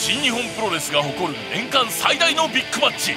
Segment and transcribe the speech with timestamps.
[0.00, 3.10] 新日本プロレスが誇る年間最大のビッグマッチ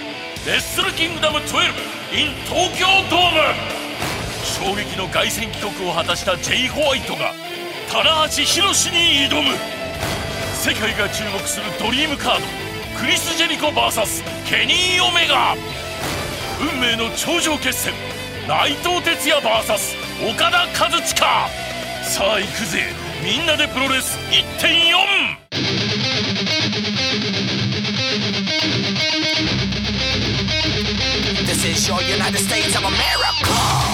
[0.45, 3.39] レッスルキングダム 12in 東京ドーム
[4.43, 7.31] 衝撃の凱旋帰国を果たしたジェイ・ホワイトが
[7.89, 8.97] 棚橋宏に
[9.31, 9.55] 挑む。
[10.59, 12.45] 世界が注目するドリームカード
[12.99, 15.55] クリス・ジェリコ VS ケニー・オメガ。
[16.59, 17.93] 運命の頂上決戦
[18.45, 19.95] 内藤哲也 VS
[20.29, 21.07] 岡田和親。
[22.03, 22.83] さあ行くぜ。
[23.23, 24.17] みんなでプロレス
[24.59, 26.12] 1.4
[31.73, 33.92] is your United States of America.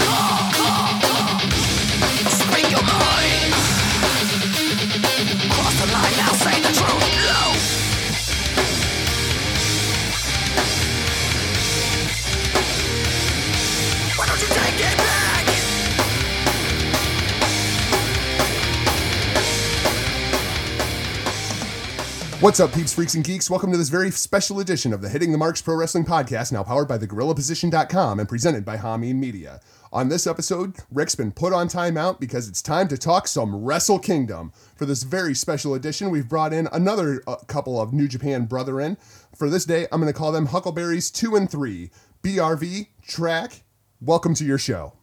[22.41, 23.49] What's up, peeps, freaks, and geeks?
[23.49, 26.63] Welcome to this very special edition of the Hitting the Marks Pro Wrestling Podcast, now
[26.63, 29.59] powered by the thegorillaposition.com and presented by Hameen Media.
[29.91, 33.99] On this episode, Rick's been put on timeout because it's time to talk some Wrestle
[33.99, 34.53] Kingdom.
[34.77, 38.95] For this very special edition, we've brought in another uh, couple of New Japan brethren.
[39.35, 41.91] For this day, I'm going to call them Huckleberries 2 and 3.
[42.23, 43.63] BRV, Track,
[43.99, 44.93] welcome to your show.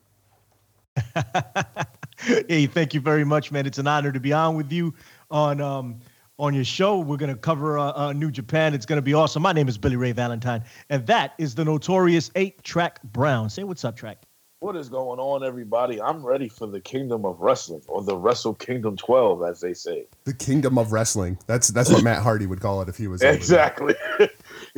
[2.19, 3.67] hey, thank you very much, man.
[3.67, 4.95] It's an honor to be on with you
[5.31, 6.01] on um
[6.39, 6.99] on your show.
[6.99, 8.75] We're gonna cover uh, uh, New Japan.
[8.75, 9.43] It's gonna be awesome.
[9.43, 13.49] My name is Billy Ray Valentine, and that is the notorious Eight Track Brown.
[13.51, 14.19] Say what's up, Track.
[14.61, 16.01] What is going on, everybody?
[16.01, 20.07] I'm ready for the Kingdom of Wrestling, or the Wrestle Kingdom 12, as they say.
[20.25, 21.39] The Kingdom of Wrestling.
[21.47, 23.23] That's that's what Matt Hardy would call it if he was.
[23.23, 23.95] Exactly.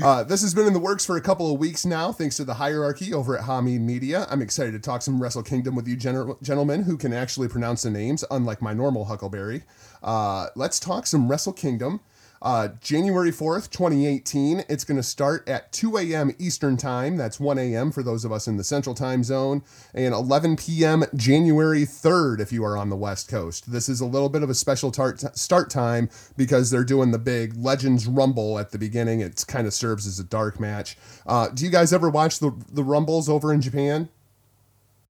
[0.03, 2.45] Uh, this has been in the works for a couple of weeks now, thanks to
[2.45, 4.27] the hierarchy over at Hameen Media.
[4.31, 7.83] I'm excited to talk some Wrestle Kingdom with you, gener- gentlemen, who can actually pronounce
[7.83, 9.63] the names, unlike my normal Huckleberry.
[10.03, 12.01] Uh, let's talk some Wrestle Kingdom.
[12.41, 14.65] Uh, January 4th, 2018.
[14.69, 16.31] It's going to start at 2 a.m.
[16.39, 17.17] Eastern Time.
[17.17, 17.91] That's 1 a.m.
[17.91, 21.05] for those of us in the Central Time Zone, and 11 p.m.
[21.17, 23.73] January 3rd if you are on the West Coast.
[23.73, 27.19] This is a little bit of a special tar- start time because they're doing the
[27.19, 29.21] big Legends Rumble at the beginning.
[29.21, 30.97] It kind of serves as a dark match.
[31.27, 34.09] Uh, do you guys ever watch the the Rumbles over in Japan?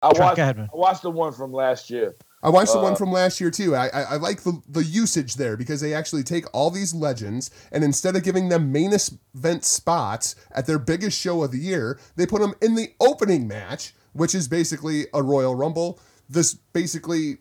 [0.01, 0.35] I watched.
[0.73, 2.15] I watched the one from last year.
[2.41, 3.75] I watched the Uh, one from last year too.
[3.75, 7.51] I, I, I like the, the usage there because they actually take all these legends
[7.71, 11.99] and instead of giving them main event spots at their biggest show of the year,
[12.15, 15.99] they put them in the opening match, which is basically a Royal Rumble.
[16.29, 17.39] This basically,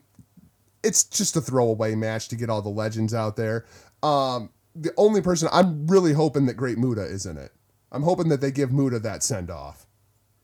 [0.83, 3.65] it's just a throwaway match to get all the legends out there.
[4.03, 7.51] Um, the only person I'm really hoping that Great Muta is in it.
[7.91, 9.87] I'm hoping that they give Muta that send off.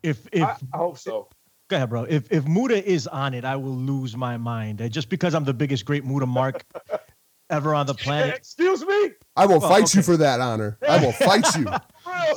[0.02, 1.28] If if I, I hope so.
[1.68, 2.04] Go ahead, bro.
[2.04, 4.82] If if Muta is on it, I will lose my mind.
[4.82, 6.64] Uh, just because I'm the biggest Great Muta mark
[7.50, 8.36] ever on the planet.
[8.38, 9.12] Excuse me?
[9.36, 10.78] I will Well, fight you for that honor.
[10.88, 11.66] I will fight you.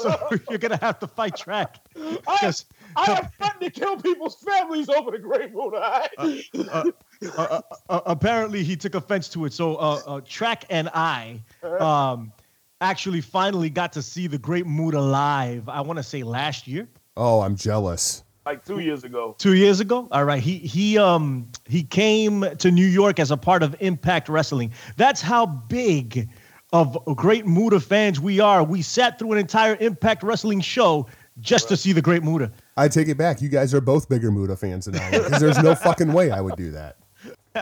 [0.00, 1.76] So you're gonna have to fight Track.
[1.96, 2.66] I, Because
[2.96, 5.72] I have threatened to kill people's families over the Great Moon.
[5.74, 6.08] all right?
[6.18, 6.90] uh,
[7.36, 9.52] uh, uh, apparently he took offense to it.
[9.52, 11.42] So uh, uh, Track and I
[11.80, 12.32] um,
[12.80, 15.68] actually finally got to see the Great Muta live.
[15.68, 18.22] I want to say last year, Oh, I'm jealous.
[18.48, 19.34] Like two years ago.
[19.36, 20.08] two years ago.
[20.10, 24.30] All right, he he um he came to New York as a part of Impact
[24.30, 24.72] Wrestling.
[24.96, 26.30] That's how big
[26.72, 28.64] of a Great Muta fans we are.
[28.64, 31.08] We sat through an entire Impact Wrestling show
[31.40, 32.50] just to see the Great Muta.
[32.78, 33.42] I take it back.
[33.42, 36.30] You guys are both bigger Muta fans than I am because there's no fucking way
[36.30, 36.96] I would do that.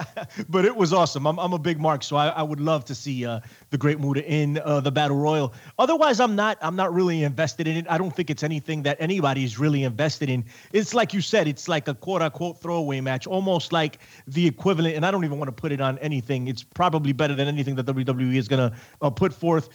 [0.48, 1.26] but it was awesome.
[1.26, 3.40] I'm, I'm a big mark, so I, I would love to see uh,
[3.70, 5.54] the Great Muta in uh, the Battle Royal.
[5.78, 7.86] Otherwise, I'm not I'm not really invested in it.
[7.88, 10.44] I don't think it's anything that anybody's really invested in.
[10.72, 14.96] It's like you said, it's like a quote unquote throwaway match, almost like the equivalent.
[14.96, 16.48] And I don't even want to put it on anything.
[16.48, 19.68] It's probably better than anything that WWE is gonna uh, put forth.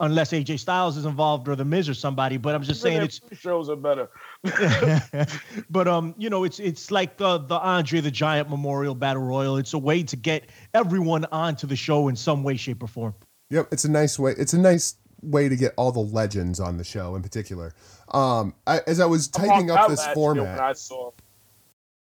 [0.00, 3.06] Unless AJ Styles is involved or The Miz or somebody, but I'm just saying Even
[3.06, 4.08] it's shows are better.
[5.70, 9.56] but um, you know, it's it's like the the Andre the Giant Memorial Battle Royal.
[9.56, 13.14] It's a way to get everyone onto the show in some way, shape, or form.
[13.50, 14.34] Yep, it's a nice way.
[14.38, 17.74] It's a nice way to get all the legends on the show in particular.
[18.12, 21.10] Um, I, as I was typing marked up this last format, I saw,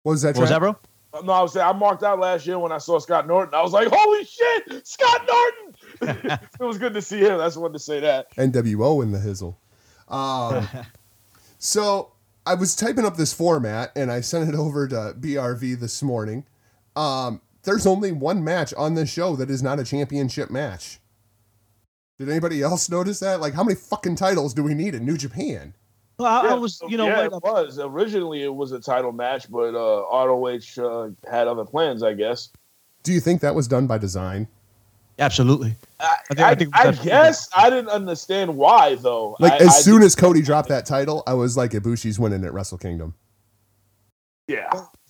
[0.04, 0.36] what was that?
[0.36, 0.78] What was that, bro?
[1.24, 3.54] no, I was saying I marked out last year when I saw Scott Norton.
[3.54, 5.69] I was like, "Holy shit, Scott Norton!"
[6.02, 7.38] it was good to see him.
[7.38, 8.34] That's wanted to say that.
[8.36, 9.56] NWO in the hizzle.
[10.08, 10.68] Um,
[11.60, 12.12] so
[12.46, 16.46] I was typing up this format and I sent it over to BRV this morning.
[16.96, 21.00] Um, there's only one match on this show that is not a championship match.
[22.18, 23.40] Did anybody else notice that?
[23.40, 25.74] Like, how many fucking titles do we need in New Japan?
[26.18, 29.14] Well, I, I was, you know, yeah, what, it was originally it was a title
[29.14, 32.50] match, but uh, ROH uh, had other plans, I guess.
[33.04, 34.50] Do you think that was done by design?
[35.20, 35.76] Absolutely.
[36.00, 39.36] I, think- I, I think I that's- guess I didn't understand why though.
[39.40, 42.46] Like I, as I soon as Cody dropped that title, I was like, Ibushi's winning
[42.46, 43.14] at Wrestle Kingdom.
[44.48, 44.70] yeah,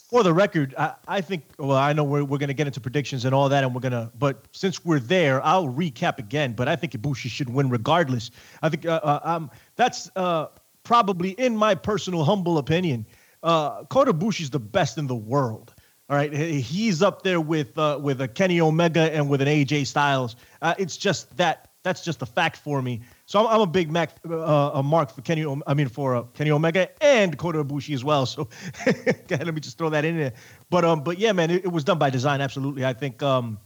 [0.09, 1.43] For the record, I, I think.
[1.57, 3.81] Well, I know we're, we're going to get into predictions and all that, and we're
[3.81, 4.11] gonna.
[4.17, 6.53] But since we're there, I'll recap again.
[6.53, 8.31] But I think Ibushi should win regardless.
[8.63, 10.47] I think uh, uh, um that's uh
[10.83, 13.05] probably in my personal humble opinion.
[13.43, 15.73] Uh, Kota Ibushi's the best in the world.
[16.09, 19.85] All right, he's up there with uh, with a Kenny Omega and with an AJ
[19.85, 20.35] Styles.
[20.59, 23.01] Uh, it's just that that's just a fact for me.
[23.27, 25.45] So I'm, I'm a big Mac, uh, a mark for Kenny.
[25.67, 28.25] I mean for uh, Kenny Omega and Kota Ibushi as well.
[28.25, 28.49] So
[29.29, 30.33] let me just throw that in there.
[30.71, 32.41] But um, but yeah, man, it, it was done by design.
[32.41, 33.59] Absolutely, I think um,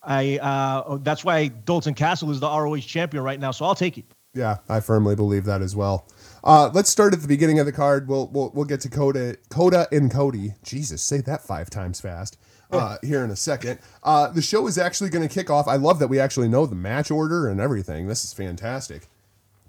[0.00, 3.50] I uh, that's why Dalton Castle is the ROH champion right now.
[3.50, 4.04] So I'll take it.
[4.34, 6.06] Yeah, I firmly believe that as well.
[6.48, 8.08] Uh, let's start at the beginning of the card.
[8.08, 10.54] We'll we'll, we'll get to Kota, Kota and Cody.
[10.62, 12.38] Jesus, say that five times fast.
[12.70, 13.78] Uh, here in a second.
[14.02, 15.68] Uh, the show is actually going to kick off.
[15.68, 18.06] I love that we actually know the match order and everything.
[18.06, 19.08] This is fantastic.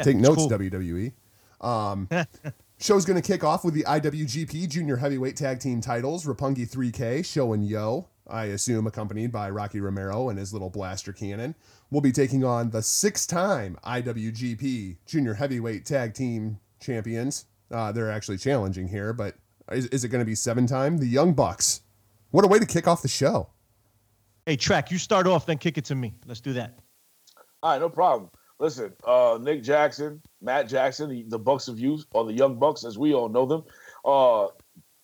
[0.01, 0.49] Take notes, cool.
[0.49, 1.11] WWE.
[1.59, 2.09] Um,
[2.79, 6.25] show's going to kick off with the IWGP Junior Heavyweight Tag Team titles.
[6.25, 11.13] Roppongi 3K, Show and Yo, I assume accompanied by Rocky Romero and his little blaster
[11.13, 11.55] cannon,
[11.91, 17.45] will be taking on the six-time IWGP Junior Heavyweight Tag Team champions.
[17.71, 19.35] Uh, they're actually challenging here, but
[19.71, 20.97] is, is it going to be seven-time?
[20.97, 21.81] The Young Bucks.
[22.31, 23.49] What a way to kick off the show.
[24.45, 26.13] Hey, track, you start off, then kick it to me.
[26.25, 26.79] Let's do that.
[27.61, 28.29] all right, no problem.
[28.59, 32.83] Listen, uh, Nick Jackson, Matt Jackson, the, the Bucks of Youth, or the Young Bucks
[32.83, 33.63] as we all know them,
[34.03, 34.47] uh,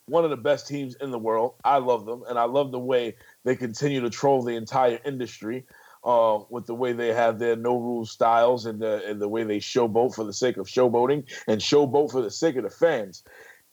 [0.07, 1.55] one of the best teams in the world.
[1.63, 5.65] I love them, and I love the way they continue to troll the entire industry.
[6.05, 9.43] Uh, with the way they have their no rules styles and the and the way
[9.43, 13.23] they showboat for the sake of showboating and showboat for the sake of the fans.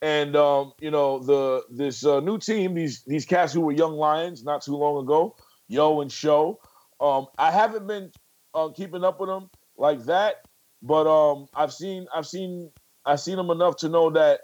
[0.00, 3.96] And um, you know the this uh, new team, these these cats who were young
[3.96, 5.36] lions not too long ago,
[5.68, 6.58] Yo and Show.
[7.00, 8.10] Um, I haven't been
[8.54, 10.36] uh, keeping up with them like that,
[10.80, 12.70] but um, I've seen I've seen
[13.04, 14.40] I've seen them enough to know that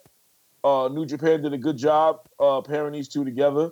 [0.63, 3.71] uh, New Japan did a good job uh, pairing these two together,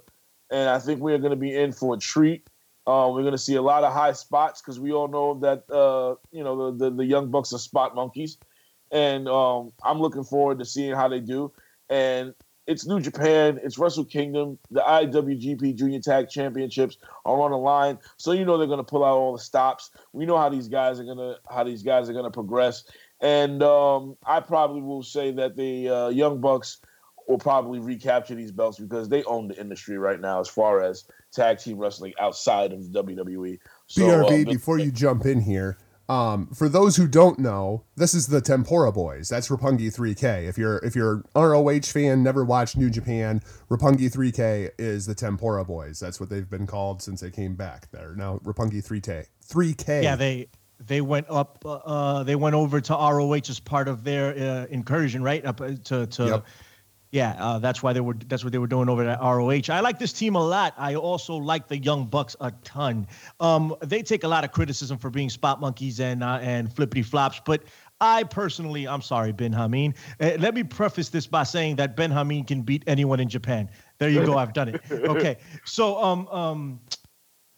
[0.50, 2.48] and I think we're going to be in for a treat.
[2.86, 5.68] Uh, we're going to see a lot of high spots because we all know that
[5.74, 8.38] uh, you know the, the the young bucks are spot monkeys,
[8.92, 11.52] and um, I'm looking forward to seeing how they do.
[11.88, 12.34] And
[12.66, 17.98] it's New Japan, it's Wrestle Kingdom, the IWGP Junior Tag Championships are on the line,
[18.16, 19.90] so you know they're going to pull out all the stops.
[20.12, 22.84] We know how these guys are going to how these guys are going to progress,
[23.20, 26.78] and um, I probably will say that the uh, Young Bucks
[27.26, 31.04] will probably recapture these belts because they own the industry right now as far as
[31.32, 33.58] tag team wrestling outside of the WWE.
[33.86, 35.78] So, BRV, uh, before you jump in here,
[36.08, 39.28] um, for those who don't know, this is the Tempura Boyz.
[39.28, 40.48] That's Roppongi 3K.
[40.48, 45.14] If you're if you're an ROH fan, never watched New Japan, Roppongi 3K is the
[45.14, 45.98] Tempura Boyz.
[45.98, 47.90] That's what they've been called since they came back.
[47.90, 49.26] They're now Roppongi 3K.
[49.48, 50.02] 3K.
[50.04, 51.58] Yeah, they they went up.
[51.64, 55.44] Uh, uh, they went over to ROH as part of their uh, incursion, right?
[55.44, 56.24] Up uh, to to.
[56.24, 56.46] Yep.
[57.12, 58.14] Yeah, uh, that's why they were.
[58.26, 59.72] That's what they were doing over at ROH.
[59.72, 60.74] I like this team a lot.
[60.76, 63.06] I also like the Young Bucks a ton.
[63.40, 67.02] Um, they take a lot of criticism for being spot monkeys and uh, and flippity
[67.02, 67.62] flops, but
[68.00, 69.94] I personally, I'm sorry, Ben Hameen.
[70.20, 73.70] Uh, let me preface this by saying that Ben Hameen can beat anyone in Japan.
[73.98, 74.36] There you go.
[74.36, 74.80] I've done it.
[74.90, 76.80] Okay, so um um,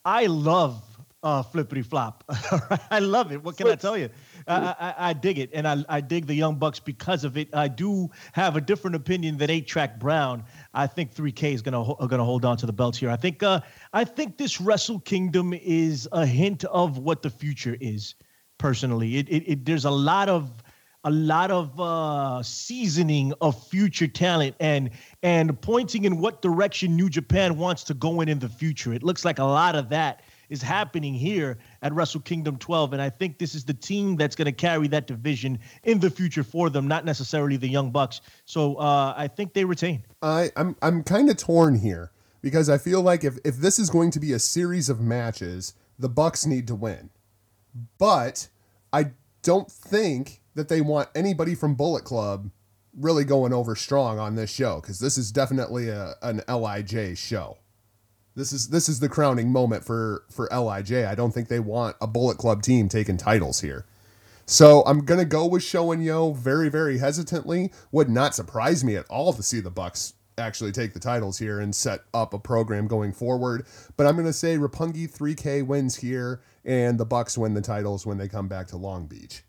[0.04, 0.82] I love
[1.22, 2.24] uh, flippity flop.
[2.90, 3.42] I love it.
[3.42, 4.10] What can I tell you?
[4.48, 7.55] I, I, I dig it, and I, I dig the Young Bucks because of it.
[7.55, 10.44] I do have a different opinion than Eight Track Brown.
[10.74, 13.10] I think 3K is gonna gonna hold on to the belts here.
[13.10, 13.60] I think uh,
[13.93, 18.14] I think this Wrestle Kingdom is a hint of what the future is.
[18.58, 20.62] Personally, it, it, it there's a lot of
[21.05, 24.90] a lot of uh, seasoning of future talent and
[25.22, 28.93] and pointing in what direction New Japan wants to go in in the future.
[28.93, 33.02] It looks like a lot of that is happening here at Wrestle Kingdom 12, and
[33.02, 36.43] I think this is the team that's going to carry that division in the future
[36.43, 38.20] for them, not necessarily the Young Bucks.
[38.44, 40.05] So uh, I think they retain.
[40.22, 43.90] I, I'm I'm kind of torn here because I feel like if, if this is
[43.90, 47.10] going to be a series of matches, the Bucks need to win.
[47.98, 48.48] But
[48.93, 49.12] I
[49.43, 52.50] don't think that they want anybody from Bullet Club
[52.96, 57.58] really going over strong on this show because this is definitely a, an Lij show.
[58.35, 60.93] This is this is the crowning moment for for Lij.
[60.93, 63.85] I don't think they want a Bullet Club team taking titles here.
[64.47, 67.73] So I'm gonna go with Show and Yo very, very hesitantly.
[67.93, 71.61] Would not surprise me at all to see the Bucks actually take the titles here
[71.61, 73.67] and set up a program going forward.
[73.97, 78.19] But I'm gonna say Roppongi 3K wins here, and the Bucks win the titles when
[78.19, 79.43] they come back to Long Beach.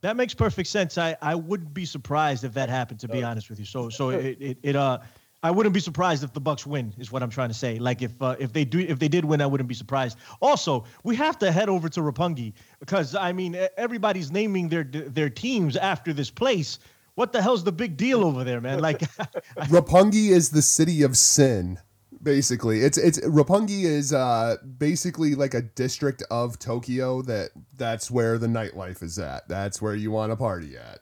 [0.00, 0.96] That makes perfect sense.
[0.98, 3.64] I, I wouldn't be surprised if that happened, to be honest with you.
[3.64, 4.98] So so it, it, it uh
[5.42, 6.92] I wouldn't be surprised if the Bucks win.
[6.98, 7.78] Is what I'm trying to say.
[7.78, 10.18] Like if uh, if they do if they did win, I wouldn't be surprised.
[10.40, 15.30] Also, we have to head over to Roppongi because I mean everybody's naming their their
[15.30, 16.78] teams after this place.
[17.14, 18.78] What the hell's the big deal over there, man?
[18.78, 19.00] Like,
[19.68, 21.78] Roppongi is the city of sin.
[22.22, 28.38] Basically, it's it's Roppongi is uh basically like a district of Tokyo that that's where
[28.38, 29.48] the nightlife is at.
[29.48, 30.98] That's where you want to party at.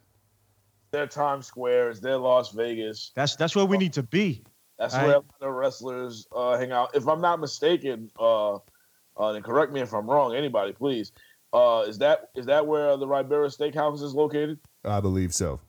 [0.90, 3.12] Their Times Square is their Las Vegas.
[3.14, 4.45] that's that's where we need to be.
[4.78, 5.25] That's All where right.
[5.40, 6.95] a lot of wrestlers uh, hang out.
[6.95, 8.59] If I'm not mistaken, uh, uh,
[9.19, 11.12] and correct me if I'm wrong, anybody, please.
[11.52, 14.59] Uh, is that is that where the Ribera Steakhouse is located?
[14.85, 15.61] I believe so.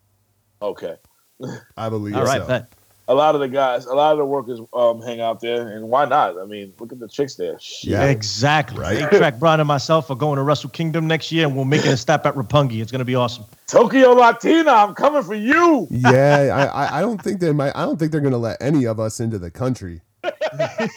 [0.61, 0.95] Okay.
[1.77, 2.47] I believe All right, so.
[2.47, 2.73] bet.
[3.09, 5.87] A lot of the guys, a lot of the workers um, hang out there, and
[5.87, 6.37] why not?
[6.37, 7.57] I mean, look at the chicks there.
[7.59, 7.91] Shit.
[7.91, 8.03] Yeah.
[8.05, 8.79] Exactly.
[8.81, 9.01] Right.
[9.01, 11.91] Eight Track Brown and myself are going to Wrestle Kingdom next year, and we're making
[11.91, 12.81] a stop at Roppongi.
[12.81, 13.45] It's going to be awesome.
[13.67, 15.87] Tokyo Latina, I'm coming for you.
[15.89, 17.75] yeah, I, I I don't think they might.
[17.75, 20.01] I don't think they're gonna let any of us into the country.
[20.23, 20.89] I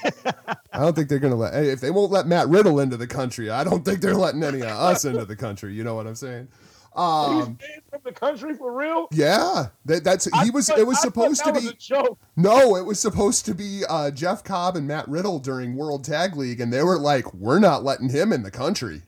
[0.74, 1.54] don't think they're gonna let.
[1.64, 4.62] If they won't let Matt Riddle into the country, I don't think they're letting any
[4.62, 5.74] of us into the country.
[5.74, 6.48] You know what I'm saying?
[6.96, 9.06] Um, He's staying from the country for real.
[9.12, 10.66] yeah, that, that's I he was.
[10.68, 11.70] thought- It was I thought supposed to that was be.
[11.70, 12.18] a joke.
[12.36, 16.34] No, it was supposed to be uh, Jeff Cobb and Matt Riddle during World Tag
[16.36, 19.02] League, and they were like, "We're not letting him in the country."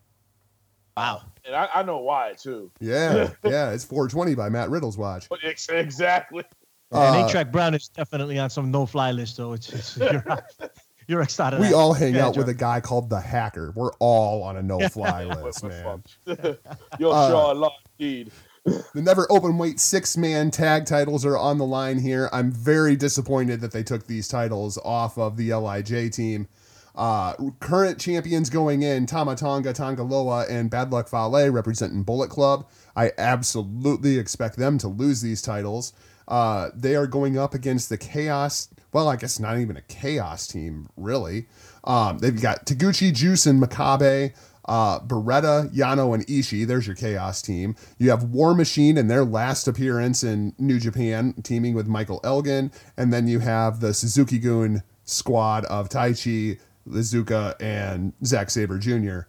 [0.97, 1.23] Wow.
[1.45, 2.71] and I, I know why too.
[2.79, 5.29] Yeah, yeah, it's 420 by Matt Riddle's watch.
[5.29, 6.45] But ex- exactly.
[6.93, 9.55] and Uh, Eight Track Brown is definitely on some no-fly list, though.
[9.55, 9.99] it's, it's
[11.13, 11.61] you're, you're excited.
[11.61, 13.73] We all hang Yeah, out with a guy called the Hacker.
[13.77, 16.03] We're all on a no-fly list, man.
[16.27, 16.61] fucked.
[16.99, 18.31] You're Uh, sure Allah indeed.
[18.65, 22.29] The never open weight six man tag titles are on the line here.
[22.33, 26.47] I'm very disappointed that they took these titles off of the LIJ team.
[26.95, 32.69] Uh, current champions going in Tama Tonga, Tangaloa, and Bad Luck Fale representing Bullet Club.
[32.95, 35.93] I absolutely expect them to lose these titles.
[36.29, 38.69] Uh, they are going up against the Chaos.
[38.93, 41.47] Well, I guess not even a Chaos team, really.
[41.85, 44.33] Um, they've got Taguchi, Juice, and Makabe
[44.67, 46.67] uh, Beretta, Yano, and Ishii.
[46.67, 47.75] There's your Chaos team.
[47.99, 52.71] You have War Machine in their last appearance in New Japan, teaming with Michael Elgin.
[52.97, 59.21] And then you have the Suzuki Gun squad of Taichi, Iizuka, and Zack Sabre Jr.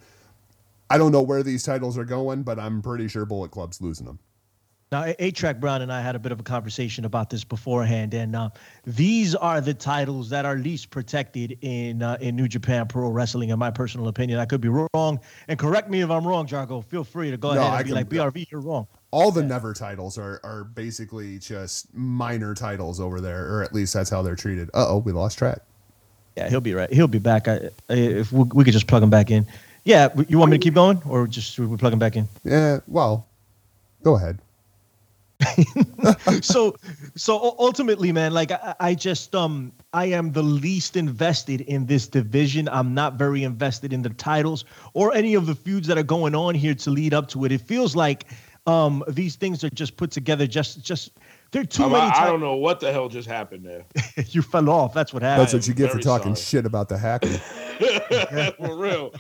[0.90, 4.06] I don't know where these titles are going, but I'm pretty sure Bullet Club's losing
[4.06, 4.20] them.
[4.94, 8.14] Now, Eight Track Brown and I had a bit of a conversation about this beforehand,
[8.14, 8.52] and uh,
[8.86, 13.50] these are the titles that are least protected in uh, in New Japan Pro Wrestling,
[13.50, 14.38] in my personal opinion.
[14.38, 16.86] I could be wrong, and correct me if I'm wrong, Jargo.
[16.86, 18.86] Feel free to go No, ahead and I be can- like, BRV, you're wrong.
[19.10, 23.96] All the Never titles are, are basically just minor titles over there, or at least
[23.96, 24.70] that's how they're treated.
[24.76, 25.58] Uh oh, we lost track.
[26.38, 26.94] Yeah, he'll be right.
[26.94, 27.48] He'll be back.
[27.48, 29.48] I, I, if we, we could just plug him back in.
[29.86, 32.28] Yeah, you want me to keep going, or just we plug him back in?
[32.44, 33.26] Yeah, well,
[34.04, 34.38] go ahead.
[36.42, 36.76] so
[37.16, 42.08] so ultimately man like I, I just um i am the least invested in this
[42.08, 44.64] division i'm not very invested in the titles
[44.94, 47.52] or any of the feuds that are going on here to lead up to it
[47.52, 48.26] it feels like
[48.68, 51.12] um these things are just put together just just
[51.52, 53.84] there are too I'm- many I, I don't know what the hell just happened there.
[54.30, 56.64] you fell off that's what happened That's what you get for talking sorry.
[56.64, 57.28] shit about the hacker.
[58.58, 59.12] For real.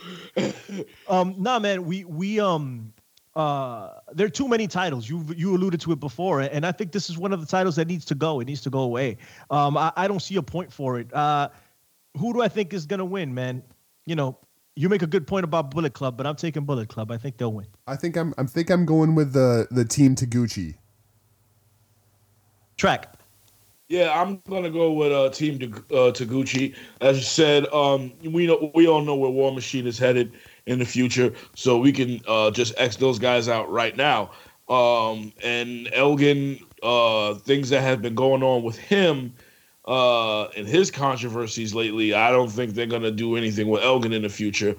[1.10, 2.94] um nah man we we um
[3.36, 5.10] uh there are too many titles.
[5.10, 7.76] You you alluded to it before and i think this is one of the titles
[7.78, 8.40] that needs to go.
[8.40, 9.18] It needs to go away.
[9.50, 11.14] Um i, I don't see a point for it.
[11.14, 11.50] Uh
[12.18, 13.64] who do i think is gonna win man?
[14.06, 14.38] You know
[14.76, 17.12] you make a good point about bullet club but i'm taking bullet club.
[17.12, 17.68] I think they'll win.
[17.88, 20.76] I think I'm I think I'm going with the the team Taguchi.
[22.78, 23.16] track.
[23.90, 26.74] Yeah, I'm gonna go with uh, Team Tag- uh, Taguchi.
[27.02, 30.32] As you said, um, we know we all know where War Machine is headed
[30.66, 34.32] in the future, so we can uh, just X those guys out right now.
[34.70, 39.34] Um, and Elgin, uh, things that have been going on with him
[39.86, 44.22] uh, and his controversies lately, I don't think they're gonna do anything with Elgin in
[44.22, 44.76] the future.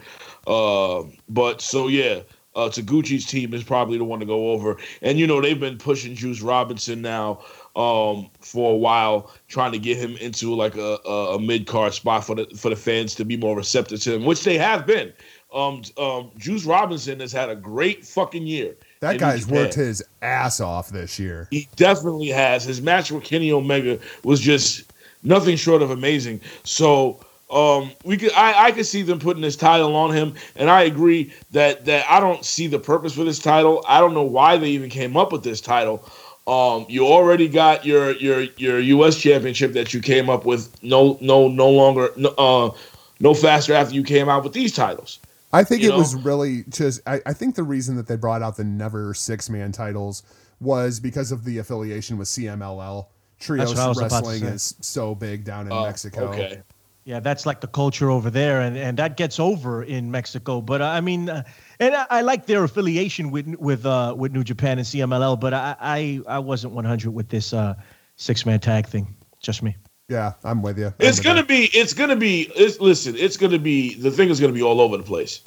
[0.46, 2.20] Uh, but so yeah,
[2.56, 4.78] uh, Taguchi's team is probably the one to go over.
[5.02, 7.42] And you know they've been pushing Juice Robinson now
[7.76, 11.94] um, for a while, trying to get him into like a, a, a mid card
[11.94, 14.86] spot for the for the fans to be more receptive to him, which they have
[14.86, 15.12] been.
[15.54, 18.74] Um, um, Juice Robinson has had a great fucking year.
[19.00, 21.46] That guy's worked his ass off this year.
[21.50, 22.64] He definitely has.
[22.64, 24.92] His match with Kenny Omega was just
[25.22, 26.40] nothing short of amazing.
[26.64, 27.20] So
[27.50, 30.82] um, we could, I, I could see them putting this title on him, and I
[30.82, 33.84] agree that that I don't see the purpose for this title.
[33.86, 36.04] I don't know why they even came up with this title.
[36.48, 39.16] Um, you already got your your your U.S.
[39.16, 40.82] championship that you came up with.
[40.82, 42.70] No, no, no longer, no, uh,
[43.20, 45.20] no faster after you came out with these titles.
[45.54, 45.98] I think You it know?
[45.98, 47.00] was really just.
[47.06, 50.22] I, I think the reason that they brought out the never six man titles
[50.60, 53.06] was because of the affiliation with CMLL,
[53.38, 56.28] Trios what I was about wrestling is so big down in Oh, Mexico.
[56.28, 56.62] Okay.
[57.04, 60.62] Yeah, that's like the culture over there, and, and that gets over in Mexico.
[60.62, 61.42] But uh, I mean, uh,
[61.78, 65.38] and I, I like their affiliation with with uh, with New Japan and CMLL.
[65.38, 67.74] But I I, I wasn't 100 with this uh,
[68.16, 69.14] six man tag thing.
[69.40, 69.76] Just me.
[70.08, 70.92] Yeah, I'm with you.
[71.00, 71.44] I'm It's with gonna you.
[71.44, 71.70] be.
[71.72, 72.50] It's gonna be.
[72.56, 73.14] It's listen.
[73.16, 73.94] It's gonna be.
[73.94, 75.40] The thing is gonna be all over the place.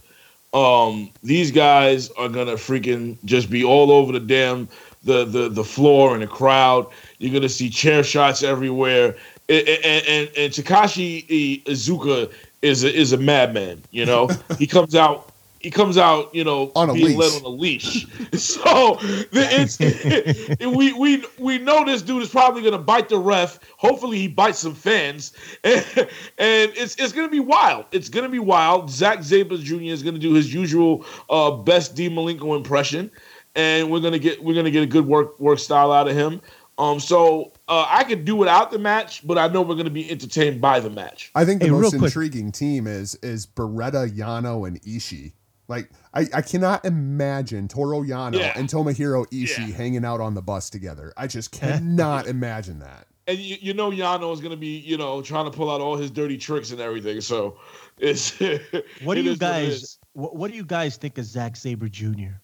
[0.54, 4.68] Um, these guys are gonna freaking just be all over the damn
[5.04, 6.88] the the the floor and the crowd.
[7.20, 9.16] You're gonna see chair shots everywhere.
[9.50, 13.84] And and, and, and Takashi Iizuka is a, is a madman.
[13.92, 15.32] You know, he comes out.
[15.68, 17.36] He comes out, you know, On a being led leash.
[17.36, 18.08] on a leash.
[18.38, 19.78] So the- it's
[20.66, 23.60] we we we know this dude is probably gonna bite the ref.
[23.76, 25.34] Hopefully, he bites some fans,
[25.66, 25.84] and,
[26.38, 27.84] and it's it's gonna be wild.
[27.92, 28.90] It's gonna be wild.
[28.90, 29.76] Zack Sabre Jr.
[29.82, 33.12] is gonna do his usual uh, best D Malenko impression,
[33.56, 36.40] and we're gonna get we're gonna get a good work work style out of him.
[36.78, 40.10] Um, so uh, I could do without the match, but I know we're gonna be
[40.10, 41.30] entertained by the match.
[41.36, 45.34] I think the Hey, most intriguing team is is Beretta, Yano, and Ishii.
[45.68, 48.54] Like I, I cannot imagine Toru Yano Yeah.
[48.56, 49.76] and Tomohiro Ishii Yeah.
[49.76, 51.14] hanging out on the bus together.
[51.18, 53.08] I just cannot imagine that.
[53.28, 55.98] and you, you know Yano is gonna be you know trying to pull out all
[55.98, 57.20] his dirty tricks and everything.
[57.22, 57.58] So
[57.98, 58.32] it's
[59.04, 62.40] What do it you guys what, what do you guys think of Zack Sabre Jr.?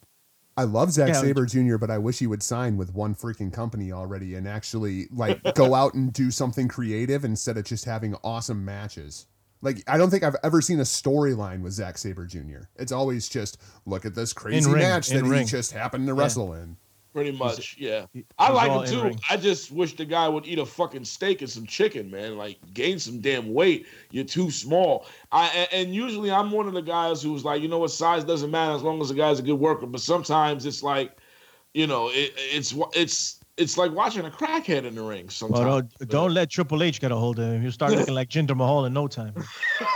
[0.55, 3.51] I love Zack Yeah, Sabre Jr., but I wish he would sign with one freaking
[3.51, 8.13] company already and actually like go out and do something creative instead of just having
[8.23, 9.25] awesome matches.
[9.63, 12.67] Like I don't think I've ever seen a storyline with Zack Sabre Jr.
[12.75, 15.47] It's always just look at this crazy ring, match that in he ring.
[15.47, 16.77] just happened to wrestle in.
[17.13, 18.07] Pretty much, yeah.
[18.11, 18.99] he- I like him too.
[19.01, 19.19] in-ring.
[19.29, 22.37] I just wish the guy would eat a fucking steak and some chicken, man.
[22.37, 23.85] Like gain some damn weight.
[24.09, 25.05] You're too small.
[25.31, 28.23] I a- and usually I'm one of the guys who's like, you know what, size
[28.23, 29.85] doesn't matter as long as the guy's a good worker.
[29.85, 31.15] But sometimes it's like,
[31.75, 35.29] you know, it, it's it's it's like watching a crackhead in the ring.
[35.29, 35.59] Sometimes.
[35.65, 37.61] Well, don't, don't let Triple H get a hold of him.
[37.61, 39.33] He'll start looking like Jinder Mahal in no time.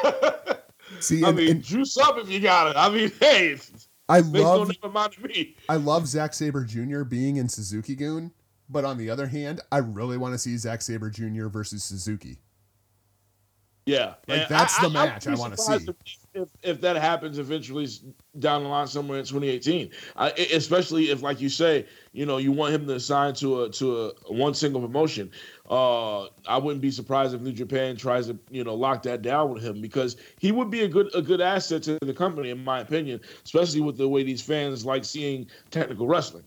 [1.00, 2.76] See, I and, mean, and juice up if you got it.
[2.78, 3.58] I mean, hey,
[4.10, 5.56] I makes no love never mind me.
[5.70, 7.04] I love Zack Sabre Jr.
[7.04, 8.32] being in Suzuki Gun,
[8.70, 11.48] but on the other hand, I really want to see Zack Sabre Jr.
[11.48, 12.38] versus Suzuki.
[13.86, 16.18] Yeah, Like, that's the I'd match be I wanna surprised see.
[16.38, 17.88] If, if that happens eventually
[18.38, 22.52] down the line somewhere in 2018, I, especially if, like you say, you know, you
[22.52, 25.32] want him to sign to a to a one single promotion.
[25.68, 29.52] Uh, I wouldn't be surprised if New Japan tries to you know lock that down
[29.52, 32.64] with him because he would be a good a good asset to the company, in
[32.64, 36.44] my opinion, especially with the way these fans like seeing technical wrestling.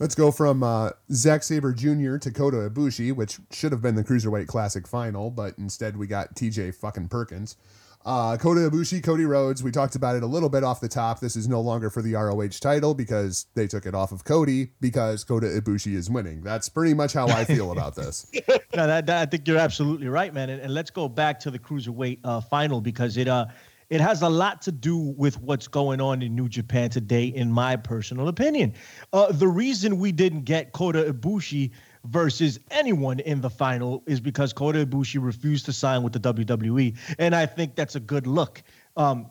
[0.00, 2.16] Let's go from uh, Zack Sabre Jr.
[2.16, 6.34] to Kota Ibushi, which should have been the Cruiserweight Classic final, but instead we got
[6.34, 7.56] TJ fucking Perkins.
[8.02, 9.62] Uh, Kota Ibushi, Cody Rhodes.
[9.62, 11.20] We talked about it a little bit off the top.
[11.20, 14.70] This is no longer for the ROH title because they took it off of Cody
[14.80, 16.40] because Kota Ibushi is winning.
[16.42, 18.30] That's pretty much how I feel about this.
[18.74, 20.48] no, that, that- I think you're absolutely right, man.
[20.48, 23.46] And, and let's go back to the cruiserweight uh, final because it uh
[23.90, 27.50] it has a lot to do with what's going on in New Japan today, in
[27.50, 28.72] my personal opinion.
[29.12, 31.72] Uh, the reason we didn't get Kota Ibushi
[32.04, 36.96] versus anyone in the final is because Kota Ibushi refused to sign with the WWE,
[37.18, 38.62] and I think that's a good look.
[38.96, 39.26] Um,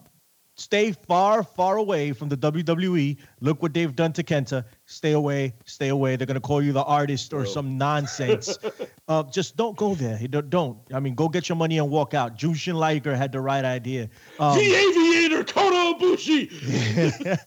[0.56, 3.16] stay far, far away from the WWE.
[3.42, 4.64] Look what they've done to Kenta.
[4.84, 6.16] Stay away, stay away.
[6.16, 8.58] They're gonna call you the artist or some nonsense.
[9.08, 10.18] uh, just don't go there.
[10.28, 10.78] Don't, don't.
[10.92, 12.36] I mean, go get your money and walk out.
[12.36, 14.08] Jushin Liger had the right idea.
[14.38, 17.38] Um, the Aviator, Kota Ibushi.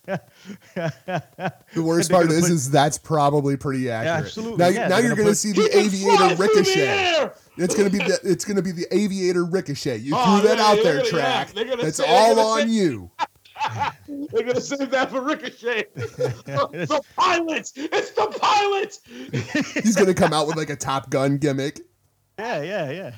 [0.75, 4.25] The worst part gonna is, put- is that's probably pretty accurate.
[4.25, 7.29] absolutely, Now, yeah, now you're gonna gonna put- see the Aviator fly through the Ricochet.
[7.57, 9.97] It's gonna be the it's gonna be the Aviator Ricochet.
[9.97, 11.53] You Oh, threw that yeah, out they're there, gonna- yeah, track.
[11.53, 13.11] they're That's say- all on say- you.
[14.07, 15.85] They're gonna save that for Ricochet.
[15.95, 17.73] the pilots.
[17.75, 19.01] It's the pilots.
[19.83, 21.79] He's gonna come out with like a Top Gun gimmick.
[22.39, 23.11] Yeah, yeah,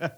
[0.00, 0.08] yeah.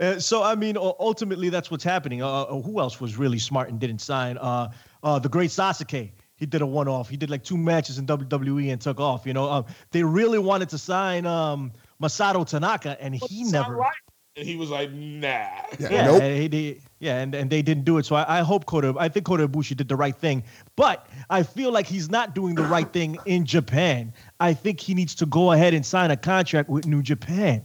[0.00, 2.22] Uh, so I mean, ultimately, that's what's happening.
[2.22, 4.38] Uh, uh, who else was really smart and didn't sign?
[4.38, 4.70] Uh,
[5.02, 6.10] uh, the great Sasuke.
[6.38, 7.08] He did a one-off.
[7.08, 9.24] He did like two matches in WWE and took off.
[9.26, 13.74] You know, um, they really wanted to sign um, Masato Tanaka, and he It's never.
[13.76, 13.94] right.
[14.36, 15.28] And he was like, nah.
[15.28, 16.22] Yeah, Yeah, nope.
[16.22, 18.06] and he yeah, and, and they didn't do it.
[18.06, 20.44] So I, I hope Kota, I think Kota Ibushi did the right thing,
[20.76, 24.12] but I feel like he's not doing the right thing in Japan.
[24.40, 27.64] I think he needs to go ahead and sign a contract with New Japan.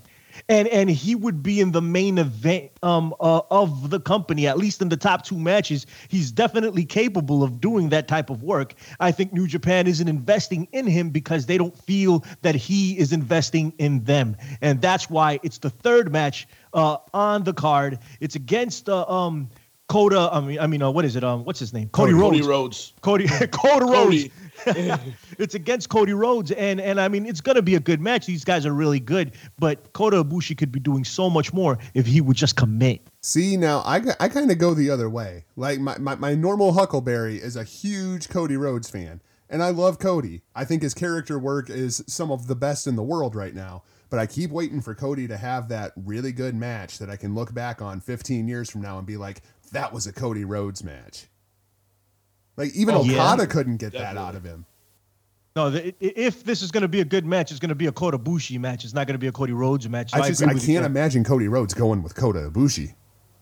[0.50, 4.58] And and he would be in the main event um uh, of the company at
[4.58, 5.86] least in the top two matches.
[6.10, 8.74] He's definitely capable of doing that type of work.
[9.00, 13.12] I think New Japan isn't investing in him because they don't feel that he is
[13.12, 18.00] investing in them, and that's why it's the third match uh, on the card.
[18.20, 19.50] It's against uh, um,
[19.92, 20.30] Kota.
[20.32, 21.24] I mean, I mean, uh, what is it?
[21.24, 21.90] Um, what's his name?
[21.90, 22.40] Cody, Rhodes.
[22.40, 22.94] Cody Rhodes.
[23.02, 24.24] Cody Kota Rhodes.
[24.24, 24.32] Cody.
[25.38, 28.26] it's against Cody Rhodes, and and I mean, it's gonna be a good match.
[28.26, 32.06] These guys are really good, but Kota Ibushi could be doing so much more if
[32.06, 33.02] he would just commit.
[33.22, 35.46] See, now I, I kind of go the other way.
[35.56, 40.00] Like, my, my, my normal Huckleberry is a huge Cody Rhodes fan, and I love
[40.00, 40.42] Cody.
[40.56, 43.84] I think his character work is some of the best in the world right now.
[44.10, 47.34] But I keep waiting for Cody to have that really good match that I can
[47.34, 50.84] look back on 15 years from now and be like, that was a Cody Rhodes
[50.84, 51.28] match.
[52.58, 53.14] Like, even Oh, yeah.
[53.14, 54.66] Okada couldn't get that out of him.
[55.56, 57.88] No, the, if this is going to be a good match, it's going to be
[57.88, 58.86] a Kota Ibushi match.
[58.86, 60.12] It's not going to be a Cody Rhodes match.
[60.12, 60.86] So I just agree I can't there.
[60.86, 62.94] imagine Cody Rhodes going with Kota Ibushi.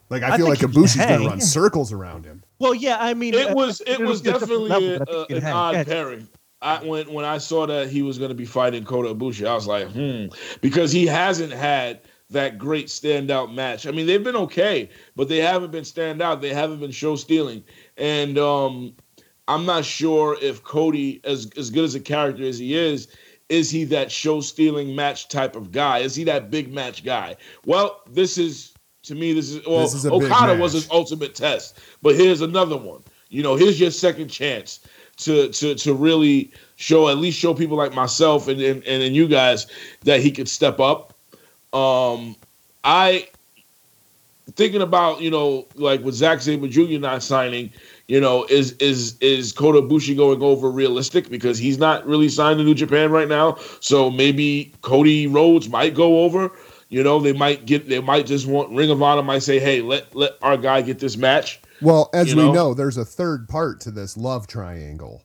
[0.09, 2.41] Like I I feel like think he Ibushi's gonna run circles around him.
[2.57, 4.99] Well, yeah, I mean, It uh, was it it'll was be a definitely level, a,
[4.99, 5.53] but I think he a- an hang.
[5.53, 5.83] odd Yeah.
[5.83, 6.27] pairing.
[6.63, 9.53] I when when I saw that he was going to be fighting Kota Ibushi, I
[9.53, 10.25] was like, hmm,
[10.61, 13.85] because he hasn't had that great standout match.
[13.85, 16.41] I mean, they've been okay, but they haven't been standout.
[16.41, 17.63] They haven't been show stealing,
[17.99, 18.93] and um,
[19.47, 23.07] I'm not sure if Cody, as as good as a character as he is,
[23.49, 25.99] is he that show stealing match type of guy?
[25.99, 27.35] Is he that big match guy?
[27.65, 31.79] Well, this is to me, this is well, This is Okada was his ultimate test,
[32.01, 33.03] but here's another one.
[33.29, 34.79] You know, here's your second chance
[35.17, 39.27] to to to really show at least show people like myself and and, and, you
[39.27, 39.67] guys
[40.01, 41.13] that he could step up.
[41.73, 42.35] Um,
[42.83, 43.27] I
[44.55, 46.99] thinking about you know like with Zack Sabre Jr.
[46.99, 47.71] not signing,
[48.09, 52.57] you know, is is is Kota Ibushi going over realistic because he's not really signed
[52.57, 53.55] to New Japan right now.
[53.81, 56.51] So maybe Cody Rhodes might go over.
[56.89, 59.81] You know, they might get they might just want Ring of Honor might say, hey,
[59.81, 61.61] let let our guy get this match.
[61.83, 62.51] Well, as You we know?
[62.51, 65.23] know, there's a third part to this love triangle,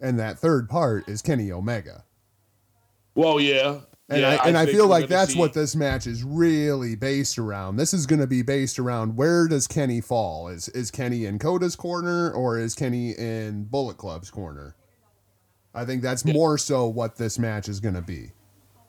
[0.00, 2.02] and that third part is Kenny Omega.
[3.14, 3.80] Well, yeah.
[4.08, 6.96] And yeah, I and I think feel like that's see- what this match is really
[6.96, 7.76] based around.
[7.76, 10.48] This is going to be based around where does Kenny fall?
[10.48, 14.76] Is is Kenny in Kota's corner or is Kenny in Bullet Club's corner?
[15.74, 18.32] I think that's more so what this match is going to be.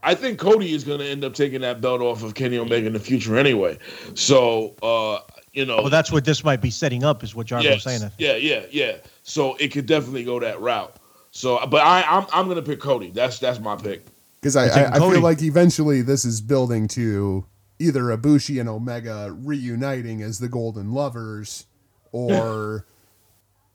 [0.05, 2.87] I think Cody is going to end up taking that belt off of Kenny Omega
[2.87, 3.77] in the future anyway.
[4.15, 5.19] So, uh,
[5.53, 8.11] you know, Well, that's what this might be setting up, is what Jargo's yes, saying.
[8.17, 8.97] Yeah, yeah, yeah.
[9.21, 10.97] So it could definitely go that route.
[11.31, 13.11] So, but I, I'm I'm going to pick Cody.
[13.11, 14.05] That's that's my pick.
[14.43, 17.45] Because I, I, I feel like eventually this is building to
[17.79, 21.65] either Ibushi and Omega reuniting as the Golden Lovers
[22.11, 22.85] or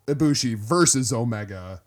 [0.06, 1.80] Ibushi versus Omega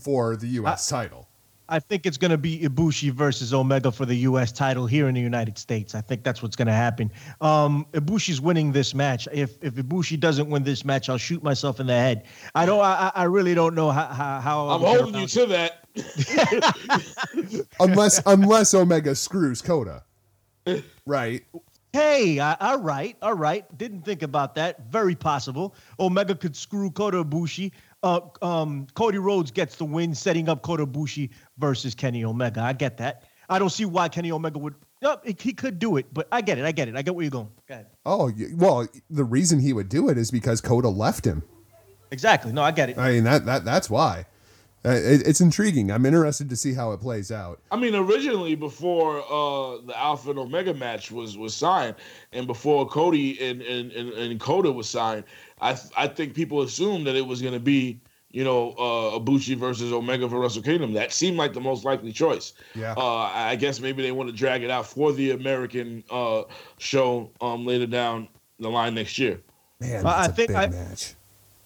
[0.00, 0.88] for the U.S.
[0.88, 1.28] title.
[1.68, 4.52] I think it's going to be Ibushi versus Omega for the U.S.
[4.52, 5.94] title here in the United States.
[5.94, 7.12] I think that's what's going to happen.
[7.42, 9.28] Um, Ibushi's winning this match.
[9.32, 12.24] If if Ibushi doesn't win this match, I'll shoot myself in the head.
[12.54, 12.80] I don't.
[12.80, 14.40] I, I I really don't know how how.
[14.40, 15.81] how I'm holding you to that.
[17.80, 20.02] Unless unless Omega screws Kota.
[21.06, 21.42] Right.
[21.92, 23.66] Hey, uh, all right, all right.
[23.76, 24.90] Didn't think about that.
[24.90, 25.74] Very possible.
[26.00, 27.70] Omega could screw Kota Ibushi.
[28.02, 31.28] Uh, um, Cody Rhodes gets the win, setting up Kota Ibushi
[31.58, 32.62] versus Kenny Omega.
[32.62, 33.24] I get that.
[33.50, 34.74] I don't see why Kenny Omega would.
[35.02, 36.64] No, he could do it, but I get it.
[36.64, 36.96] I get it.
[36.96, 37.50] I get where you're going.
[37.68, 37.88] Go ahead.
[38.06, 41.42] Oh, well, the reason he would do it is because Kota left him.
[42.10, 42.52] Exactly.
[42.52, 42.96] No, I get it.
[42.96, 44.24] I mean, that, that that's why.
[44.84, 45.92] Uh, it, it's intriguing.
[45.92, 47.60] I'm interested to see how it plays out.
[47.70, 51.94] I mean, originally before uh, the Alpha and Omega match was was signed,
[52.32, 55.22] and before Cody and and and, and Kota was signed,
[55.60, 58.00] I th- I think people assumed that it was going to be
[58.32, 60.92] you know uh, Ibushi versus Omega for Wrestle Kingdom.
[60.94, 62.52] That seemed like the most likely choice.
[62.74, 62.94] Yeah.
[62.96, 66.42] Uh, I guess maybe they want to drag it out for the American uh,
[66.78, 68.26] show um, later down
[68.58, 69.40] the line next year.
[69.80, 71.14] Man, Well, I that's a think big I- match.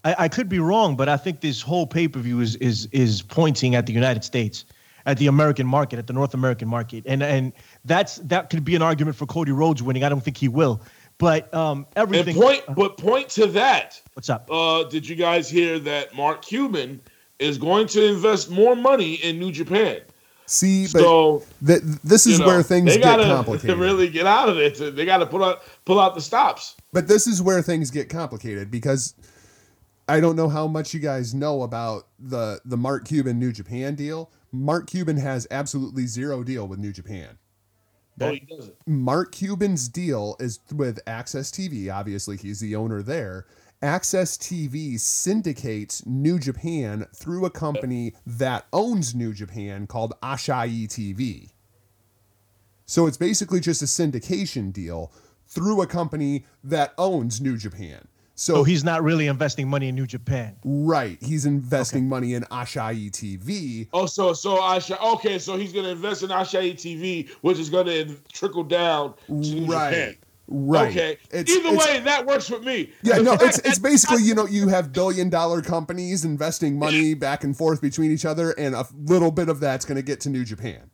[0.06, 2.86] I, I could be wrong, but I think this whole pay per view is is
[2.92, 4.64] is pointing at the United States,
[5.04, 7.52] at the American market, at the North American market, and and
[7.84, 10.04] that's that could be an argument for Cody Rhodes winning.
[10.04, 10.80] I don't think he will,
[11.18, 12.36] but um, And everything.
[12.36, 14.00] point, but point to that.
[14.14, 14.48] What's up?
[14.48, 17.00] Uh, did you guys hear that Mark Cuban
[17.40, 20.02] is going to invest more money in New Japan?
[20.48, 23.76] See, but So th- this is you know, where things they get gotta complicated.
[23.78, 24.94] really get out of it.
[24.94, 26.76] They got to pull out pull out the stops.
[26.92, 29.14] But this is where things get complicated because
[30.08, 33.94] I don't know how much you guys know about the the Mark Cuban New Japan
[33.94, 34.30] deal.
[34.52, 37.38] Mark Cuban has absolutely zero deal with New Japan.
[38.20, 38.74] Oh, he doesn't.
[38.86, 41.92] Mark Cuban's deal is with AXS TV.
[41.92, 43.46] Obviously, he's the owner there.
[43.82, 51.50] AXS TV syndicates New Japan through a company that owns New Japan called Asahi TV.
[52.86, 55.12] So it's basically just a syndication deal
[55.46, 58.08] through a company that owns New Japan.
[58.38, 60.56] So So he's not really investing money in New Japan.
[60.64, 63.88] right, he's investing money in Asahi TV.
[63.94, 65.00] Oh, so so Asha.
[65.14, 69.14] Okay, so he's going to invest in Asahi TV, which is going to trickle down
[69.26, 69.90] to New Right.
[69.90, 70.16] Japan.
[70.48, 70.90] Right.
[70.90, 71.10] Okay.
[71.32, 72.92] It's- Either it's- way, that works for me.
[73.02, 77.42] Yeah, no, it's it's basically you know you have billion dollar companies investing money back
[77.42, 80.30] and forth between each other, and a little bit of that's going to get to
[80.30, 80.90] New Japan.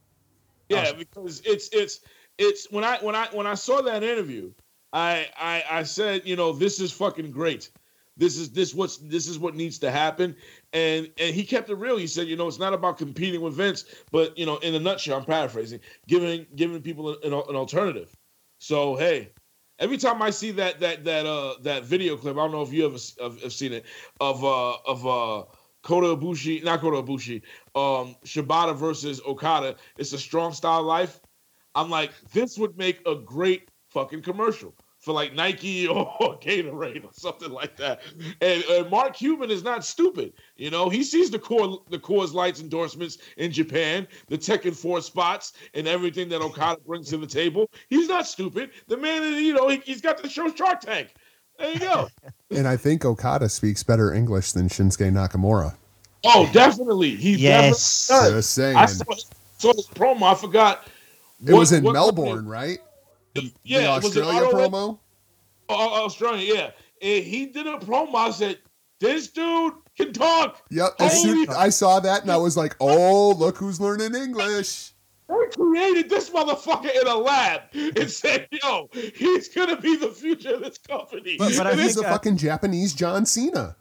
[0.70, 2.00] Yeah, because it's it's
[2.38, 4.52] it's when I when I when I saw that interview,
[4.92, 7.70] I I I said, you know, this is fucking great.
[8.16, 10.36] This is this what's this is what needs to happen.
[10.72, 11.96] And and he kept it real.
[11.96, 14.80] He said, you know, it's not about competing with Vince, but you know, in a
[14.80, 18.14] nutshell, I'm paraphrasing, giving giving people an, an alternative.
[18.58, 19.30] So hey,
[19.78, 22.72] every time I see that that that uh that video clip, I don't know if
[22.72, 23.86] you ever have, have seen it
[24.20, 25.44] of uh of uh
[25.82, 27.42] Kota Ibushi, not Kota Ibushi,
[27.74, 29.76] um Shibata versus Okada.
[29.96, 31.18] It's a strong style life.
[31.74, 36.06] I'm like, this would make a great fucking commercial for like Nike or
[36.40, 38.00] Gatorade or something like that.
[38.40, 40.32] And, and Mark Cuban is not stupid.
[40.56, 45.02] You know, he sees the core the Coors Lights endorsements in Japan, the Tekken 4
[45.02, 47.68] spots, and everything that Okada brings to the table.
[47.90, 48.70] He's not stupid.
[48.86, 51.14] The man is, you know, he, he's got the show Shark Tank.
[51.58, 52.08] There you go.
[52.54, 55.74] And I think Okada speaks better English than Shinsuke Nakamura.
[56.26, 57.16] oh, definitely.
[57.16, 58.06] He Yes.
[58.08, 58.44] definitely does.
[58.44, 58.76] Just saying.
[58.76, 59.14] I saw,
[59.56, 60.30] saw his promo.
[60.30, 60.86] I forgot.
[61.46, 62.78] It was in what Melbourne, right?
[63.64, 64.98] Yeah, the was it Australia promo.
[65.68, 66.70] Oh, Australia, yeah.
[67.00, 68.14] And he did a promo.
[68.14, 68.58] I said,
[69.00, 70.62] this dude can talk.
[70.70, 70.90] Yep.
[71.00, 74.92] As soon I saw that, and I was like, "Oh, look who's learning English."
[75.28, 80.54] They created this motherfucker in a lab and said, yo, he's gonna be the future
[80.54, 81.36] of this company.
[81.38, 83.76] But- but I He's a fucking Japanese John Cena.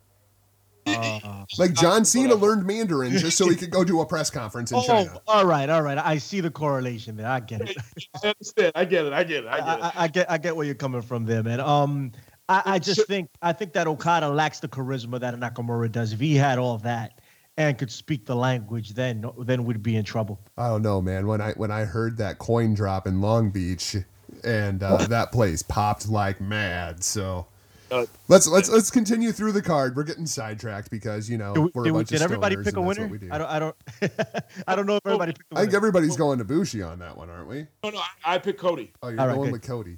[0.88, 4.72] Uh, Like John Cena learned Mandarin just so he could go to a press conference
[4.72, 5.22] in oh, China.
[5.28, 5.98] all right, all right.
[5.98, 7.28] I see the correlation there.
[7.28, 7.78] I get it.
[8.24, 8.72] I understand.
[8.76, 9.12] I get it.
[9.12, 9.48] I get it.
[9.48, 9.84] I I, get it.
[9.84, 11.60] I, I get I get where you're coming from there, man.
[11.60, 12.14] Um,
[12.48, 16.14] I, I just think I think that Okada lacks the charisma that Nakamura does.
[16.14, 17.20] If he had all that
[17.58, 20.40] and could speak the language, then then we'd be in trouble.
[20.58, 21.28] I don't know, man.
[21.28, 23.96] When I when I heard that coin drop in Long Beach,
[24.44, 27.04] and uh, that place popped like mad.
[27.04, 27.48] So
[27.92, 29.96] Uh, let's let's let's continue through the card.
[29.98, 32.56] We're getting sidetracked because you know we- we're did a we- bunch did of everybody
[32.64, 33.08] pick a winner?
[33.18, 33.28] do.
[33.32, 33.76] I don't I don't
[34.68, 37.18] I don't know if everybody picked a I think everybody's going to Bushi on that
[37.18, 37.68] one, aren't we?
[37.84, 38.94] no, no, I, I picked Cody.
[39.04, 39.52] Oh, you're All right, going good.
[39.54, 39.98] with Cody.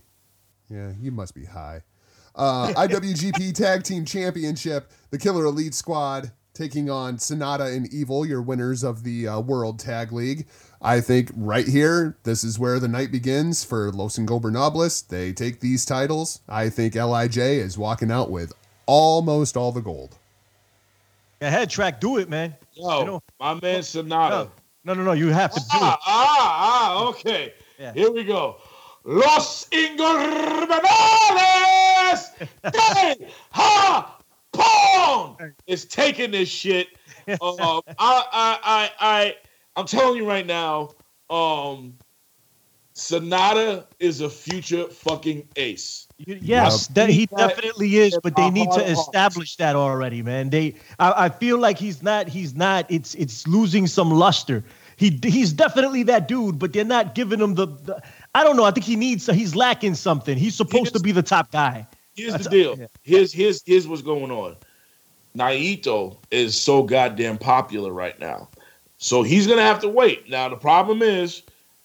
[0.69, 1.83] Yeah, you must be high.
[2.35, 8.41] Uh, IWGP Tag Team Championship, the Killer Elite Squad taking on Sanada and Evil, your
[8.41, 10.45] winners of the uh, World Tag League.
[10.81, 15.07] I think right here, this is where the night begins for Los Ingobernables.
[15.07, 16.41] They take these titles.
[16.47, 18.53] I think LIJ is walking out with
[18.85, 20.17] almost all the gold.
[21.39, 22.55] Go ahead, track, do it, man.
[22.73, 24.49] Yo, my man Sanada.
[24.85, 25.99] No, no, no, you have to do Ah, it.
[26.05, 27.53] ah, ah, okay.
[27.79, 27.93] Yeah.
[27.93, 28.57] Here we go.
[29.05, 30.77] Los Ingobernables
[32.63, 33.27] de
[34.63, 36.87] Japón is taking this shit.
[37.25, 39.35] Um, I, I, I, I,
[39.77, 40.89] I'm telling you right now,
[41.29, 41.93] um,
[42.95, 46.07] Sanada is a future fucking ace.
[46.17, 46.95] Yes, Yep.
[46.95, 50.49] that he definitely is, but they need to establish that already, man.
[50.49, 52.85] They, I, I feel like he's not, he's not.
[52.89, 54.63] It's, it's losing some luster.
[54.97, 57.67] He, he's definitely that dude, but they're not giving him the.
[57.67, 58.01] the
[58.35, 58.63] I don't know.
[58.63, 59.25] I think he needs.
[59.27, 60.37] He's lacking something.
[60.37, 61.87] He's supposed to is- be the top guy.
[62.15, 62.77] Here's the deal.
[62.77, 62.87] yeah.
[63.01, 64.55] Here's here's here's what's going on.
[65.35, 68.49] Naito is so goddamn popular right now,
[68.97, 70.29] so he's gonna have to wait.
[70.29, 71.41] Now the problem is,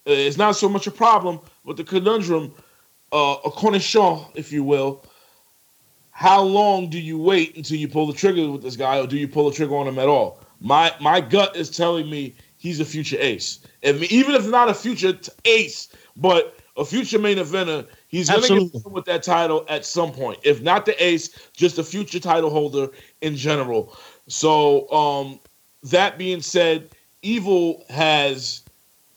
[0.07, 2.53] uh, it's not so much a problem, but the conundrum,
[3.11, 5.03] uh, a condition, if you will.
[6.11, 9.17] How long do you wait until you pull the trigger with this guy, or do
[9.17, 10.39] you pull the trigger on him at all?
[10.59, 14.73] My my gut is telling me he's a future ace, and even if not a
[14.73, 15.87] future t- ace,
[16.17, 20.39] but a future main eventer, he's going to get with that title at some point.
[20.43, 22.89] If not the ace, just a future title holder
[23.21, 23.97] in general.
[24.27, 25.39] So, um,
[25.83, 26.89] that being said,
[27.21, 28.63] Evil has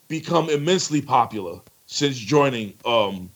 [0.08, 3.30] become immensely popular since joining um,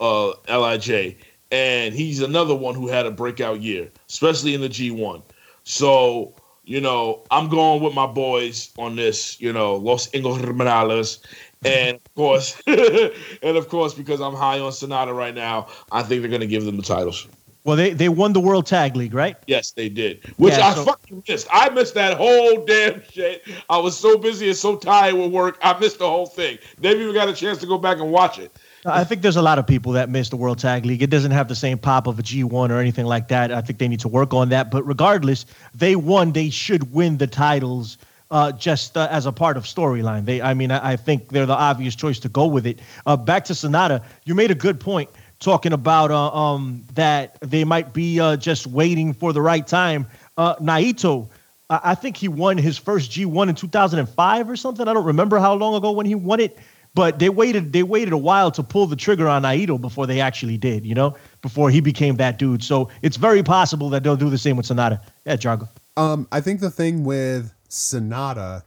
[0.00, 1.16] uh, Lij,
[1.50, 5.22] and he's another one who had a breakout year, especially in the G1.
[5.64, 9.40] So, you know, I'm going with my boys on this.
[9.40, 11.18] You know, Los Ingobernables,
[11.64, 16.22] and of course, and of course, because I'm high on Sanada right now, I think
[16.22, 17.26] they're going to give them the titles.
[17.64, 19.34] Well, they, they won the World Tag League, right?
[19.48, 20.24] Yes, they did.
[20.36, 21.48] Which Yeah, I so- fucking missed.
[21.50, 23.42] I missed that whole damn shit.
[23.68, 25.58] I was so busy and so tired with work.
[25.62, 26.58] I missed the whole thing.
[26.80, 28.56] Never even got a chance to go back and watch it.
[28.84, 31.02] I think there's a lot of people that miss the World Tag League.
[31.02, 33.50] It doesn't have the same pop of a G1 or anything like that.
[33.50, 34.70] I think they need to work on that.
[34.70, 36.30] But regardless, they won.
[36.30, 37.98] They should win the titles
[38.30, 40.24] uh, just uh, as a part of storyline.
[40.24, 42.80] They, I mean, I, I think they're the obvious choice to go with it.
[43.04, 47.64] Uh, back to Sanada, you made a good point talking about uh, um, that they
[47.64, 50.06] might be uh, just waiting for the right time.
[50.36, 51.28] Uh, Naito,
[51.70, 54.88] I I think he won his first G1 in 2005 or something.
[54.88, 56.58] I don't remember how long ago when he won it,
[56.94, 60.20] but they waited they waited a while to pull the trigger on Naito before they
[60.20, 62.64] actually did, you know, before he became that dude.
[62.64, 65.00] So it's very possible that they'll do the same with Sanada.
[65.24, 65.68] Yeah, Jargo.
[65.96, 68.62] Um, I think the thing with Sanada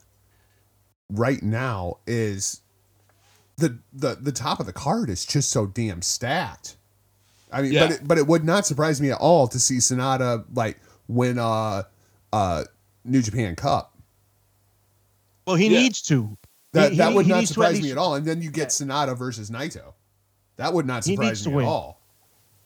[1.10, 2.62] right now is
[3.58, 6.78] the the the top of the card is just so damn stacked.
[7.52, 7.88] I mean, Yeah.
[7.88, 11.40] but it, but it would not surprise me at all to see Sanada like win
[11.40, 11.84] uh
[12.32, 12.64] uh
[13.04, 13.98] New Japan Cup.
[15.48, 15.80] Well, he Yeah.
[15.80, 16.38] needs to.
[16.74, 18.14] That He- that would he not needs to surprise least- me at all.
[18.16, 19.94] And then you get Sanada versus Naito.
[20.58, 21.66] That would not surprise needs to me win.
[21.66, 22.02] at all.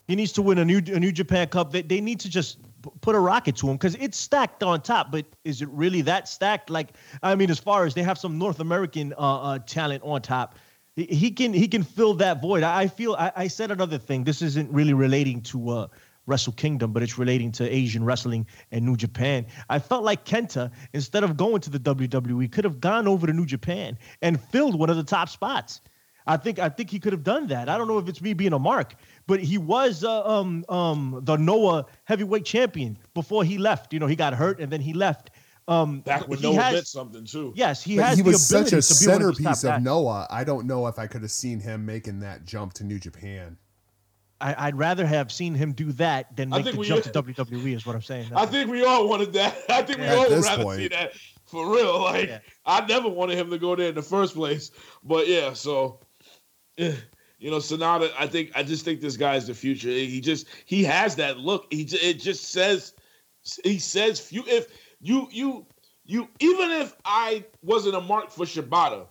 [0.08, 1.72] He needs to win a new a New Japan Cup.
[1.72, 2.63] They, they need to just p-
[3.02, 5.12] put a rocket to him because it's stacked on top.
[5.12, 6.70] But is it really that stacked?
[6.70, 10.22] Like I mean, as far as they have some North American uh, uh, talent on
[10.22, 10.56] top,
[10.96, 12.64] he, he can he can fill that void.
[12.64, 14.24] I, I feel I, I said another thing.
[14.24, 15.88] This isn't really relating to uh,
[16.26, 19.46] Wrestle Kingdom, but it's relating to Asian wrestling and New Japan.
[19.70, 23.34] I felt like Kenta, instead of going to the WWE, could have gone over to
[23.34, 25.82] New Japan and filled one of the top spots.
[26.26, 27.68] I think I think he could have done that.
[27.70, 28.96] I don't know if it's me being a mark,
[29.28, 33.94] but he was uh, um um the Noah heavyweight champion before he left.
[33.94, 35.32] You know, he got hurt and then he left.
[35.68, 37.54] Um, Back when Noah has- something too.
[37.56, 39.82] Yes, he But has he the was such a to of centerpiece of guys.
[39.82, 40.28] Noah.
[40.30, 43.58] I don't know if I could have seen him making that jump to New Japan.
[44.42, 47.10] I, I'd rather have seen him do that than make think the we- jump to
[47.24, 47.76] WWE.
[47.76, 48.28] Is what I'm saying.
[48.36, 49.56] I think we all wanted that.
[49.70, 50.80] I think we all would rather point.
[50.80, 51.14] see that
[51.46, 52.02] for real.
[52.02, 52.40] Like Yeah.
[52.66, 54.72] I never wanted him to go there in the first place.
[55.02, 56.02] But yeah, so
[56.78, 58.12] you know, Sanada.
[58.18, 59.90] I think I just think this guy's the future.
[59.90, 61.68] He just he has that look.
[61.72, 62.94] He it just says
[63.64, 64.68] he says few if
[65.02, 65.66] you you
[66.06, 69.06] you even if I wasn't a mark for Shibata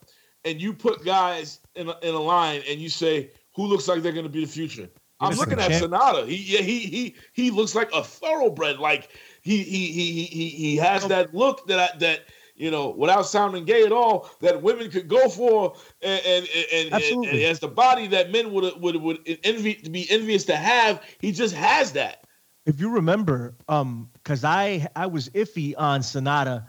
[0.45, 4.03] and you put guys in a, in a line and you say who looks like
[4.03, 4.89] they're going to be the future.
[5.21, 6.27] I'm looking at champ- Sanada.
[6.27, 8.79] He yeah, he he he looks like a thoroughbred.
[8.79, 9.11] Like
[9.43, 11.09] he he he he he, he has oh.
[11.09, 12.21] that look that I, that
[12.63, 16.93] you know without sounding gay at all that women could go for and and and,
[16.95, 20.57] and, and has the body that men would would would envy to be envious to
[20.57, 21.03] have.
[21.19, 22.25] He just has that.
[22.65, 26.67] if you remember, um, because I I was iffy on Sanada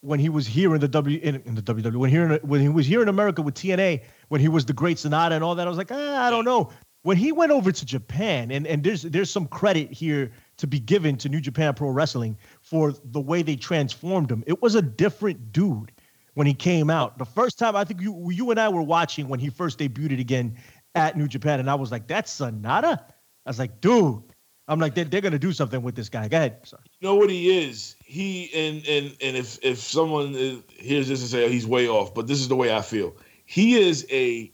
[0.00, 2.60] when he was here in the W in, in the WWE when here in, when
[2.60, 5.54] he was here in America with TNA when he was the Great Sanada and all
[5.54, 5.66] that.
[5.66, 6.70] I was like, ah, I don't know.
[7.02, 10.80] When he went over to Japan, and and there's there's some credit here to be
[10.80, 14.42] given to New Japan Pro Wrestling for the way they transformed him.
[14.46, 15.92] It was a different dude
[16.32, 17.18] when he came out.
[17.18, 20.18] The first time I think you you and I were watching when he first debuted
[20.18, 20.56] again
[20.94, 22.98] at New Japan, and I was like, that's Sanada.
[23.46, 24.22] I was like, dude.
[24.66, 26.26] I'm like, they're, they're gonna do something with this guy.
[26.26, 26.56] Go ahead.
[26.72, 27.96] You know what he is?
[28.02, 31.86] He and and and if if someone is, hears this and say oh, he's way
[31.86, 33.14] off, but this is the way I feel.
[33.44, 34.50] He is a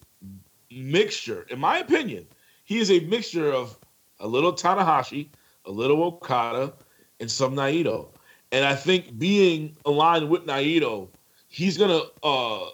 [0.69, 2.27] mixture, in my opinion.
[2.65, 3.79] He is a mixture of
[4.19, 5.29] a little Tanahashi,
[5.65, 6.73] a little Okada,
[7.21, 8.09] and some Naito.
[8.53, 11.09] And I think being aligned with Naito,
[11.49, 12.71] he's gonna uh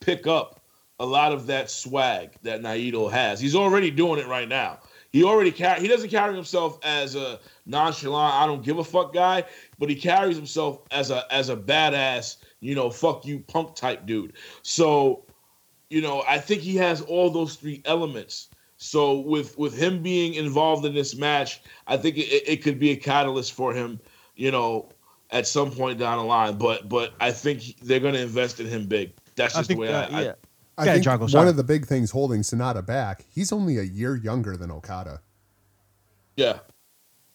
[0.00, 0.60] pick up
[0.98, 3.40] a lot of that swag that Naito has.
[3.40, 4.78] He's already doing it right now.
[5.12, 5.50] He already.
[5.50, 9.44] He doesn't carry himself as a nonchalant, I don't give a fuck guy,
[9.78, 14.06] but he carries himself as a as a badass, you know, fuck you punk type
[14.06, 14.34] dude.
[14.62, 15.24] So,
[15.88, 18.49] you know, I think he has all those three elements.
[18.82, 22.90] So with with him being involved in this match, I think it, it could be
[22.92, 24.00] a catalyst for him,
[24.36, 24.90] you know,
[25.30, 26.58] at some point down the line.
[26.58, 29.12] But but I think they're going to invest in him big.
[29.36, 30.32] That's I just the way uh, I, I yeah.
[30.78, 31.48] I Okay, think Jargo, one sorry.
[31.48, 35.20] of the big things holding Sanada back, he's only a year younger than Okada.
[36.36, 36.60] yeah.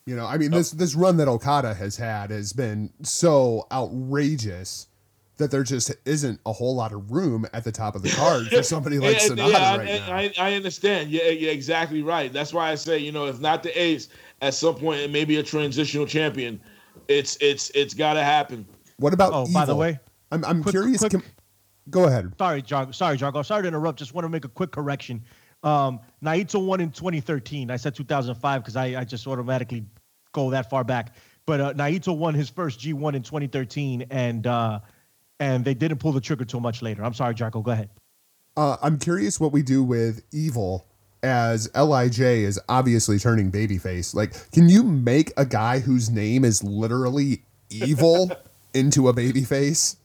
[0.05, 4.87] You know, I mean, this this run that Okada has had has been so outrageous
[5.37, 8.47] that there just isn't a whole lot of room at the top of the card
[8.47, 10.15] for somebody like Yeah, Sanada yeah, right I, now.
[10.15, 11.09] I, I understand.
[11.09, 12.31] Yeah, yeah, exactly right.
[12.31, 14.09] That's why I say, you know, if not the ace,
[14.41, 16.59] at some point it may be a transitional champion.
[17.07, 18.65] It's it's it's got to happen.
[18.97, 19.53] what about Oh, Evil?
[19.53, 19.99] by the way,
[20.31, 20.99] I'm I'm quick- curious.
[20.99, 21.23] quick- com-
[21.89, 22.31] go ahead.
[22.37, 22.95] Sorry, Jargo.
[22.95, 23.45] Sorry, Jargo.
[23.45, 23.99] Sorry to interrupt.
[23.99, 25.23] Just want to make a quick correction.
[25.63, 27.69] Um, Naito won in 2013.
[27.71, 29.85] I said 2005 because I, I just automatically
[30.31, 31.15] go that far back.
[31.45, 34.79] But uh, Naito won his first G1 in 2013, and uh,
[35.39, 37.03] and they didn't pull the trigger till much later.
[37.03, 37.63] I'm sorry, Jargo.
[37.63, 37.89] Go ahead.
[38.57, 40.87] Uh, I'm curious what we do with Evil
[41.23, 44.13] as Lij is obviously turning babyface.
[44.13, 48.31] Like, can you make a guy whose name is literally Evil
[48.73, 49.97] into a babyface?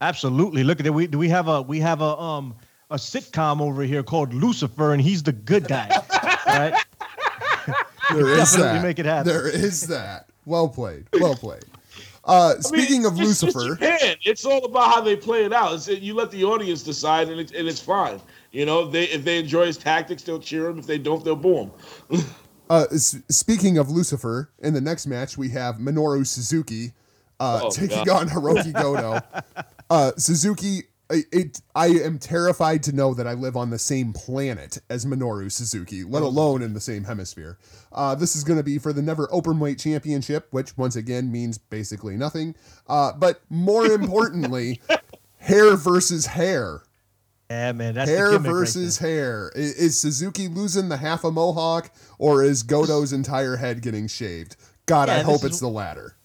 [0.00, 0.64] Absolutely.
[0.64, 0.94] Look at it.
[0.94, 2.54] We do we have a we have a um
[2.90, 5.88] a sitcom over here called Lucifer, and he's the good guy.
[6.46, 6.74] right?
[8.12, 8.82] There is that.
[8.82, 9.32] make it happen.
[9.32, 10.28] There is that.
[10.44, 11.06] Well played.
[11.20, 11.64] Well played.
[12.26, 14.16] Uh, I mean, speaking of it's- it's Lucifer, Japan.
[14.24, 15.74] It's all about how they play it out.
[15.74, 18.20] It's, you let the audience decide, and, it, and it's fine.
[18.52, 20.78] You know, they if they enjoy his tactics, they'll cheer him.
[20.78, 21.70] If they don't, they'll boo
[22.10, 22.24] him.
[22.70, 26.92] uh, s- speaking of Lucifer, in the next match we have Minoru Suzuki
[27.38, 28.22] uh, Oh, taking God.
[28.22, 29.20] on Hirooki Goto.
[29.90, 34.12] uh, Suzuki I- it I am terrified to know that I live on the same
[34.12, 37.58] planet as Minoru Suzuki, let alone in the same hemisphere.
[37.92, 41.30] Uh, this is going to be for the Never Open Weight Championship, which once again
[41.30, 42.54] means basically nothing.
[42.88, 44.80] Uh, but more importantly,
[45.38, 46.82] hair versus hair.
[47.48, 49.52] Yeah, man, that's the hair gimmick right versus hair.
[49.54, 54.56] I- Is, Suzuki losing the half a mohawk, or is Goto's entire head getting shaved?
[54.86, 56.15] God, I hope is- it's the latter.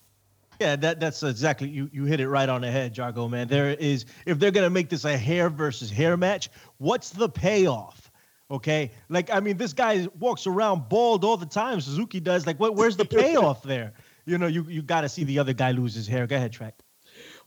[0.61, 3.47] Yeah, that that's exactly you you hit it right on the head, Jargo man.
[3.47, 8.11] There is if they're gonna make this a hair versus hair match, what's the payoff?
[8.51, 11.81] Okay, like I mean, this guy walks around bald all the time.
[11.81, 12.45] Suzuki does.
[12.45, 12.75] Like, what?
[12.75, 13.93] Where's the payoff there?
[14.25, 16.27] You know, you you got to see the other guy lose his hair.
[16.27, 16.75] Go ahead, track.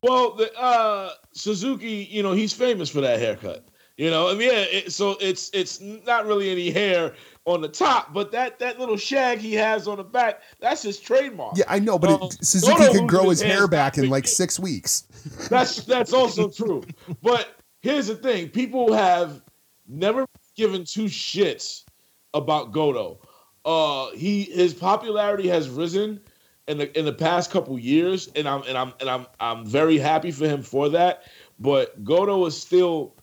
[0.03, 3.69] Well, the, uh, Suzuki, you know, he's famous for that haircut.
[3.97, 4.65] You know, I mean, yeah.
[4.71, 7.15] It, so it's it's not really any hair
[7.45, 10.99] on the top, but that that little shag he has on the back, that's his
[10.99, 11.57] trademark.
[11.57, 14.27] Yeah, I know, but Um, it, Suzuki can grow his hair hair back in like
[14.27, 15.05] six weeks.
[15.49, 16.83] That's that's also true.
[17.23, 19.43] But here's the thing: people have
[19.87, 20.27] never
[20.57, 21.85] given two shits
[22.33, 23.21] about Goto.
[23.65, 26.21] Uh, he his popularity has risen
[26.67, 29.99] in the in the past couple years, and I'm and I'm and I'm I'm very
[29.99, 31.25] happy for him for that.
[31.61, 33.15] But Goto is still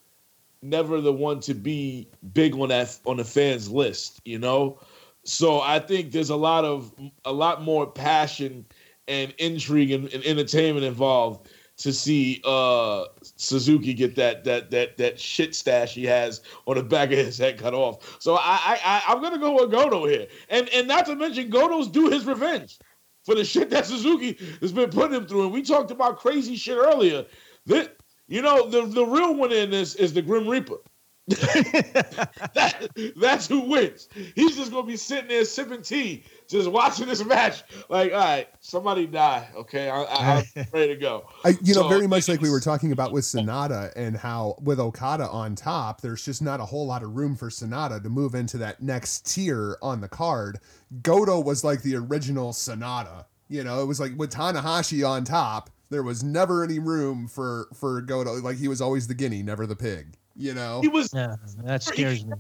[0.62, 4.80] never the one to be big on that on the fans list, you know.
[5.24, 6.94] So I think there's a lot of
[7.26, 8.66] a lot more passion
[9.08, 15.20] and intrigue and, and entertainment involved to see uh Suzuki get that that that that
[15.20, 18.18] shit stash he has on the back of his head cut off.
[18.22, 21.50] So I I, I I'm gonna go with Goto here, and and not to mention
[21.50, 22.80] Goto's due his revenge
[23.24, 25.44] for the shit that Suzuki has been putting him through.
[25.44, 27.26] And we talked about crazy shit earlier.
[27.68, 27.98] That
[28.32, 30.78] you know the the real one in this is the Grim Reaper.
[31.28, 34.10] that, that's who wins.
[34.36, 37.64] He's just gonna be sitting there sipping tea, just watching this match.
[37.90, 39.48] Like, all right, somebody die.
[39.56, 41.28] Okay, I, I, I'm ready to go.
[41.46, 44.80] I, you know, very much like we were talking about with Sanada and how with
[44.80, 48.34] Okada on top, there's just not a whole lot of room for Sanada to move
[48.34, 50.60] into that next tier on the card.
[51.04, 53.26] Goto was like the original Sanada.
[53.48, 57.68] You know, it was like with Tanahashi on top, there was never any room for
[57.76, 58.34] for Goto.
[58.42, 60.16] Like he was always the guinea, never the pig.
[60.36, 61.36] You know, He was Yeah,
[61.66, 62.34] that scares me.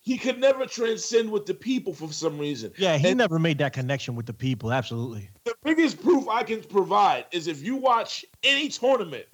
[0.00, 2.72] he could never transcend with the people for some reason.
[2.78, 4.72] Yeah, he And- never made that connection with the people.
[4.72, 5.28] Absolutely.
[5.44, 9.26] the biggest proof I can provide is if you watch any tournament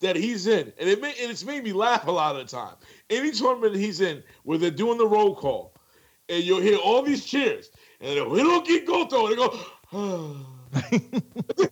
[0.00, 2.56] that he's in, and it may, and it's made me laugh a lot of the
[2.56, 2.74] time.
[3.08, 5.74] Any tournament he's in where they're doing the roll call,
[6.28, 9.60] and you'll hear all these cheers, and they'll, we don't get Goto, and they go.
[9.92, 10.34] Ah.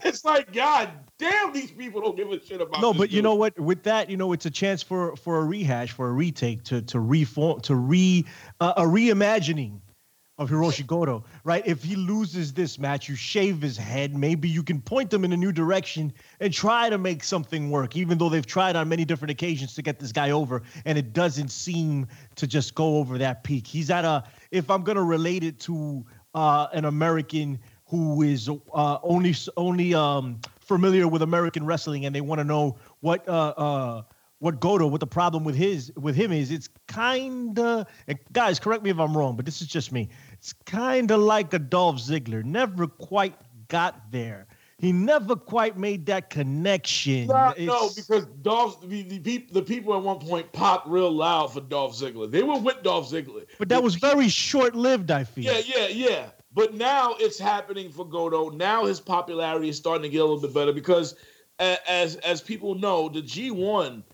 [0.05, 2.81] it's like God damn, these people don't give a shit about.
[2.81, 3.59] no, but you know what?
[3.59, 6.83] With that, you know, it's a chance for for a rehash, for a retake, to
[6.83, 8.25] to reform, to re
[8.61, 9.81] uh, a reimagining
[10.39, 11.63] of Hiroshi Goto, right?
[11.67, 14.17] If he loses this match, you shave his head.
[14.17, 17.97] Maybe you can point them in a new direction and try to make something work,
[17.97, 21.13] even though they've tried on many different occasions to get this guy over, and it
[21.13, 23.67] doesn't seem to just go over that peak.
[23.67, 24.25] He's at a.
[24.51, 27.59] If I'm gonna relate it to uh, an American
[27.93, 32.79] who is uh, only only um, familiar with American wrestling, and they want to know
[33.01, 34.03] what uh, uh,
[34.39, 36.51] what Goto, what the problem with his with him is.
[36.51, 37.87] It's kind of
[38.33, 40.09] guys, correct me if I'm wrong, but this is just me.
[40.33, 43.35] It's kind of like a Dolph Ziggler, never quite
[43.69, 44.47] got there.
[44.79, 47.27] He never quite made that connection.
[47.27, 51.53] Not- no, because Dolph, the, the, peop, the people at one point popped real loud
[51.53, 52.29] for Dolph Ziggler.
[52.29, 53.45] They were with Dolph Ziggler.
[53.59, 55.11] but that was very short lived.
[55.11, 55.45] I feel.
[55.45, 56.31] Yeah, yeah, yeah.
[56.55, 58.51] But now it's happening for Goto.
[58.51, 61.15] Now his popularity is starting to get a little bit better because,
[61.59, 64.05] as as people know, the G one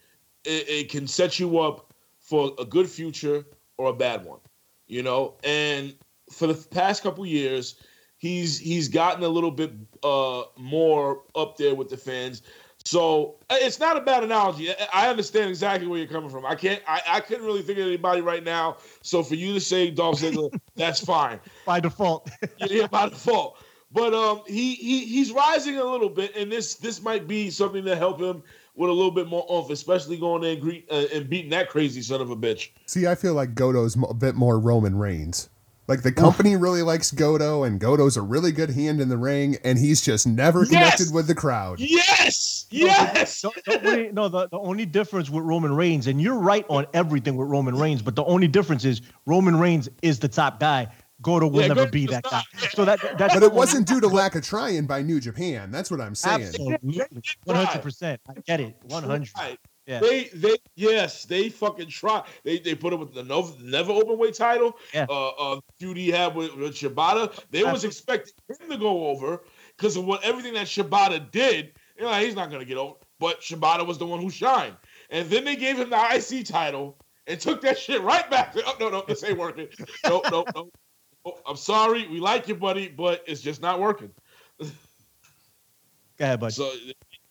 [0.45, 3.45] it, it can set you up for a good future
[3.77, 4.41] or a bad one.
[4.87, 5.95] You know, and
[6.31, 7.77] for the past couple years,
[8.19, 9.73] he's he's gotten a little bit
[10.03, 12.43] uh more up there with the fans.
[12.89, 14.71] So uh, it's not a bad analogy.
[14.95, 16.47] I- understand exactly where you're coming from.
[16.47, 16.81] I can't.
[16.89, 18.79] I, I couldn't really think of anybody right now.
[19.03, 21.39] So for you to say Dolph Ziggler, that's fine.
[21.67, 22.31] by default.
[22.59, 23.59] Yeah, by default.
[23.93, 27.85] But um, he he he's rising a little bit, and this this might be something
[27.85, 28.43] to help him
[28.75, 31.69] with a little bit more oomph, especially going in and, greet, uh, and beating that
[31.69, 32.71] crazy son of a bitch.
[32.87, 35.51] See, I feel like Goto's mo- a bit more Roman Reigns.
[35.89, 39.57] Like the company really likes Goto, and Goto's a really good hand in the ring,
[39.65, 40.69] and he's just never Yes!
[40.71, 41.81] connected with the crowd.
[41.81, 43.45] Yes, yes.
[43.45, 46.87] No, the only, no, the, the only difference with Roman Reigns, and you're right on
[46.95, 50.89] everything with Roman Reigns, but the only difference is Roman Reigns is the top guy.
[51.21, 52.43] Goto will Yeah, never Goto's be the that guy.
[52.71, 55.71] So that that's But it wasn't due to lack of trying by New Japan.
[55.71, 56.43] That's what I'm saying.
[56.43, 57.03] Absolutely,
[57.45, 58.21] one hundred percent.
[58.29, 59.31] I get it, one hundred.
[59.37, 59.59] Right.
[59.87, 60.01] Yeah.
[60.01, 62.23] They they yes they fucking try.
[62.45, 64.77] They they put him with the no, never open weight title.
[64.93, 65.07] Yeah.
[65.09, 67.37] Uh, uh, feud he had with, with Shibata.
[67.51, 69.43] They was expecting him to go over
[69.77, 71.73] because of what everything that Shibata did.
[71.99, 72.95] You know, he's not gonna get over.
[73.19, 74.77] But Shibata was the one who shined.
[75.11, 76.97] And then they gave him the IC title
[77.27, 78.55] and took that shit right back.
[78.67, 79.69] Oh, no, no, this ain't working.
[80.05, 80.71] No, no, no.
[81.25, 82.07] Oh, I'm sorry.
[82.09, 84.11] We like you, buddy, but it's just not working.
[84.59, 84.67] Go
[86.21, 86.53] ahead, buddy.
[86.53, 86.73] So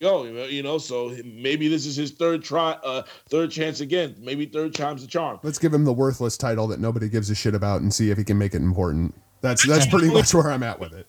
[0.02, 0.78] go, you know.
[0.78, 4.16] So maybe this is his third try, uh, third chance again.
[4.20, 5.40] Maybe third time's the charm.
[5.44, 8.18] Let's give him the worthless title that nobody gives a shit about and see if
[8.18, 9.14] he can make it important.
[9.42, 11.08] That's that's pretty much where I'm at with it.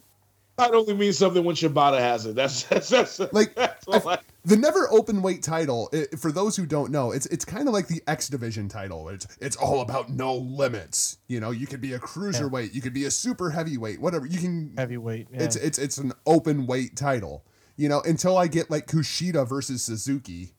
[0.59, 2.35] That only means something when Shibata has it.
[2.35, 5.89] That's that's, that's Like that's all I- the never open weight title.
[5.93, 9.09] i for those who don't know, it's it's kind of like the X division title.
[9.09, 11.19] It's it's all about no limits.
[11.29, 14.27] You know, you could be a cruiserweight, you could be a super heavyweight, whatever.
[14.27, 15.29] You can Heavyweight.
[15.33, 15.43] Yeah.
[15.43, 17.45] It's it's it's an open weight title.
[17.77, 20.55] You know, until I get like Kushida versus Suzuki,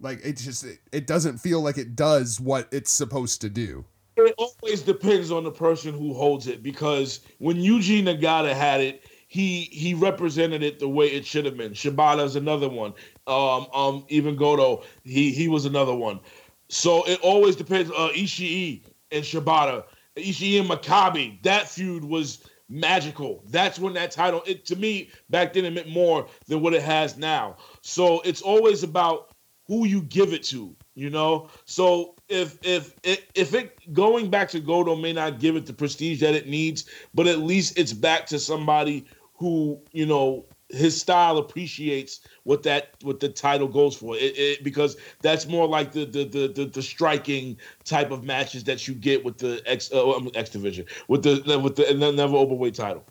[0.00, 3.84] like it just it, it doesn't feel like it does what it's supposed to do.
[4.16, 9.01] it always depends on the person who holds it because when Yuji Nagata had it,
[9.32, 11.72] he he represented it the way it should have been.
[11.72, 12.92] Shibata's another one.
[13.26, 16.20] Um, um, even Goto, he he was another one.
[16.68, 17.90] So it always depends.
[17.90, 19.84] Uh, Ishii and Shibata,
[20.16, 23.42] Ishii and Makabe, that feud was magical.
[23.46, 26.82] That's when that title, it to me back then, it meant more than what it
[26.82, 27.56] has now.
[27.80, 29.34] So it's always about
[29.66, 31.48] who you give it to, you know.
[31.64, 35.72] So if if if, if it going back to Goto may not give it the
[35.72, 39.06] prestige that it needs, but at least it's back to somebody
[39.42, 44.14] who you know his style appreciates what that what the title goes for.
[44.16, 48.62] It, it because that's more like the the, the the the striking type of matches
[48.64, 52.12] that you get with the X uh, X division with the with the and the
[52.12, 53.04] never overweight title.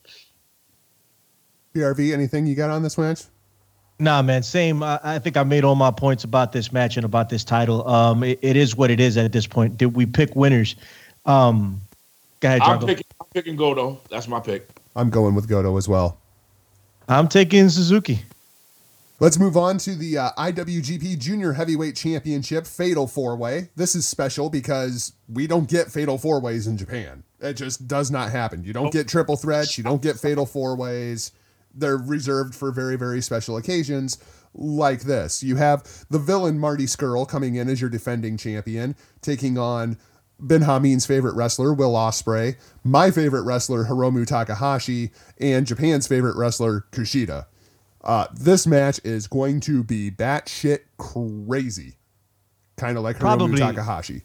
[1.76, 3.24] BRV, anything you got on this match?
[4.00, 4.42] Nah, man.
[4.42, 4.82] Same.
[4.82, 7.88] I, I think I made all my points about this match and about this title.
[7.88, 9.78] Um, it, it is what it is at this point.
[9.78, 10.76] Did we pick winners?
[11.26, 11.82] Um,
[12.40, 14.00] go ahead, I'm picking I'm picking Goto.
[14.10, 14.68] That's my pick.
[14.96, 16.21] I'm going with Goto as well.
[17.08, 18.24] I'm taking Suzuki.
[19.20, 23.70] Let's move on to the uh, IWGP Junior Heavyweight Championship Fatal Four Way.
[23.76, 27.24] This is special because we don't get Fatal Four Ways in Japan.
[27.40, 28.64] It just does not happen.
[28.64, 29.78] You don't get triple threats.
[29.78, 31.32] You don't get Fatal Four Ways.
[31.74, 34.18] They're reserved for very, very special occasions
[34.56, 35.44] like this.
[35.44, 39.98] You have the villain Marty Scurll coming in as your defending champion, taking on
[40.42, 46.86] Ben Hameen's favorite wrestler, Will Ospreay, my favorite wrestler, Hiromu Takahashi, and Japan's favorite wrestler,
[46.92, 47.46] Kushida.
[48.04, 51.96] Uh, this match is going to be batshit crazy,
[52.78, 53.60] kind of like Probably.
[53.60, 54.24] Hiromu Takahashi.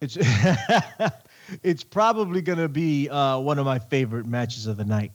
[0.00, 0.16] It's
[1.62, 5.12] it's probably gonna be uh, one of my favorite matches of the night.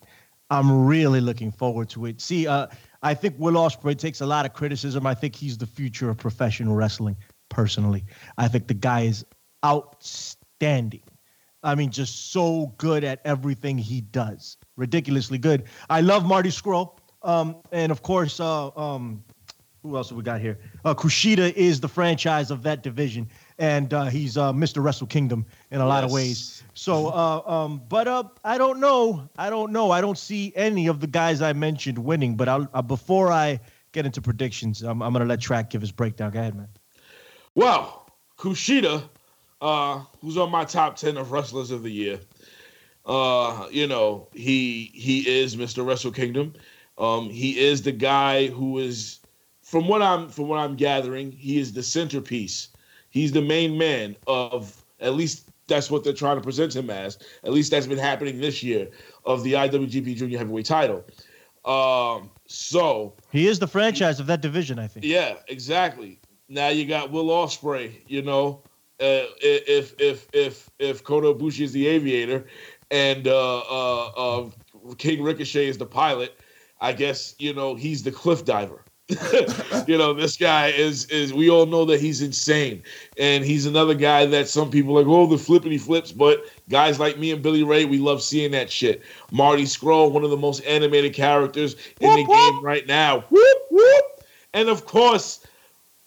[0.49, 2.21] I'm really looking forward to it.
[2.21, 2.67] See, uh,
[3.03, 5.05] I think Will Ospreay takes a lot of criticism.
[5.05, 7.17] I think he's the future of professional wrestling.
[7.49, 8.05] Personally,
[8.37, 9.25] I think the guy is
[9.65, 11.03] outstanding.
[11.63, 14.57] I mean, just so good at everything he does.
[14.75, 15.63] Ridiculously good.
[15.89, 16.97] I love Marty Scurll.
[17.23, 19.23] Um, and of course, uh, um,
[19.81, 20.59] who else have we got here?
[20.85, 23.27] Uh, Kushida is the franchise of that division,
[23.57, 24.83] and uh, he's uh, Mr.
[24.83, 26.63] Wrestle Kingdom in a lot of ways.
[26.73, 29.29] So, uh, um, but uh, I don't know.
[29.37, 29.91] I don't know.
[29.91, 32.35] I don't see any of the guys I mentioned winning.
[32.35, 33.59] But I'll, uh, before I
[33.93, 36.31] get into predictions, I'm, I'm gonna let Track give his breakdown.
[36.31, 36.69] Go ahead, man.
[37.55, 39.09] Well, Kushida,
[39.61, 42.19] uh, who's on my top ten of wrestlers of the year,
[43.05, 45.85] uh, you know, he he is Mr.
[45.85, 46.53] Wrestle Kingdom.
[46.97, 49.19] Um, he is the guy who is,
[49.61, 52.69] from what I'm from what I'm gathering, he is the centerpiece.
[53.09, 57.17] He's the main man of at least that's what they're trying to present him as.
[57.43, 58.87] At least that's been happening this year
[59.25, 61.03] of the IWGP Junior Heavyweight title.
[61.65, 64.79] Um, so He is the franchise of that division.
[64.79, 65.05] I think.
[65.05, 66.19] yeah, exactly.
[66.49, 67.91] Now you got Will Ospreay.
[68.07, 68.61] You know,
[68.99, 72.47] uh, if if if if Kota Ibushi is the aviator,
[72.89, 74.49] and uh, uh, uh,
[74.97, 76.39] King Ricochet is the pilot,
[76.81, 78.83] I guess you know he's the cliff diver.
[79.87, 82.83] you know, this guy is is we all know that he's insane,
[83.17, 85.05] and he's another guy that some people like.
[85.07, 88.69] Oh, the flippity flips, but guys like me and Billy Ray, we love seeing that
[88.69, 89.03] shit.
[89.31, 93.19] Marty Scurll, one of the most animated characters in the game right now.
[93.29, 94.05] Whoop whoop,
[94.53, 95.45] and of course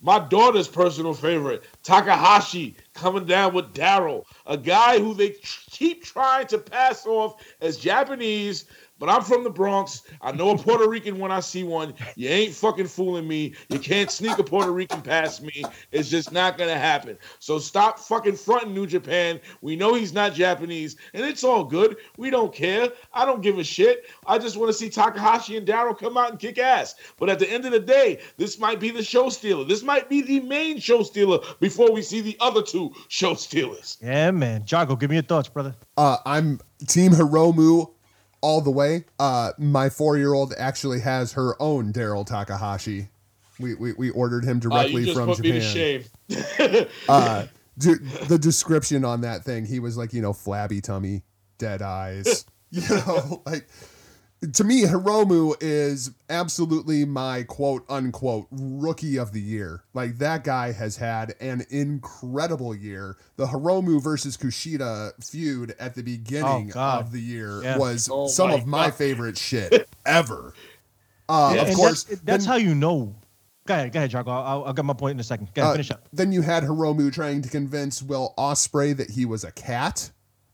[0.03, 5.30] my daughter's personal favorite, Takahashi, coming down with Daryl, a guy who they
[5.70, 8.66] keep trying to pass off as Japanese.
[9.01, 10.03] But I'm from the Bronx.
[10.20, 11.94] I know a Puerto Rican when I see one.
[12.16, 13.55] You ain't fucking fooling me.
[13.70, 15.64] You can't sneak a Puerto Rican past me.
[15.90, 17.16] It's just not gonna happen.
[17.38, 19.40] So stop fucking fronting New Japan.
[19.62, 21.96] We know he's not Japanese, and it's all good.
[22.18, 22.90] We don't care.
[23.14, 24.05] I don't give a shit.
[24.26, 26.94] I just want to see Takahashi and Daryl come out and kick ass.
[27.18, 29.64] But at the end of the day, this might be the show stealer.
[29.64, 33.99] This might be the main show stealer before we see the other two show stealers.
[34.03, 34.64] Yeah, man.
[34.66, 35.74] Jago, give me your thoughts, brother.
[35.97, 37.91] Uh, I'm Team Hiromu
[38.41, 39.05] all the way.
[39.18, 43.09] Uh, my four year old actually has her own Daryl Takahashi
[43.59, 46.05] We we, we ordered him Uh, directly you just from put me to Japan.
[46.28, 46.86] shame.
[47.09, 47.47] Uh,
[47.78, 51.22] dude, the description on that thing, he was like, you know, flabby tummy,
[51.59, 52.45] dead eyes.
[52.70, 53.68] you know, like
[54.55, 59.82] to me, Hiromu is absolutely my quote unquote rookie of the year.
[59.93, 63.16] Like that guy has had an incredible year.
[63.36, 67.76] The Hiromu versus Kushida feud at the beginning Oh, of the year Yeah.
[67.78, 68.95] was Oh, some my of my God.
[68.95, 70.55] favorite shit ever.
[71.28, 73.14] Uh, Yeah, of course, that's, that's then- how you know.
[73.66, 74.28] Go ahead, go ahead, Jaco.
[74.28, 75.51] I'll, I'll get my point in a second.
[75.55, 76.09] Go ahead, Uh, finish up.
[76.12, 80.11] Then you had Hiromu trying to convince Will Ospreay that he was a cat.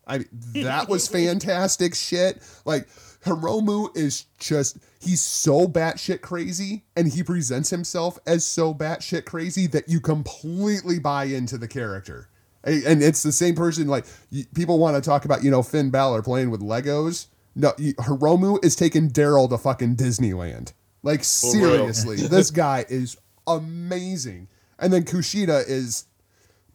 [0.09, 0.25] I
[0.55, 2.43] that was fantastic shit.
[2.65, 2.89] Like
[3.27, 9.67] Hiromu is just he's so batshit crazy, and he presents himself as so batshit crazy
[9.69, 12.29] that you completely buy into the character.
[12.65, 13.87] And it's the same person.
[13.87, 14.07] Like
[14.55, 17.27] people want to talk about, you know, Finn Balor playing with Legos.
[17.55, 20.73] No, Hiromu is taking Daryl to fucking Disneyland.
[21.03, 23.17] Like seriously, this guy is
[23.47, 24.49] amazing.
[24.79, 26.07] And then Kushida is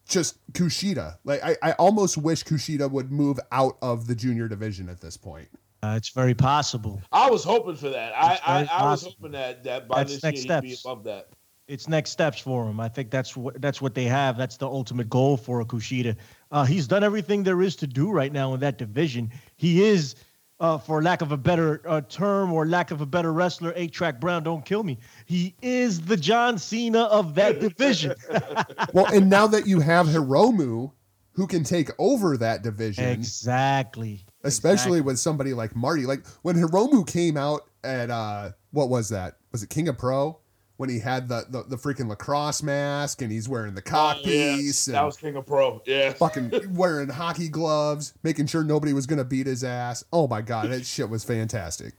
[0.07, 1.17] just Kushida.
[1.23, 5.17] Like I, I almost wish Kushida would move out of the junior division at this
[5.17, 5.49] point.
[5.83, 7.01] Uh, it's very possible.
[7.11, 8.13] I was hoping for that.
[8.15, 10.61] I, It's I, very I was hoping that that by That's this next year he'd
[10.61, 10.85] be steps.
[10.85, 11.29] above that.
[11.67, 12.79] It's next steps for him.
[12.79, 14.37] I think that's what that's what they have.
[14.37, 16.15] That's the ultimate goal for Kushida.
[16.51, 19.31] Uh, he's done everything there is to do right now in that division.
[19.55, 20.15] He is,
[20.59, 23.93] uh, for lack of a better uh, term or lack of a better wrestler, eight
[23.93, 24.43] track Brown.
[24.43, 24.97] Don't kill me.
[25.25, 28.15] He is the John Cena of that division.
[28.93, 30.91] Well, and now that you have Hiromu
[31.31, 34.25] who can take over that division, exactly.
[34.43, 35.01] Especially Exactly.
[35.01, 36.05] with somebody like Marty.
[36.05, 39.35] Like when Hiromu came out at uh what was that?
[39.51, 40.37] Was it King of Pro?
[40.77, 44.29] When he had the the, the freaking lacrosse mask and he's wearing the cock Oh,
[44.29, 45.81] yeah, piece and that was King of Pro.
[45.85, 46.13] Yeah.
[46.13, 50.03] fucking wearing hockey gloves, making sure nobody was gonna beat his ass.
[50.11, 51.93] Oh my god, that shit was fantastic.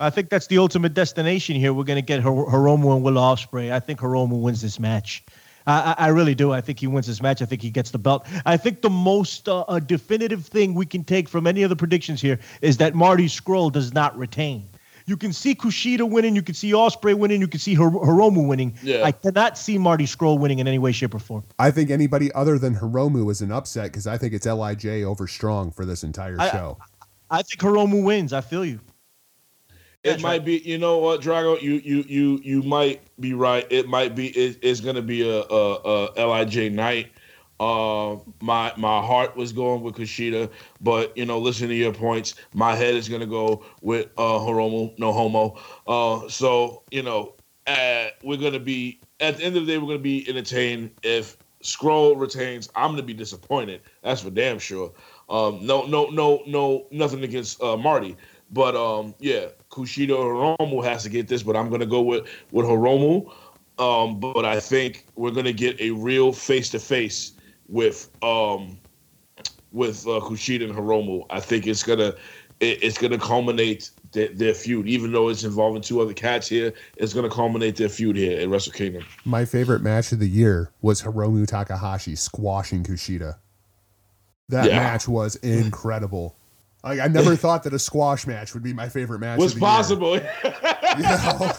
[0.00, 1.72] I think that's the ultimate destination here.
[1.72, 3.70] We're going to get Hir- Hiromu and Will Ospreay.
[3.70, 5.24] I think Hiromu wins this match.
[5.66, 6.52] I, I I really do.
[6.52, 7.42] I think he wins this match.
[7.42, 8.26] I think he gets the belt.
[8.46, 12.20] I think the most uh, definitive thing we can take from any of the predictions
[12.20, 14.64] here is that Marty Scurll does not retain.
[15.06, 16.36] You can see Kushida winning.
[16.36, 17.40] You can see Ospreay winning.
[17.40, 18.74] You can see Hir- Hiromu winning.
[18.84, 19.02] Yeah.
[19.02, 21.42] I cannot see Marty Scurll winning in any way, shape, or form.
[21.58, 25.26] I think anybody other than Hiromu is an upset because I think it's Lij over
[25.26, 26.78] strong for this entire I- show.
[27.30, 28.32] I think Hiromu wins.
[28.32, 28.78] I feel you.
[30.04, 33.66] It might be, you know what, Drago, you you you you might be right.
[33.70, 34.28] It might be.
[34.28, 37.12] It, it's gonna be a, a, a Lij night.
[37.60, 40.50] Uh, my my heart was going with Kushida,
[40.80, 42.34] but you know, listen to your points.
[42.52, 45.56] My head is gonna go with uh, Hiromu, no homo.
[45.86, 47.34] Uh, so you know,
[47.68, 50.90] uh, we're gonna be at the end of the day, we're gonna be entertained.
[51.04, 53.82] If Scurll retains, I'm gonna be disappointed.
[54.02, 54.92] That's for damn sure.
[55.28, 58.16] Um, no, no, no, no, nothing against uh, Marty,
[58.52, 62.66] but um, yeah, Kushida Hiromu has to get this, but I'm gonna go with with
[62.66, 63.32] Hiromu.
[63.78, 67.32] Um, but I think we're gonna get a real face to face
[67.68, 68.78] with um
[69.72, 71.24] with uh, Kushida and Hiromu.
[71.30, 72.14] I think it's gonna
[72.60, 76.74] it, it's gonna culminate their, their feud, even though it's involving two other cats here.
[76.96, 79.06] It's gonna culminate their feud here in Wrestle Kingdom.
[79.24, 83.36] My favorite match of the year was Hiromu Takahashi squashing Kushida.
[84.50, 84.76] That Yeah.
[84.76, 86.36] match was incredible.
[86.84, 89.38] Like I never thought that a squash match would be my favorite match.
[89.38, 89.70] Was of the year.
[89.74, 90.20] possible.
[90.98, 91.52] You know,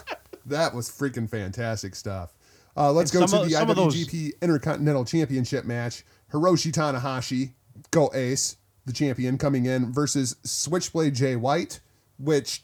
[0.45, 2.33] that was freaking fantastic stuff.
[2.77, 6.03] Uh, let's And go to of- the some of those- IWGP Intercontinental Championship match.
[6.31, 7.51] Hiroshi Tanahashi,
[7.91, 11.79] go Ace, the champion, coming in versus Switchblade Jay White,
[12.19, 12.63] which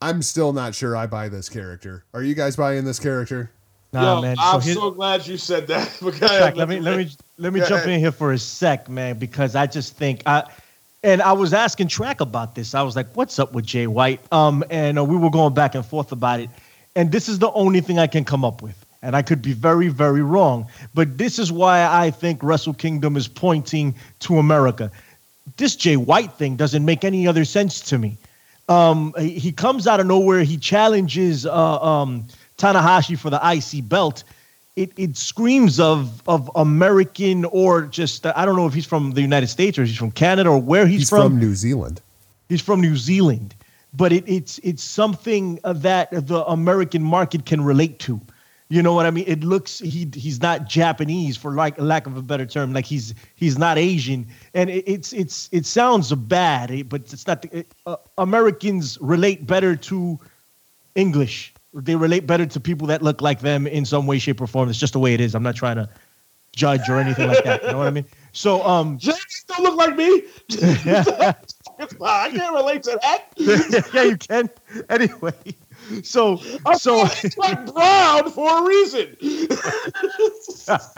[0.00, 2.04] I'm still not sure I buy this character.
[2.14, 3.50] Are you guys buying this character?
[3.92, 4.36] Nah, Yo, man.
[4.38, 5.90] I'm here- so glad you said that.
[6.04, 7.68] because Shaq, let me let me let me Yeah.
[7.68, 10.44] jump in here for a sec, man, because I just think I
[11.02, 12.74] and I was asking Track about this.
[12.74, 15.74] I was like, "What's up with Jay White?" Um, and uh, we were going back
[15.74, 16.50] and forth about it,
[16.96, 19.52] and this is the only thing I can come up with, and I could be
[19.52, 20.66] very, very wrong.
[20.94, 24.90] But this is why I think Wrestle Kingdom is pointing to America.
[25.56, 28.16] This Jay White thing doesn't make any other sense to me.
[28.68, 30.42] Um, he comes out of nowhere.
[30.42, 32.26] He challenges uh, um,
[32.58, 34.24] Tanahashi for the IC belt.
[34.78, 39.22] It, it screams of of American or just I don't know if he's from the
[39.22, 41.18] United States or he's from Canada or where he's, from.
[41.18, 42.00] He's from New Zealand.
[42.48, 43.54] He's from New Zealand,
[43.92, 48.20] but it, it's it's something that the American market can relate to.
[48.70, 49.24] You know what I mean?
[49.26, 52.74] It looks he he's not Japanese for like lack of a better term.
[52.74, 57.44] Like he's he's not Asian, and it, it's it's it sounds bad, but it's not.
[57.50, 60.20] It, uh, Americans relate better to
[60.94, 61.54] English.
[61.80, 64.68] They relate better to people that look like them in some way, shape, or form.
[64.68, 65.34] It's just the way it is.
[65.34, 65.88] I'm not trying to
[66.54, 67.62] judge or anything like that.
[67.62, 68.04] You know what I mean?
[68.32, 69.12] So um, Jay
[69.46, 70.22] don't look like me.
[72.02, 73.32] I can't relate to that.
[73.94, 74.50] yeah, you can.
[74.90, 75.32] Anyway,
[76.02, 77.06] So I'm so
[77.36, 79.16] like brown for a reason.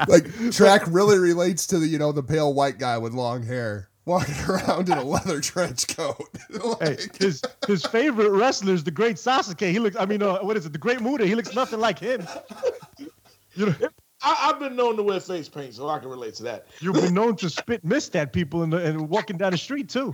[0.08, 3.89] Like track really relates to the you know the pale white guy with long hair
[4.05, 6.28] walking around in a leather trench coat.
[6.80, 9.70] hey, his his favorite wrestler is the great Sasuke.
[9.70, 9.96] He looks.
[9.96, 10.72] I mean, uh, what is it?
[10.72, 11.26] The Great Muta.
[11.26, 12.26] He looks nothing like him.
[13.55, 13.74] You know,
[14.22, 16.66] I, I've been known to wear face paint, so I can relate to that.
[16.80, 20.12] you've been known to spit mist at people and and walking down the street too.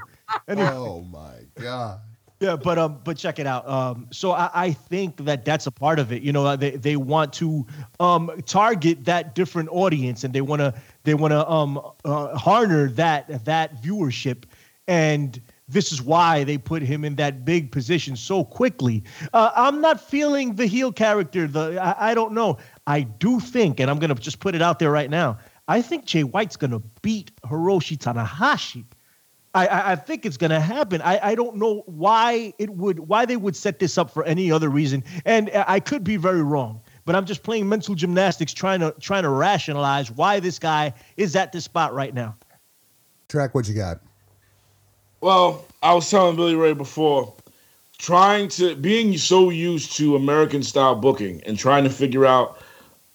[0.48, 2.00] Anyway, oh my god.
[2.38, 3.66] Yeah, but um, but check it out.
[3.66, 6.22] Um, so I, I think that that's a part of it.
[6.22, 7.66] You know, they they want to
[7.98, 10.74] um target that different audience, and they want to
[11.06, 14.44] they want to um uh, harner that that viewership,
[14.86, 19.02] and this is why they put him in that big position so quickly.
[19.32, 21.46] Uh, I'm not feeling the heel character.
[21.46, 22.58] The I, I don't know.
[22.86, 25.38] I do think, and I'm gonna just put it out there right now.
[25.68, 28.84] I think Jay White's gonna beat Hiroshi Tanahashi.
[29.54, 31.00] I, I, I think it's going to happen.
[31.00, 34.52] I, I don't know why it would why they would set this up for any
[34.52, 36.82] other reason, and I could be very wrong.
[37.06, 41.34] But I'm just playing mental gymnastics, trying to trying to rationalize why this guy is
[41.36, 42.36] at this spot right now.
[43.28, 44.00] Track what you got.
[45.20, 47.32] Well, I was telling Billy Ray before,
[47.98, 52.58] trying to being so used to American style booking and trying to figure out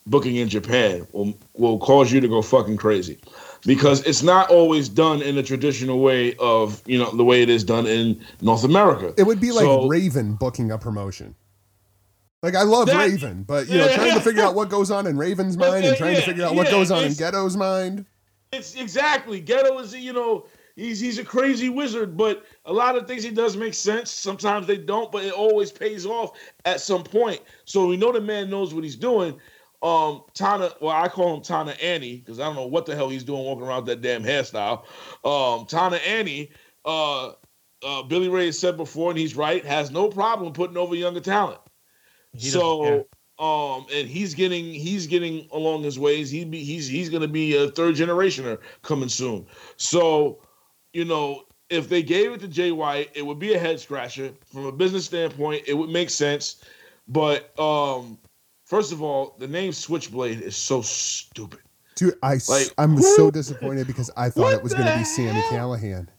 [0.08, 3.20] booking in Japan will will cause you to go fucking crazy.
[3.64, 7.50] Because it's not always done in the traditional way of, you know, the way it
[7.50, 9.14] is done in North America.
[9.18, 11.36] It would be like So- Raven booking a promotion.
[12.44, 13.96] Like I love That- Raven, but you know, Yeah.
[13.96, 16.56] trying to figure out what goes on in Raven's mind and trying to figure out
[16.56, 18.06] what yeah, goes on in Gedo's mind.
[18.52, 23.08] It's exactly Ghetto is you know he's he's a crazy wizard, but a lot of
[23.08, 24.12] things he does make sense.
[24.12, 26.32] Sometimes they don't, but it always pays off
[26.66, 27.40] at some point.
[27.66, 29.40] So we know the man knows what he's doing.
[29.84, 33.10] Um, Tana, well, I call him Tana Annie because I don't know what the hell
[33.10, 34.84] he's doing walking around with that damn hairstyle.
[35.24, 36.52] Um, Tana Annie,
[36.86, 37.30] uh,
[37.84, 41.20] uh, Billy Ray has said before, and he's right, has no problem putting over younger
[41.20, 41.60] talent.
[42.34, 43.08] He so
[43.40, 46.30] um and he's getting he's getting along his ways.
[46.30, 49.46] He be he's he's going to be a third generationer coming soon.
[49.78, 50.40] So
[50.94, 54.32] you know if they gave it to Jay White it would be a head scratcher.
[54.46, 56.64] From a business standpoint it would make sense.
[57.08, 58.18] But um
[58.66, 61.60] first of all the name Switchblade is so stupid.
[61.96, 64.92] Dude, I s- Like, I'm who- so disappointed because I thought it was going to
[64.94, 65.50] the be Sammy hell?
[65.50, 66.10] Callahan.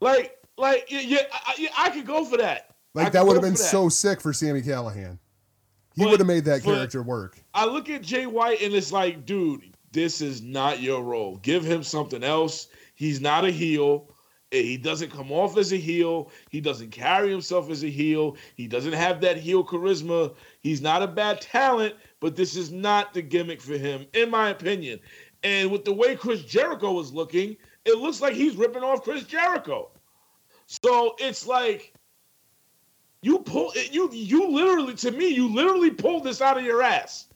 [0.00, 2.74] like like yeah, yeah, I, yeah, I could go for that.
[2.94, 5.18] Like could that would have been so sick for Sami Callihan.
[5.96, 7.38] He would have made that character work.
[7.54, 11.38] I look at Jay White and it's like, dude, this is not your role.
[11.38, 12.68] Give him something else.
[12.94, 14.10] He's not a heel.
[14.52, 16.30] Eh, He doesn't come off as a heel.
[16.50, 18.36] He doesn't carry himself as a heel.
[18.56, 20.34] He doesn't have that heel charisma.
[20.60, 24.50] He's not a bad talent, but this is not the gimmick for him, in my
[24.50, 25.00] opinion.
[25.42, 29.24] And with the way Chris Jericho was looking, it looks like he's ripping off Chris
[29.24, 29.90] Jericho.
[30.66, 31.94] So it's like
[33.26, 37.26] you pull you you literally to me you literally pulled this out of your ass.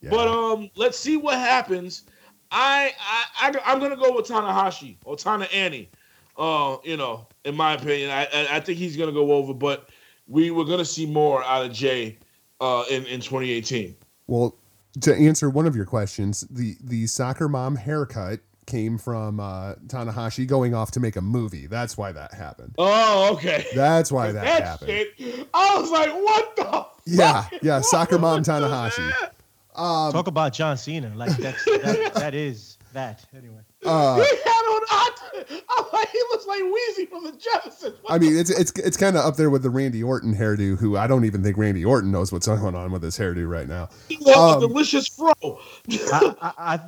[0.00, 0.10] Yeah.
[0.10, 2.02] But um, let's see what happens.
[2.50, 5.88] I I, I I'm gonna go with Tanahashi or Tana Annie.
[6.36, 9.88] Uh, you know, in my opinion, I I, I think he's gonna go over, but
[10.26, 12.18] we we're gonna see more out of Jay
[12.60, 13.94] uh in in 2018.
[14.26, 14.56] Well,
[15.02, 20.46] to answer one of your questions, the the soccer mom haircut came from uh, Tanahashi
[20.46, 21.66] going off to make a movie.
[21.66, 22.74] That's why that happened.
[22.78, 23.64] Oh, okay.
[23.74, 24.88] That's why that, That happened.
[25.18, 26.86] shit, I was like, what the?
[27.06, 27.62] Yeah, fuck?
[27.62, 29.08] yeah, What soccer mom Tanahashi.
[29.20, 29.32] that?
[29.80, 31.12] Um, Talk about John Cena.
[31.14, 33.60] Like that's that, that is that anyway.
[33.84, 35.12] uh, He had on
[35.68, 37.96] I'm like, he looks like Wheezy from the Jeffersons.
[38.02, 40.78] What I mean, it's it's it's kind of up there with the Randy Orton hairdo,
[40.78, 43.68] who I don't even think Randy Orton knows what's going on with his hairdo right
[43.68, 43.90] now.
[44.08, 45.32] He has Um, a delicious fro.
[45.42, 46.80] I, I, I,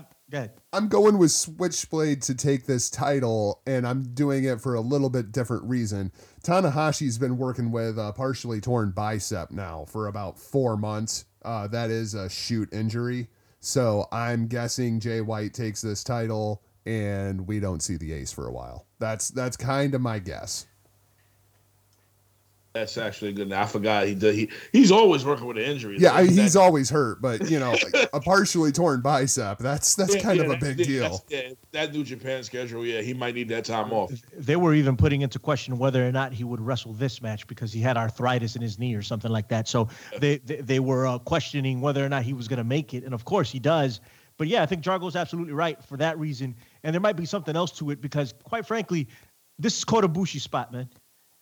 [0.72, 5.08] I'm going with Switchblade to take this title, and I'm doing it for a little
[5.08, 6.12] bit different reason.
[6.42, 11.24] Tanahashi's been working with a partially torn bicep now for about four months.
[11.42, 13.28] Uh, that is a shoot injury.
[13.60, 18.46] So I'm guessing Jay White takes this title, and we don't see the ace for
[18.46, 18.86] a while.
[18.98, 20.66] That's that's kind of my guess.
[22.74, 23.50] That's actually good.
[23.50, 24.34] I forgot he did.
[24.34, 25.96] He he's always working with an injury.
[25.98, 29.58] Yeah, I, That- he's always hurt, but you know, like, a partially torn bicep.
[29.58, 31.24] That's that's yeah, kind yeah, of a big yeah, deal.
[31.28, 32.84] Yeah, that New Japan schedule.
[32.84, 34.12] Yeah, he might need that time off.
[34.36, 37.72] They were even putting into question whether or not he would wrestle this match because
[37.72, 39.66] he had arthritis in his knee or something like that.
[39.66, 39.88] So
[40.18, 43.02] they they, they were uh, questioning whether or not he was going to make it,
[43.02, 44.00] and of course he does.
[44.36, 46.54] But yeah, I think Jargo's absolutely right for that reason,
[46.84, 49.08] and there might be something else to it because, quite frankly,
[49.58, 50.88] this is Kota Ibushi's spot, man,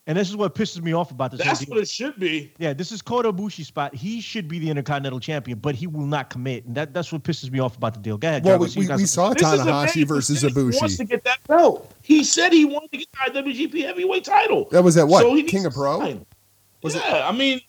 [0.06, 1.42] and this is what pisses me off about this.
[1.42, 1.74] That's deal.
[1.74, 2.52] what it should be.
[2.58, 3.94] Yeah, this is Kota Ibushi's spot.
[3.94, 7.24] He should be the Intercontinental Champion, but he will not commit, and that, that's what
[7.24, 8.16] pisses me off about the deal.
[8.16, 10.96] Go ahead, Well, Jargo, we, we, we saw This is Tanahashi versus said He wants
[10.96, 11.92] to get that belt.
[12.02, 14.68] He said he wanted to get the IWGP Heavyweight title.
[14.70, 15.98] That was at what So King of Pro.
[15.98, 16.26] sign.
[16.82, 17.60] Was it- I mean,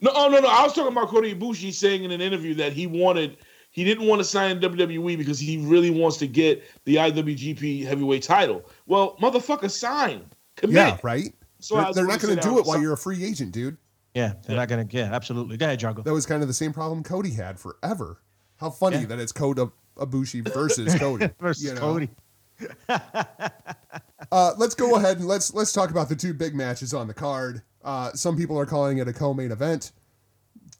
[0.00, 0.48] No, oh, no, no.
[0.48, 3.36] I was talking about Kota Ibushi saying in an interview that he wanted,
[3.70, 8.22] he didn't want to sign WWE because he really wants to get the IWGP Heavyweight
[8.22, 8.64] Title.
[8.86, 10.24] Well, motherfucker, sign,
[10.56, 10.76] commit.
[10.76, 11.34] Yeah, right.
[11.64, 13.76] So they're they're not going to do it while you're a free agent, dude.
[14.14, 14.86] Yeah, they're not gonna.
[14.90, 15.56] Yeah, absolutely.
[15.56, 16.04] Go ahead, Jargo.
[16.04, 18.20] That was kind of the same problem Cody had forever.
[18.58, 19.06] How funny Yeah.
[19.06, 21.80] that it's Kota Ibushi versus Cody Versus you know?
[21.80, 22.10] Cody.
[24.32, 27.14] Uh, let's go ahead and let's let's talk about the two big matches on the
[27.14, 27.62] card.
[27.84, 29.92] Uh, some people are calling it a co-main event.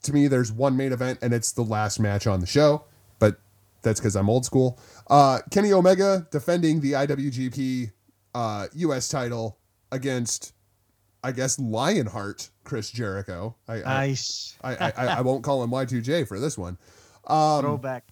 [0.03, 2.83] To me, there's one main event, and it's the last match on the show.
[3.19, 3.39] But
[3.81, 4.79] that's because I'm old school.
[5.07, 7.91] Uh, Kenny Omega defending the IWGP
[8.33, 9.07] uh, U.S.
[9.09, 9.57] title
[9.91, 10.53] against,
[11.25, 13.55] I guess, Lionheart Chris Jericho.
[13.67, 16.77] I I, Nice I, I, I won't call him Y2J for this one.
[17.25, 18.05] Um, throwback.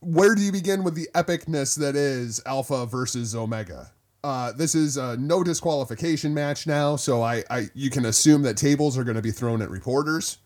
[0.00, 3.92] where do you begin with the epicness that is Alpha versus Omega?
[4.24, 8.56] Uh, this is a no disqualification match now, so I, I you can assume that
[8.56, 10.38] tables are going to be thrown at reporters.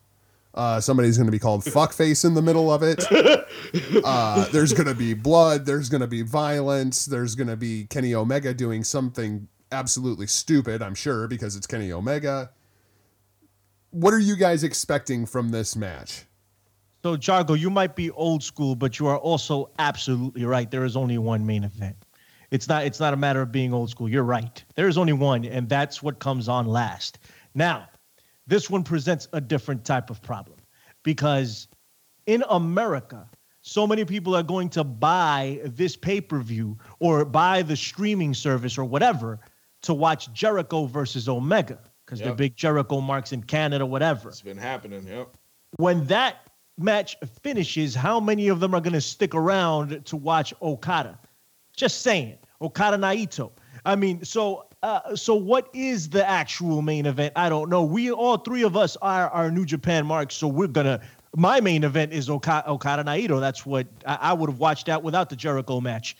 [0.53, 3.05] Uh, somebody's going to be called fuckface in the middle of it.
[4.03, 5.65] Uh, there's going to be blood.
[5.65, 7.05] There's going to be violence.
[7.05, 10.81] There's going to be Kenny Omega doing something absolutely stupid.
[10.81, 12.51] I'm sure because it's Kenny Omega.
[13.89, 16.25] What are you guys expecting from this match?
[17.03, 20.71] So, Jargo, you might be old school, but you are also absolutely right.
[20.71, 21.97] There is only one main event.
[22.49, 22.85] It's not.
[22.85, 24.07] It's not a matter of being old school.
[24.07, 24.63] You're right.
[24.75, 27.19] There is only one, and that's what comes on last.
[27.55, 27.89] Now,
[28.47, 30.59] this one presents a different type of problem
[31.03, 31.67] because
[32.25, 33.27] in America,
[33.61, 38.33] so many people are going to buy this pay per view or buy the streaming
[38.33, 39.39] service or whatever
[39.83, 44.57] to watch Jericho versus Omega because they're big Jericho marks in Canada, whatever It's been
[44.57, 45.07] happening.
[45.07, 45.29] Yep.
[45.77, 50.53] when that match finishes, how many of them are going to stick around to watch
[50.61, 51.17] Okada?
[51.75, 53.51] Just saying, Okada Naito.
[53.85, 57.33] I mean, so uh, so what is the actual main event?
[57.35, 57.83] I don't know.
[57.83, 60.99] We all three of us are our New Japan marks, so we're gonna.
[61.35, 63.39] My main event is Oka- Okada Naito.
[63.39, 66.15] That's what I, I would have watched out without the Jericho match.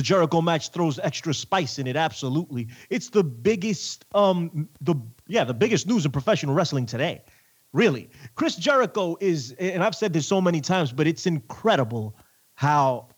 [0.00, 1.94] The Jericho match throws extra spice in it.
[1.94, 4.06] Absolutely, it's the biggest.
[4.14, 4.94] Um, the
[5.26, 7.22] yeah, the biggest news in professional wrestling today.
[7.74, 12.16] Really, Chris Jericho is, and I've said this so many times, but it's incredible
[12.54, 13.08] how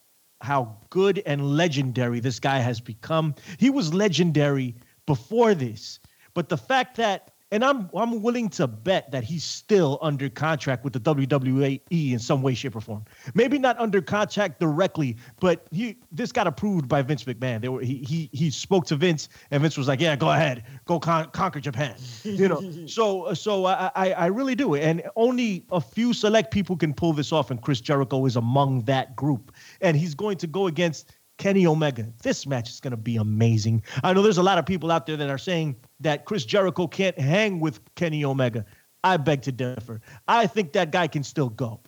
[0.41, 3.37] how good and legendary this guy has become.
[3.59, 4.75] He was legendary
[5.07, 6.01] before this,
[6.35, 10.83] but the fact that and I'm I'm willing to bet that he's still under contract
[10.85, 13.05] with the WWE in some way, shape, or form.
[13.35, 17.61] Maybe not under contract directly, but he this got approved by Vince McMahon.
[17.61, 20.65] They were he he he spoke to Vince, and Vince was like, "Yeah, go ahead,
[20.87, 21.95] go con- conquer Japan."
[22.33, 26.77] You know, so so I, I I really do, and only a few select people
[26.77, 30.47] can pull this off, and Chris Jericho is among that group, and he's going to
[30.47, 31.13] go against
[31.43, 32.07] Kenny Omega.
[32.23, 33.83] This match is going to be amazing.
[34.05, 36.87] I know there's a lot of people out there that are saying that Chris Jericho
[36.87, 38.65] can't hang with Kenny Omega.
[39.03, 40.01] I beg to differ.
[40.29, 41.81] I think that guy can still go.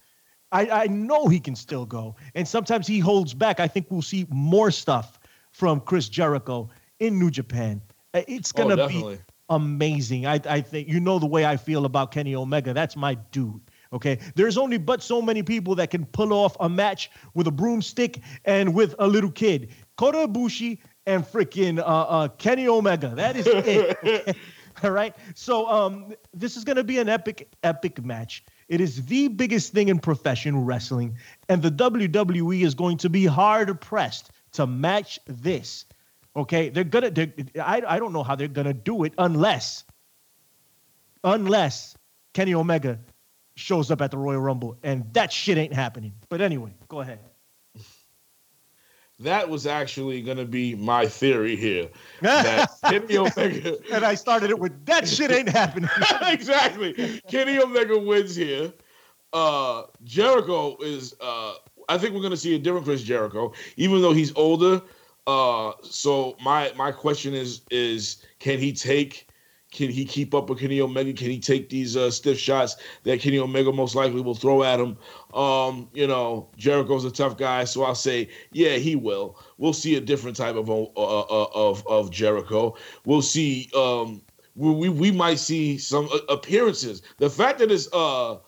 [0.51, 2.17] I, I know he can still go.
[2.35, 3.61] And sometimes he holds back.
[3.61, 5.21] I think we'll see more stuff
[5.53, 7.81] from Chris Jericho in New Japan.
[8.13, 9.19] Uh, It's Oh, going to be
[9.51, 10.27] amazing.
[10.27, 12.75] I, I think you know the way I feel about Kenny Omega.
[12.75, 13.61] That's my dude.
[13.95, 14.18] Okay.
[14.34, 18.20] There's only but so many people that can pull off a match with a broomstick
[18.45, 19.70] and with a little kid.
[19.97, 23.14] Kota Ibushi and freaking uh, uh, Kenny Omega.
[23.14, 23.99] That is it.
[24.05, 24.34] okay?
[24.82, 25.14] All right.
[25.36, 28.45] So um, this is going to be an epic, epic match.
[28.68, 31.16] It is the biggest thing in professional wrestling,
[31.49, 35.84] and the WWE is going to be hard pressed to match this.
[36.34, 37.11] Okay, they're gonna.
[37.11, 37.32] They're,
[37.62, 39.84] I I don't know how they're gonna do it unless,
[41.22, 41.95] unless
[42.32, 42.99] Kenny Omega
[43.57, 46.13] shows up at the Royal Rumble, and that shit ain't happening.
[46.29, 47.21] But anyway, go ahead.
[49.21, 51.89] That was actually going to be my theory here.
[52.21, 53.77] That Kenny Omega.
[53.93, 55.89] And I started it with that shit ain't happening.
[56.23, 57.21] exactly.
[57.29, 58.73] Kenny Omega wins here.
[59.33, 61.15] Uh, Jericho is.
[61.21, 61.55] Uh,
[61.89, 64.83] I think we're going to see a different Chris Jericho, even though he's older.
[65.29, 69.29] Uh, so my my question is is can he take?
[69.75, 71.12] Can he keep up with Kenny Omega?
[71.12, 74.79] Can he take these uh, stiff shots that Kenny Omega most likely will throw at
[74.81, 74.97] him?
[75.35, 79.37] Um, you know, Jericho's a tough guy, so I'll say, yeah, he will.
[79.59, 82.77] We'll see a different type of uh, uh, of of Jericho.
[83.05, 83.68] We'll see.
[83.77, 84.22] Um,
[84.55, 87.03] we, we we might see some uh, appearances.
[87.18, 88.39] The fact that it's uh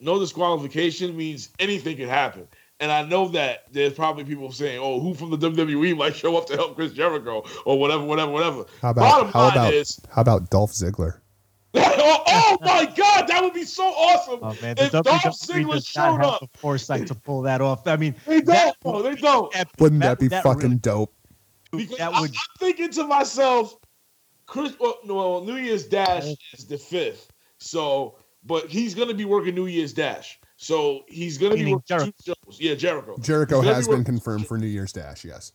[0.00, 2.46] no disqualification means anything can happen.
[2.78, 6.36] And I know that there's probably people saying, "Oh, who from the WWE might show
[6.36, 9.74] up to help Chris Jericho or whatever, whatever, whatever." How Bottom about how line about
[9.74, 11.20] is, how about Dolph Ziggler?
[11.74, 15.32] oh, oh my God, that would be so awesome Oh man, the if Dolph WWE
[15.32, 16.40] Ziggler does not showed have up.
[16.40, 17.86] the foresight to pull that off.
[17.86, 19.02] I mean, They don't, bro.
[19.02, 19.52] would They don't.
[19.52, 19.58] be.
[19.78, 21.14] Wouldn't that, be fucking really- dope?
[21.72, 23.76] Because that I- would I'm thinking to myself,
[24.46, 24.74] Chris.
[24.78, 26.34] Well, no, New Year's Dash oh.
[26.54, 27.30] is the fifth.
[27.58, 30.38] So, but he's going to be working New Year's Dash.
[30.56, 32.60] So he's going to be Meaning working two shows.
[32.60, 33.16] Yeah, Jericho.
[33.20, 35.24] Jericho has be been working- confirmed for New Year's Dash.
[35.24, 35.52] Yes.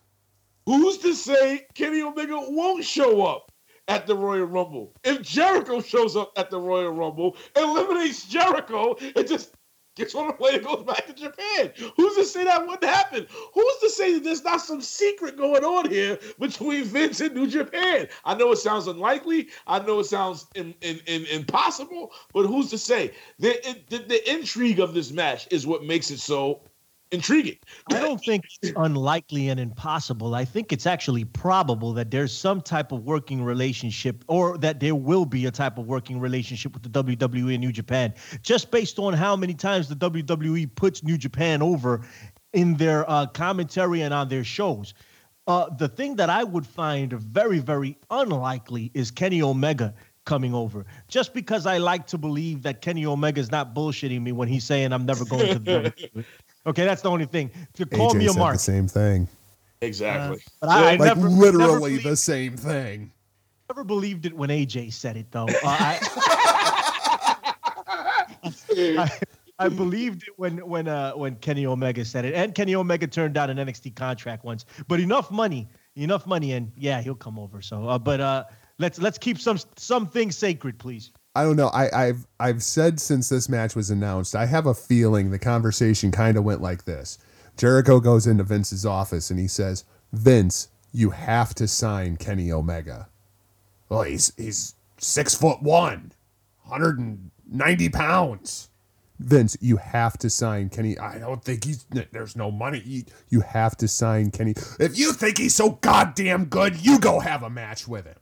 [0.68, 3.52] Who's to say Kenny Omega won't show up
[3.88, 4.94] at the Royal Rumble?
[5.04, 9.56] If Jericho shows up at the Royal Rumble, eliminates Jericho, and just
[10.02, 11.72] gets on the plane and goes back to Japan.
[11.96, 13.28] Who's to say that wouldn't happen?
[13.54, 17.48] Who's to say that there's not some secret going on here between Vince and New
[17.48, 18.08] Japan?
[18.26, 19.50] I know it sounds unlikely.
[19.68, 23.12] I know it sounds in, in, in, impossible, but who's to say?
[23.38, 26.62] The, the, the intrigue of this match is what makes it so
[27.12, 27.58] intriguing.
[27.92, 30.34] I don't think it's unlikely and impossible.
[30.36, 34.96] I think it's actually probable that there's some type of working relationship or that there
[34.96, 39.00] will be a type of working relationship with the WWE and New Japan, just based
[39.00, 42.06] on how many times the WWE puts New Japan over
[42.54, 44.94] in their uh, commentary and on their shows.
[45.48, 49.94] Uh, the thing that I would find very, very unlikely is Kenny Omega
[50.26, 50.86] coming over.
[51.08, 54.64] Just because I like to believe that Kenny Omega is not bullshitting me when he's
[54.64, 56.26] saying I'm never going to the WWE.
[56.66, 57.50] Okay, that's the only thing.
[57.76, 58.54] To call AJ me a said mark.
[58.54, 59.28] the same thing.
[59.82, 60.40] Exactly.
[60.60, 63.12] But I, I Like never, literally never, the same thing.
[63.70, 65.48] never believed it when AJ said it, though.
[65.48, 66.00] Uh, I,
[68.78, 69.10] I,
[69.60, 73.34] I believed it when when uh, when Kenny Omega said it, and Kenny Omega turned
[73.34, 74.66] down an NXT contract once.
[74.88, 77.62] But enough money, enough money, and yeah, he'll come over.
[77.62, 78.44] So, uh, but uh,
[78.78, 81.12] let's let's keep some some things sacred, please.
[81.36, 81.70] I don't know.
[81.70, 86.12] I, I've I've said since this match was announced, I have a feeling the conversation
[86.12, 87.18] kind of went like this.
[87.58, 93.08] Jericho goes into Vince's office and he says, "Vince, you have to sign Kenny Omega."
[93.88, 96.12] Well, he's he's six foot one,
[96.64, 98.70] 190 pounds.
[99.20, 100.98] Vince, you have to sign Kenny.
[100.98, 101.86] I don't think he's.
[102.12, 103.06] There's no money.
[103.30, 104.56] You have to sign Kenny.
[104.80, 108.16] If you think he's so goddamn good, you go have a match with him.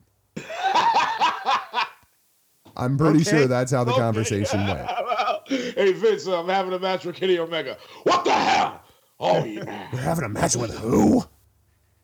[2.80, 3.30] I'm pretty Okay.
[3.30, 4.00] sure that's how the Okay.
[4.02, 4.90] conversation went.
[5.48, 7.78] hey Vince, I'm having a match with Kenny Omega.
[8.04, 8.82] What the hell?
[9.20, 9.88] Oh yeah.
[9.94, 11.24] We're having a match with who?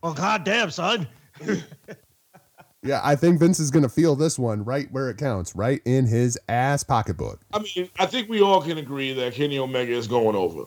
[0.04, 1.08] Well, goddamn, son.
[2.84, 5.82] Yeah, I think Vince is going to feel this one right where it counts, right
[5.86, 7.42] in his ass pocketbook.
[7.52, 10.66] I mean, I think we all can agree that Kenny Omega is going over.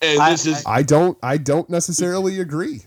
[0.00, 2.84] And I- this is I don't I don't necessarily agree.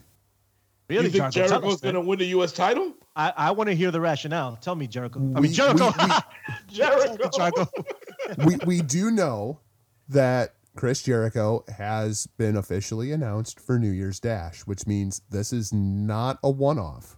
[0.89, 2.93] Really, you think Jericho, tell Jericho's going to win the US title?
[3.16, 4.55] I, I want to hear the rationale.
[4.62, 5.20] Tell me, Jericho.
[5.20, 5.91] I We- mean, Jericho.
[5.97, 7.30] we- Jericho.
[7.36, 7.68] Jericho.
[8.45, 9.59] we we do know
[10.07, 15.74] that Chris Jericho has been officially announced for New Year's Dash, which means this is
[15.74, 17.18] not a one-off.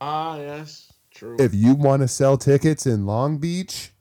[0.00, 1.36] Ah, yes, true.
[1.38, 3.92] If you want to sell tickets in Long Beach,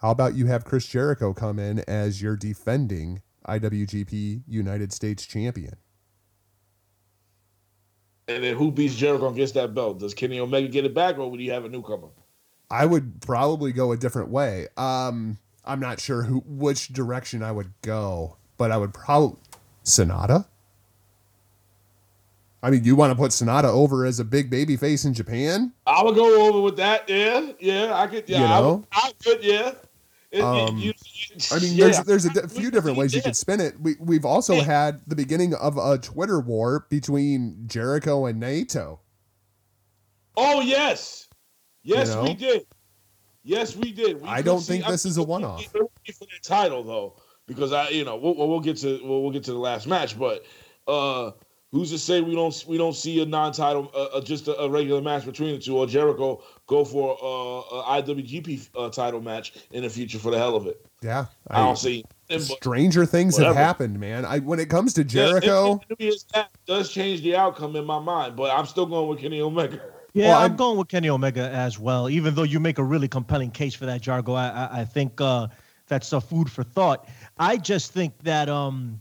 [0.00, 5.74] how about you have Chris Jericho come in as your defending IWGP United States champion?
[8.28, 9.98] And then who beats Jericho and gets that belt?
[9.98, 12.08] Does Kenny Omega get it back, or would you have a newcomer?
[12.70, 14.68] I would probably go a different way.
[14.76, 19.38] Um, I'm not sure who which direction I would go, but I would probably
[19.84, 20.44] Sanada.
[22.62, 25.72] I mean, you want to put Sanada over as a big baby face in Japan?
[25.86, 27.08] I would go over with that.
[27.08, 28.28] Yeah, yeah, I could.
[28.28, 29.44] Yeah, You I, would, I could.
[29.44, 29.72] Yeah.
[30.30, 30.92] It- it- Um, you-
[31.50, 31.84] I mean, yeah.
[32.02, 33.80] there's there's a few different ways you could spin it.
[33.80, 34.62] We we've also Yeah.
[34.64, 38.98] had the beginning of a Twitter war between Jericho and Naito.
[40.36, 41.28] Oh yes,
[41.82, 42.22] yes You know?
[42.24, 42.66] we did.
[43.42, 44.20] Yes, we did.
[44.20, 45.60] We I don't see- think this think is a one-off.
[45.60, 47.16] be- it would be for that title though,
[47.46, 49.86] because I, you know, we'll, we'll we'll get to we'll, we'll get to the last
[49.86, 50.44] match, but
[50.86, 51.30] uh
[51.72, 54.68] who's to say we don't we don't see a non-title, uh, uh, just a, a
[54.68, 59.54] regular match between the two, or Jericho go for uh, a IWGP uh, title match
[59.72, 60.84] in the future for the hell of it?
[61.02, 62.04] Yeah, I, don't see.
[62.30, 64.24] And, but, stranger things have happened, man.
[64.24, 67.84] I when it comes to Yeah, Jericho, it- it- it- does change the outcome in
[67.84, 69.80] my mind, but I'm still going with Kenny Omega.
[70.14, 72.08] Yeah, Well, I'm I'm- going with Kenny Omega as well.
[72.08, 75.20] Even though you make a really compelling case for that, Jargo, I I, I think
[75.20, 75.48] uh,
[75.86, 77.06] that's a food for thought.
[77.38, 79.00] I just think that um,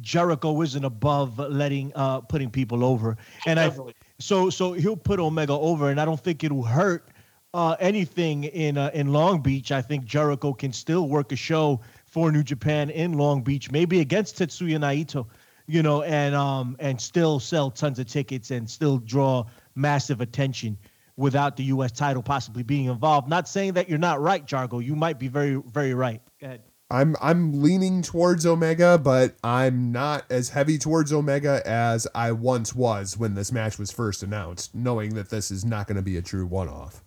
[0.00, 3.16] Jericho isn't above letting uh, putting people over,
[3.46, 3.70] and I
[4.18, 7.08] so so he'll put Omega over, and I don't think it'll hurt
[7.52, 9.70] uh, anything in uh, in Long Beach.
[9.70, 14.00] I think Jericho can still work a show for New Japan in Long Beach, maybe
[14.00, 15.26] against Tetsuya Naito,
[15.66, 20.78] you know, and um and still sell tons of tickets and still draw massive attention
[21.16, 21.92] without the U.S.
[21.92, 23.28] title possibly being involved.
[23.28, 24.82] Not saying that you're not right, Jargo.
[24.82, 26.22] You might be very very right.
[26.40, 26.62] Go ahead.
[26.92, 32.74] I'm I'm leaning towards Omega, but I'm not as heavy towards Omega as I once
[32.74, 36.18] was when this match was first announced, knowing that this is not going to be
[36.18, 37.02] a true one-off.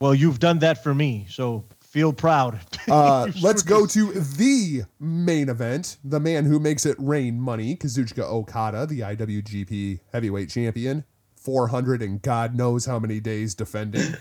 [0.00, 2.60] Well, you've done that for me, so feel proud.
[2.88, 5.96] Uh, let's go to the main event.
[6.04, 11.02] The man who makes it rain money, Kazuchika Okada, the IWGP Heavyweight Champion,
[11.34, 14.14] 400 and God knows how many days defending,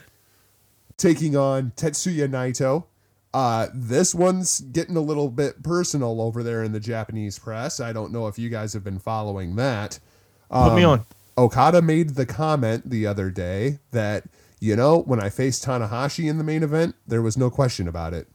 [0.97, 2.85] taking on Tetsuya Naito.
[3.35, 7.81] Uh, this one's getting a little bit personal over there in the Japanese press.
[7.81, 9.99] I don't know if you guys have been following that.
[10.49, 11.05] Put me Um, on.
[11.37, 14.23] Okada made the comment the other day that,
[14.61, 18.13] you know, when I faced Tanahashi in the main event, there was no question about
[18.13, 18.29] it.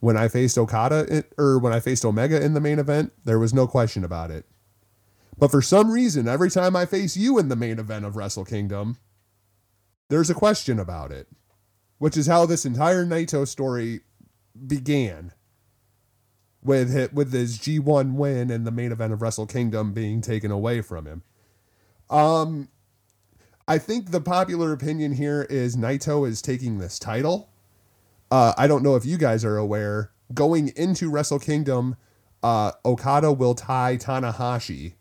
[0.00, 3.38] When I faced Okada, in, or when I faced Omega in the main event, there
[3.38, 4.44] was no question about it.
[5.38, 8.44] But for some reason, every time I face you in the main event of Wrestle
[8.44, 8.98] Kingdom,
[10.10, 11.26] there's a question about it,
[11.96, 14.02] which is how this entire Naito story
[14.66, 15.32] began
[16.62, 20.50] with it, with his G1 win and the main event of Wrestle Kingdom being taken
[20.50, 21.22] away from him.
[22.10, 22.68] Um,
[23.68, 27.50] I think the popular opinion here is Naito is taking this title.
[28.30, 30.10] Uh, I don't know if you guys are aware.
[30.34, 31.96] Going into Wrestle Kingdom,
[32.42, 34.94] uh, Okada will tie Tanahashi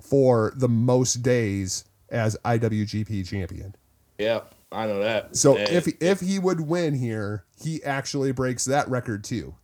[0.00, 3.74] for the most days as IWGP champion.
[4.18, 4.40] Yeah,
[4.74, 5.36] I know that.
[5.36, 9.54] So And if if he would win here, he actually breaks that record too.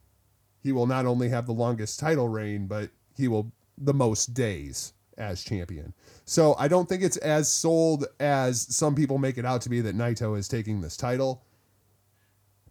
[0.62, 4.92] He will not only have the longest title reign, but he will the most days
[5.18, 5.94] as champion.
[6.24, 9.80] So I don't think it's as sold as some people make it out to be
[9.80, 11.44] that Naito is taking this title.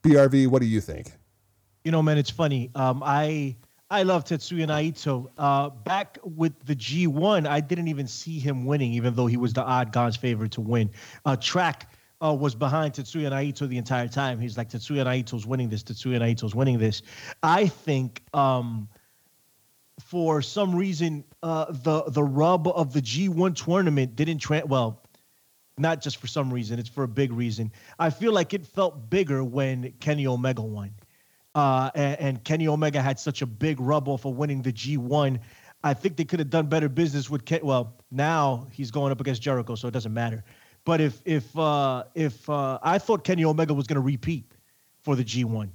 [0.04, 1.12] BRV, what do you think?
[1.84, 2.72] You know, man, it's funny.
[2.76, 3.56] Um, I
[3.92, 5.28] I love Tetsuya Naito.
[5.38, 9.54] Uh, back with the G1, I didn't even see him winning, even though he was
[9.54, 10.92] the odd God's favorite to win.
[11.26, 11.92] Uh, track
[12.22, 14.40] uh, was behind Tetsuya Naito the entire time.
[14.40, 15.84] He's like Tetsuya Naito's winning this.
[15.84, 17.02] Tetsuya Naito's winning this.
[17.42, 18.90] I think um,
[20.02, 25.04] for some reason uh, the the rub of the G1 tournament didn't tra- well
[25.80, 27.72] not just for some reason, it's for a big reason.
[27.98, 30.92] I feel like it felt bigger when Kenny Omega won.
[31.56, 35.40] Uh, and, and Kenny Omega had such a big rub off of winning the G1.
[35.84, 37.62] I think they could have done better business with Ken.
[37.64, 40.44] Well, now he's going up against Jericho, so it doesn't matter.
[40.90, 44.56] But if if uh, if uh, I thought Kenny Omega was going to repeat
[45.04, 45.70] for the G1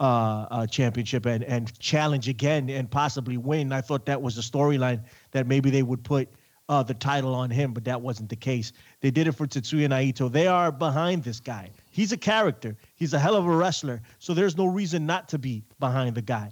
[0.00, 4.40] uh, uh, championship and and challenge again and possibly win, I thought that was a
[4.40, 6.28] storyline that maybe they would put
[6.68, 8.72] uh, the title on him, but that wasn't the case.
[9.02, 10.32] They did it for Tetsuya Naito.
[10.32, 11.70] They are behind this guy.
[11.92, 12.76] He's a character.
[12.96, 14.02] He's a hell of a wrestler.
[14.18, 16.50] So there's no reason not to be behind the guy.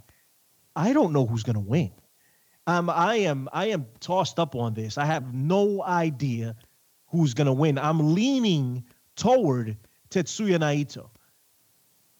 [0.73, 1.91] I don't know who's gonna win.
[2.65, 4.97] Um, I am I am tossed up on this.
[4.97, 6.55] I have no idea
[7.07, 7.77] who's gonna win.
[7.77, 8.83] I'm leaning
[9.15, 9.77] toward
[10.09, 11.09] Tetsuya Naito,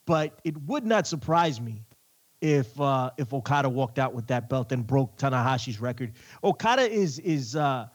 [0.06, 1.82] but it would not surprise me
[2.40, 6.12] if uh, if Okada walked out with that belt and broke Tanahashi's record.
[6.44, 7.86] Okada is is uh,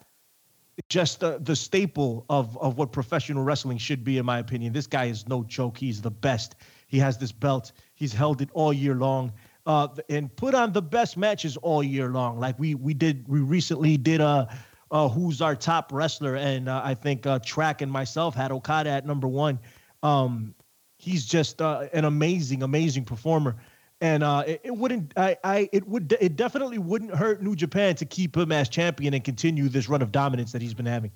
[0.90, 4.74] just uh, the staple of of what professional wrestling should be, in my opinion.
[4.74, 5.78] This guy is no joke.
[5.78, 6.56] He's the best.
[6.88, 7.72] He has this belt.
[7.96, 9.32] He's held it all year long.
[9.68, 12.40] Uh, and put on the best matches all year long.
[12.40, 14.48] Like we we did, we recently did uh,
[14.92, 18.90] uh who's our top wrestler, and uh, I think uh, Track and myself had Okada
[18.90, 19.60] at number one.
[20.04, 20.54] Um,
[20.98, 23.56] he's just uh, an amazing, amazing performer
[24.02, 25.14] and uh, it, it wouldn't.
[25.16, 26.18] I, I, it would.
[26.20, 30.02] It definitely wouldn't hurt New Japan to keep him as champion and continue this run
[30.02, 31.12] of dominance that he's been having.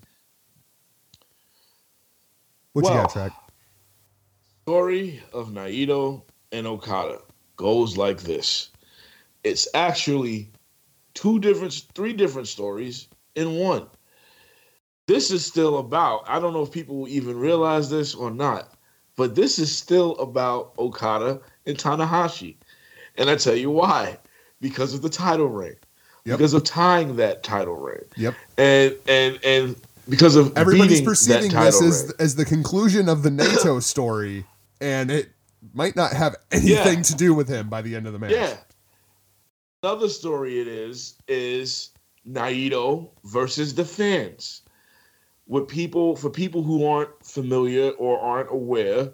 [2.74, 3.32] What you got, Track?
[4.66, 7.20] story of Naito and Okada
[7.56, 8.72] goes like this.
[9.44, 10.50] It's actually
[11.14, 13.88] two different, three different stories in one.
[15.08, 18.74] This is still about, I don't know if people will even realize this or not,
[19.16, 22.56] but this is still about Okada and Tanahashi.
[23.18, 24.18] And I tell you why.
[24.62, 25.76] Because of the title reign.
[26.24, 26.38] Yep.
[26.38, 28.04] Because of tying that title reign.
[28.18, 28.34] Yep.
[28.58, 29.76] And and and
[30.10, 34.44] because of Everybody's perceiving this as, as the conclusion of the Naito story,
[34.82, 35.30] and it
[35.74, 37.02] might not have anything Yeah.
[37.04, 38.32] to do with him by the end of the match.
[38.32, 38.56] Yeah.
[39.84, 41.92] Another story it is is
[42.28, 44.62] Naito versus the fans.
[45.48, 49.12] With people for people who aren't familiar or aren't aware,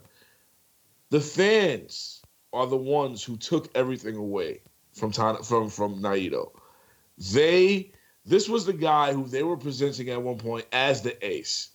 [1.10, 2.22] the fans
[2.54, 4.62] are the ones who took everything away
[4.94, 6.52] from Tana, from from Naito.
[7.34, 7.92] They
[8.26, 11.70] this was the guy who they were presenting at one point as the ace.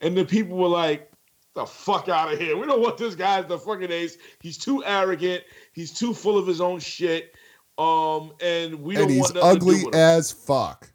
[0.00, 1.10] And the people were like,
[1.54, 2.56] the fuck out of here.
[2.56, 4.18] We don't want this guy as the fucking ace.
[4.40, 5.44] He's too arrogant.
[5.72, 7.34] He's too full of his own shit.
[7.78, 10.90] Um, and we and don't he's want nothing to do ugly as fuck.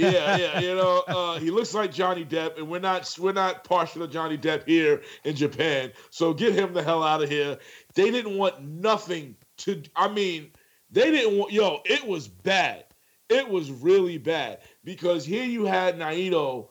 [0.00, 3.64] Yeah, yeah, you know, uh, he looks like Johnny Depp, and we're not we're not
[3.64, 5.92] partial to Johnny Depp here in Japan.
[6.10, 7.58] So get him the hell out of here.
[7.94, 9.82] They didn't want nothing to.
[9.96, 10.52] I mean,
[10.90, 11.52] they didn't want.
[11.52, 12.84] Yo, it was bad.
[13.28, 16.68] It was really bad because here you had Naito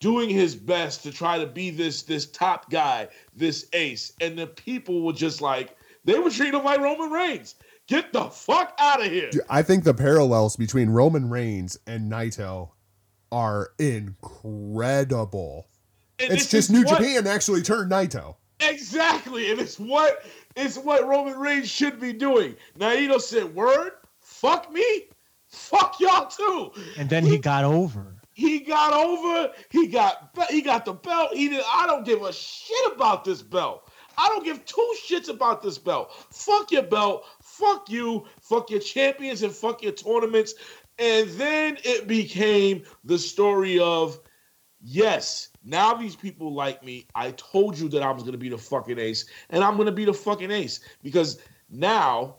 [0.00, 4.46] doing his best to try to be this this top guy, this ace, and the
[4.46, 7.54] people were just like they were treating him like Roman Reigns.
[7.86, 9.30] Get the fuck out of here.
[9.30, 12.70] Dude, I think the parallels between Roman Reigns and Naito
[13.30, 15.68] are incredible.
[16.18, 18.36] And It's just New what- Japan actually turned Naito.
[18.60, 20.24] Exactly, and it's what
[20.56, 22.56] it's what Roman Reigns should be doing.
[22.78, 25.08] Naito said, "Word, fuck me,
[25.46, 28.14] fuck y'all too." And then he got over.
[28.32, 29.52] He got over.
[29.70, 31.34] He got he got the belt.
[31.34, 31.62] He did.
[31.70, 33.90] I don't give a shit about this belt.
[34.18, 36.10] I don't give two shits about this belt.
[36.30, 37.26] Fuck your belt.
[37.58, 38.24] Fuck you.
[38.40, 40.54] Fuck your champions and fuck your tournaments.
[40.98, 44.18] And then it became the story of
[44.82, 47.06] yes, now these people like me.
[47.14, 49.86] I told you that I was going to be the fucking ace, and I'm going
[49.86, 51.38] to be the fucking ace because
[51.68, 52.36] now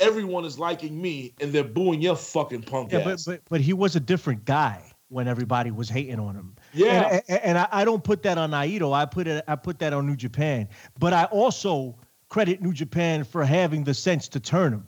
[0.00, 3.24] everyone is liking me and they're booing your fucking punk Yeah, ass.
[3.24, 6.54] but, but but he was a different guy when everybody was hating on him.
[6.72, 7.08] Yeah.
[7.08, 8.94] and, and, and I, I don't put that on Naito.
[8.94, 9.44] I put it.
[9.48, 10.68] I put that on New Japan.
[10.98, 11.96] But I also
[12.28, 14.86] credit New Japan for having the sense to turn him.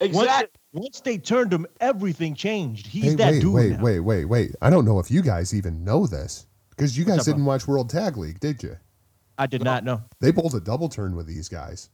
[0.00, 0.48] Once, exactly.
[0.72, 2.86] once they turned him, everything changed.
[2.86, 3.82] He's Hey, that wait, dude wait, now.
[3.82, 4.50] wait, wait, wait.
[4.62, 7.66] I don't know if you guys even know this because you guys up, didn't watch
[7.66, 8.76] World Tag League, did you?
[9.38, 10.02] I did not know.
[10.20, 11.90] They pulled a double turn with these guys.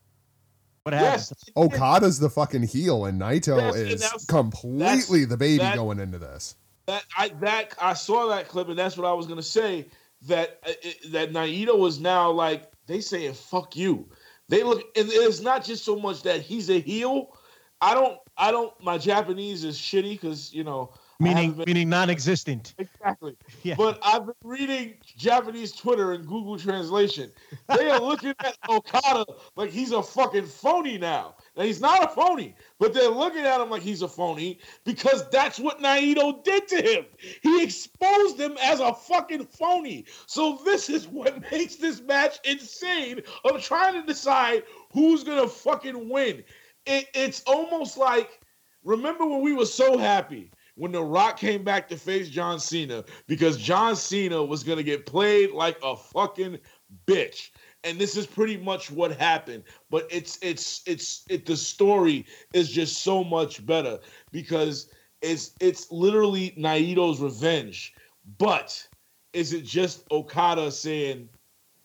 [0.82, 1.12] What happened?
[1.12, 1.34] Yes.
[1.56, 5.98] Okada's the fucking heel, and Naito Yes, and is that's- completely the baby that- going
[5.98, 6.56] into this.
[6.86, 9.86] That I that I saw that clip, and that's what I was gonna say.
[10.26, 14.06] That uh, it, that Naito was now like they saying "fuck you."
[14.48, 17.36] They look, and it's not just so much that he's a heel.
[17.80, 18.72] I don't, I don't.
[18.82, 20.92] My Japanese is shitty because you know.
[21.20, 22.74] Meaning been- meaning non-existent.
[22.78, 23.36] exactly.
[23.62, 23.76] Yeah.
[23.78, 27.30] But I've been reading Japanese Twitter and Google Translation.
[27.68, 29.24] They are looking at Okada
[29.56, 31.36] like he's a fucking phony now.
[31.56, 35.28] Now he's not a phony, but they're looking at him like he's a phony because
[35.31, 37.06] that's what Naito did to him.
[37.43, 40.05] He exposed him as a fucking phony.
[40.26, 46.09] So this is what makes this match insane of trying to decide who's gonna fucking
[46.09, 46.43] win.
[46.86, 48.40] It, it's almost like
[48.82, 53.05] remember when we were so happy when The Rock came back to face John Cena
[53.28, 56.59] because John Cena was to get played like a fucking
[57.06, 57.51] bitch.
[57.85, 62.24] And this is pretty much what happened, but it's it's it's it the story
[62.55, 63.98] is just so much better
[64.32, 64.89] because
[65.20, 67.94] it's it's literally Naito's revenge.
[68.39, 68.86] But
[69.35, 71.28] is it just Okada saying,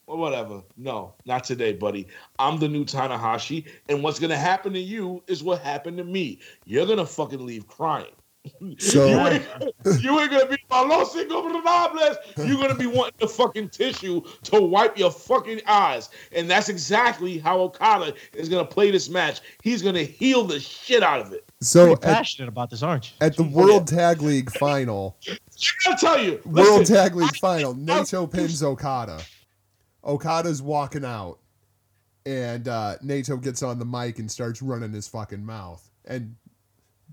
[0.08, 0.64] well, whatever.
[0.78, 2.08] No, not today, buddy.
[2.40, 6.40] I'm the new Tanahashi, and what's gonna happen to you is what happened to me.
[6.66, 8.14] You're gonna fucking leave crying.
[8.78, 9.46] So- you, ain't,
[10.02, 12.16] you ain't gonna be my Los Ingobernables.
[12.48, 17.38] You're gonna be wanting the fucking tissue to wipe your fucking eyes, and that's exactly
[17.38, 19.42] how Okada is gonna play this match.
[19.62, 21.44] He's gonna heal the shit out of it.
[21.62, 23.18] So at, passionate about this, aren't you?
[23.22, 25.38] at the World Tag League final, I
[25.86, 29.22] gotta tell you, World listen, Tag League final, Naito pins Okada.
[30.04, 31.40] Okada's walking out,
[32.26, 35.86] and uh, Naito gets on the mic and starts running his fucking mouth.
[36.06, 36.36] And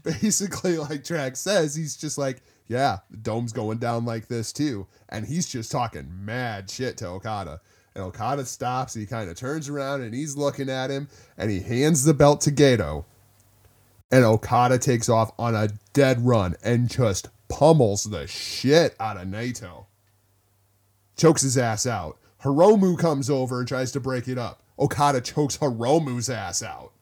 [0.07, 4.87] basically, like Track says, he's just like, yeah, the dome's going down like this too.
[5.09, 7.61] And he's just talking mad shit to Okada.
[7.95, 11.09] And Okada stops, he kind of turns around and he's looking at him,
[11.39, 13.05] and he hands the belt to Gedo.
[14.11, 19.28] And Okada takes off on a dead run and just pummels the shit out of
[19.28, 19.87] Naito.
[21.16, 22.19] Chokes his ass out.
[22.43, 24.62] Hiromu comes over and tries to break it up.
[24.78, 26.93] Okada chokes Hiromu's ass out.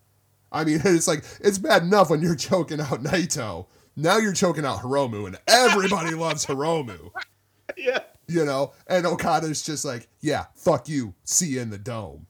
[0.55, 3.67] I mean, it's like, it's bad enough when you're choking out Naito.
[3.97, 7.11] Now you're choking out Hiromu, and everybody loves Hiromu.
[7.77, 8.01] yeah.
[8.27, 8.73] You know?
[8.87, 11.15] And Okada's just like, yeah, fuck you.
[11.25, 12.27] See you in the dome.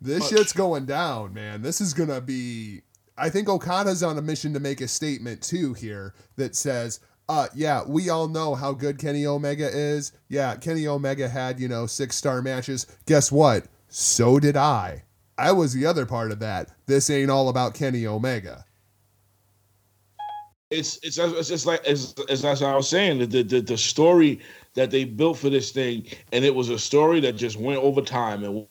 [0.00, 0.38] This Fuck.
[0.38, 1.62] shit's going down, man.
[1.62, 2.82] This is gonna be.
[3.16, 6.98] I think Okada's on a mission to make a statement too here that says,
[7.28, 10.12] uh, yeah, we all know how good Kenny Omega is.
[10.28, 12.86] Yeah, Kenny Omega had, you know, six star matches.
[13.06, 13.66] Guess what?
[13.88, 15.04] So did I.
[15.42, 16.70] I was the other part of that.
[16.86, 18.64] This ain't all about Kenny Omega.
[20.70, 24.40] it's it's it's just like as as I was saying the, the the story
[24.74, 28.00] that they built for this thing, and it was a story that just went over
[28.00, 28.66] time and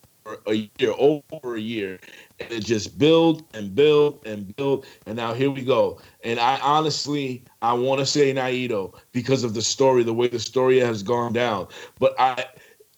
[0.46, 1.98] a year over a year,
[2.40, 6.00] and it just built and built and built, and now here we go.
[6.24, 10.40] And I honestly I want to say Naito because of the story, the way the
[10.40, 11.68] story has gone down,
[11.98, 12.44] but I.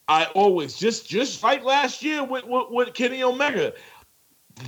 [0.08, 3.72] I always just just like last year with, with, with Kenny Omega,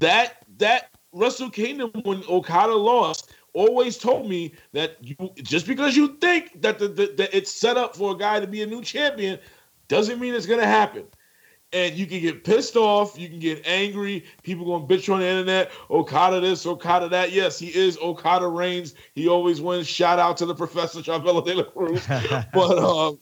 [0.01, 6.17] that that Wrestle Kingdom when Okada lost always told me that you just because you
[6.21, 8.83] think that the, the that it's set up for a guy to be a new
[8.83, 9.39] champion
[9.89, 11.05] doesn't mean it's gonna happen.
[11.73, 15.27] And you can get pissed off, you can get angry, people gonna bitch on the
[15.27, 17.33] internet, Okada this, Okada that.
[17.33, 18.95] Yes, he is Okada Reigns.
[19.15, 19.87] He always wins.
[19.87, 22.07] Shout out to the Professor Chavela de la Cruz.
[22.53, 23.19] but um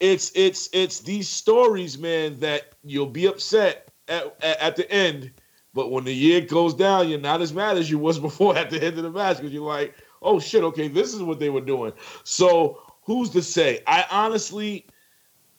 [0.00, 5.30] it's it's it's these stories, man, that you'll be upset at, at, at the end,
[5.74, 8.70] but when the year goes down, you're not as mad as you was before at
[8.70, 11.50] the end of the match because you're like, oh shit, okay, this is what they
[11.50, 11.92] were doing.
[12.24, 13.80] So who's to say?
[13.86, 14.86] I honestly,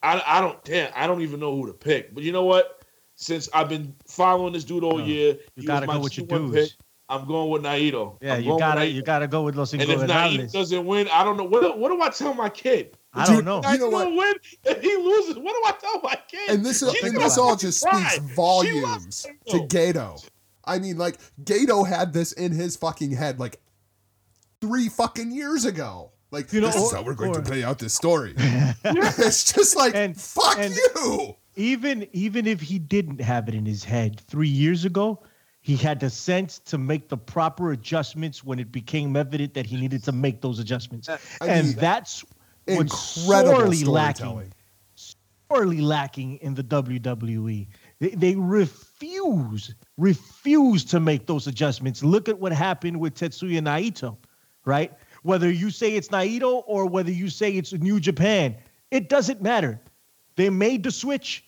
[0.03, 2.13] I, I don't damn, I don't even know who to pick.
[2.13, 2.80] But you know what?
[3.15, 6.69] Since I've been following this dude all year, You gotta go with your 2-1 dudes.
[6.69, 6.80] pick.
[7.07, 8.18] I'm going with Naito.
[8.22, 11.23] Yeah, I'm you gotta you gotta go with Los And if Naito doesn't win, I
[11.23, 11.43] don't know.
[11.43, 12.97] What, what do I tell my kid?
[13.14, 13.72] I Dude, don't know.
[13.72, 14.08] You know what?
[14.10, 14.34] win.
[14.64, 16.50] If he loses, what do I tell my kid?
[16.50, 18.04] And this, She's and this all just cry.
[18.10, 20.26] speaks volumes to Gedo.
[20.64, 23.60] I mean, like Gedo had this in his fucking head like
[24.62, 26.12] three fucking years ago.
[26.32, 28.34] Like, You know, this is how we're going or- to play out this story.
[28.38, 31.36] it's just like, And- fuck and- you.
[31.58, 35.22] even even if he didn't have it in his head three years ago,
[35.60, 39.76] he had the sense to make the proper adjustments when it became evident that he
[39.76, 42.36] needed to make those adjustments, I and mean, that's what's
[42.68, 42.92] Incredible
[43.58, 44.54] sorely lacking,
[44.96, 47.68] sorely lacking in the WWE.
[48.00, 52.04] They, they refuse refuse to make those adjustments.
[52.04, 54.18] Look at what happened with Tetsuya Naito,
[54.66, 54.94] right?
[55.24, 58.56] Whether you say it's Naito or whether you say it's New Japan,
[58.90, 59.80] it doesn't matter.
[60.36, 61.46] They made the switch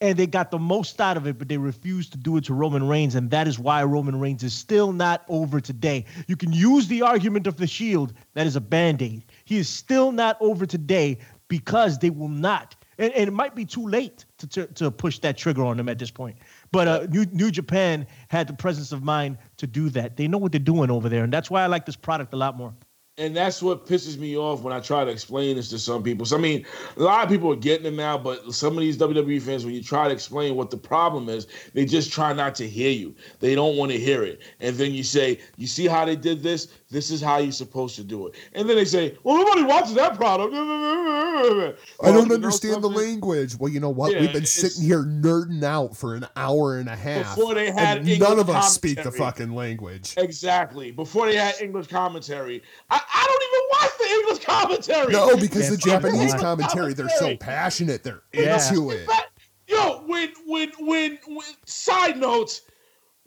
[0.00, 2.54] and they got the most out of it, but they refused to do it to
[2.54, 3.14] Roman Reigns.
[3.14, 6.04] And that is why Roman Reigns is still not over today.
[6.26, 9.24] You can use the argument of the shield, that is a band aid.
[9.46, 11.18] He is still not over today
[11.48, 12.76] because they will not.
[12.98, 15.88] And, and it might be too late to, to, to push that trigger on them
[15.88, 16.36] at this point.
[16.72, 20.16] But uh, New, New Japan had the presence of mind to do that.
[20.16, 21.24] They know what they're doing over there.
[21.24, 22.74] And that's why I like this product a lot more.
[23.18, 26.26] And that's what pisses me off when I try to explain this to some people.
[26.26, 26.66] So I mean,
[26.96, 29.74] a lot of people are getting it now, but some of these WWE fans, when
[29.74, 33.14] you try to explain what the problem is, they just try not to hear you.
[33.40, 36.42] They don't want to hear it, and then you say, "You see how they did
[36.42, 36.68] this?
[36.90, 39.94] This is how you're supposed to do it." And then they say, "Well, nobody watches
[39.94, 40.54] that product."
[41.36, 43.56] I don't understand the language.
[43.56, 44.12] Well, you know what?
[44.12, 47.36] Yeah, We've been sitting here nerding out for an hour and a half.
[47.36, 50.14] Before they had none of us speak the fucking language.
[50.16, 50.90] Exactly.
[50.90, 55.12] Before they had English commentary, I, I don't even watch the English commentary.
[55.12, 56.40] No, because Yeah, the Japanese that.
[56.40, 58.02] commentary, they're so passionate.
[58.02, 58.54] They're Yeah.
[58.68, 59.00] into it.
[59.00, 59.30] In fact,
[59.68, 62.62] Yo, when, when, when, when, side notes,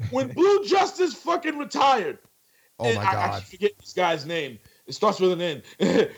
[0.10, 2.20] when Blue Justice fucking retired,
[2.80, 4.58] Oh and my I, I forget this guy's name.
[4.88, 5.62] It starts with an N.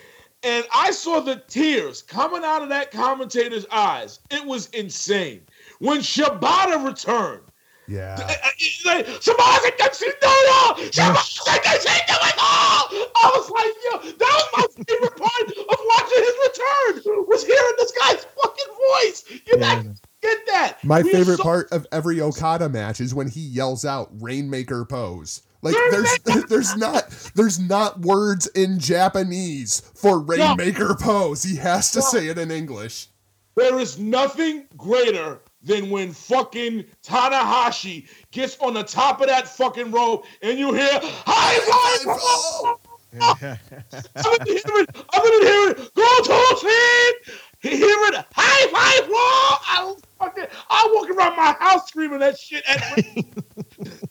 [0.43, 4.19] and I saw the tears coming out of that commentator's eyes.
[4.29, 5.41] It was insane.
[5.79, 7.41] When Shibata returned,
[7.87, 8.15] Yeah.
[8.59, 10.91] Shibata Katsuyori!
[10.91, 12.31] Shibata Katsuyori!
[12.43, 17.73] I was like, yo, that was my favorite part of watching his return was hearing
[17.77, 19.23] this guy's fucking voice.
[19.29, 19.75] You Yeah.
[19.83, 20.83] guys get that?
[20.83, 25.41] My favorite saw- part of every Okada match is when he yells out "Rainmaker pose."
[25.61, 26.17] Like there's
[26.49, 31.43] there's not there's not words in Japanese for Rainmaker pose.
[31.43, 32.05] He has to No.
[32.05, 33.07] say it in English.
[33.55, 39.91] There is nothing greater than when fucking Tanahashi gets on the top of that fucking
[39.91, 42.77] rope and you hear high five.
[43.13, 47.37] Other than hearing, other than hearing, go to sleep.
[47.61, 49.57] Hearing High Fly Flow.
[49.69, 50.45] I was fucking.
[50.69, 52.63] I walk around my house screaming that shit.
[52.67, 52.81] At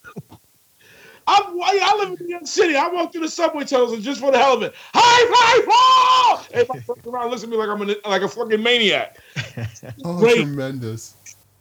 [1.27, 2.77] I'm, I live in New York City.
[2.77, 5.62] I walk through the subway tunnels and just for the hell of it, High Fly
[5.64, 6.47] Flow.
[6.52, 9.18] Everybody fucking around, listen to me like I'm an, like a fucking maniac.
[10.05, 10.36] oh, Great.
[10.36, 11.14] tremendous.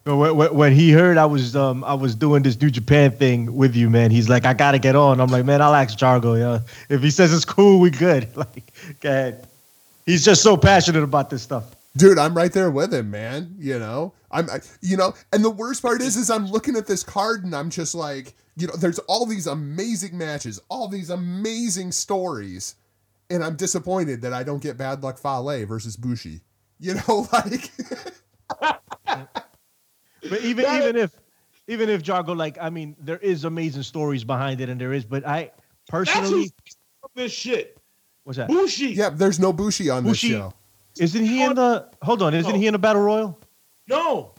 [0.10, 3.12] So when, when- when he heard I was um I was doing this New Japan
[3.12, 5.20] thing with you, man, he's like, I gotta get on.
[5.22, 6.62] I'm like, man, I'll ask Jargo, yo.
[6.90, 8.28] If he says it's cool, we good.
[8.36, 9.48] Like, go ahead.
[10.08, 11.76] He's just so passionate about this stuff.
[11.96, 13.54] Dude, I'm right there with him, man.
[13.60, 16.88] You know, I'm, I, you know, and the worst part is, is I'm looking at
[16.88, 21.12] this card and I'm just like, you know, there's all these amazing matches, all these
[21.12, 22.74] amazing stories,
[23.30, 26.42] and I'm disappointed that I don't get Bad Luck Fale versus Bushi.
[26.80, 27.70] You know, like,
[30.28, 31.12] But even That- even if
[31.68, 35.06] even if Jargo, like, I mean, there is amazing stories behind it, and there is,
[35.06, 35.52] but I
[35.88, 36.52] personally, who's
[37.14, 37.78] this shit.
[38.24, 38.48] what's that?
[38.48, 38.88] Bushi.
[38.88, 40.54] yeah, there's no Bushi on Bushi- this show.
[41.00, 41.88] Isn't he in the?
[42.02, 42.58] Hold on, isn't No.
[42.58, 43.40] he in the battle royal?
[43.88, 44.34] No.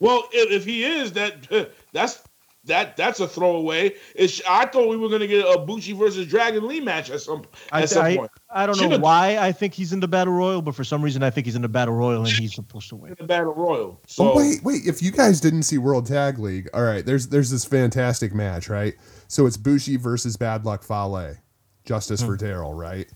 [0.00, 2.22] Well, if, if he is, that that's
[2.64, 3.92] that that's a throwaway.
[4.14, 7.44] It's, I thought we were gonna get a Bushi versus Dragon Lee match at some
[7.72, 8.30] I, at some I, point.
[8.50, 11.02] I don't know Should've- why I think he's in the battle royal, but for some
[11.02, 13.10] reason I think he's in the battle royal and he's supposed to win.
[13.10, 14.00] in the Battle Royal.
[14.06, 14.86] So oh wait, wait!
[14.86, 18.68] If you guys didn't see World Tag League, all right, there's there's this fantastic match,
[18.68, 18.94] right?
[19.28, 21.36] So it's Bushi versus Bad Luck Fale,
[21.84, 22.44] Justice for hmm.
[22.44, 23.08] Daryl, right?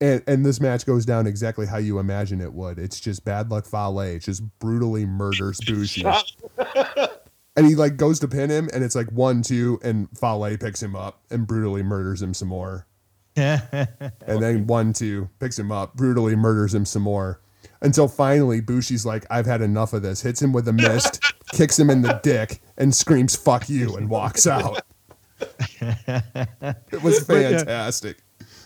[0.00, 2.78] And and this match goes down exactly how you imagine it would.
[2.78, 6.04] It's just Bad Luck Fale just brutally murders Bushi,
[7.56, 10.82] and he like goes to pin him, and it's like one two, and Fale picks
[10.82, 12.86] him up and brutally murders him some more.
[13.36, 13.88] and
[14.26, 17.40] then one two picks him up, brutally murders him some more,
[17.82, 21.22] until finally Bushi's like, "I've had enough of this." Hits him with a mist,
[21.52, 24.80] kicks him in the dick, and screams "fuck you" and walks out.
[25.80, 28.18] It was fantastic,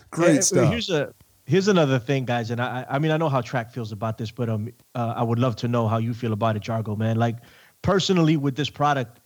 [0.09, 0.71] great Uh, stuff.
[0.71, 1.13] Here's a
[1.45, 4.31] here's another thing, guys, and I I mean I know how track feels about this,
[4.31, 7.17] but um uh, I would love to know how you feel about it, Jargo, man.
[7.17, 7.37] Like
[7.81, 9.19] personally with this product,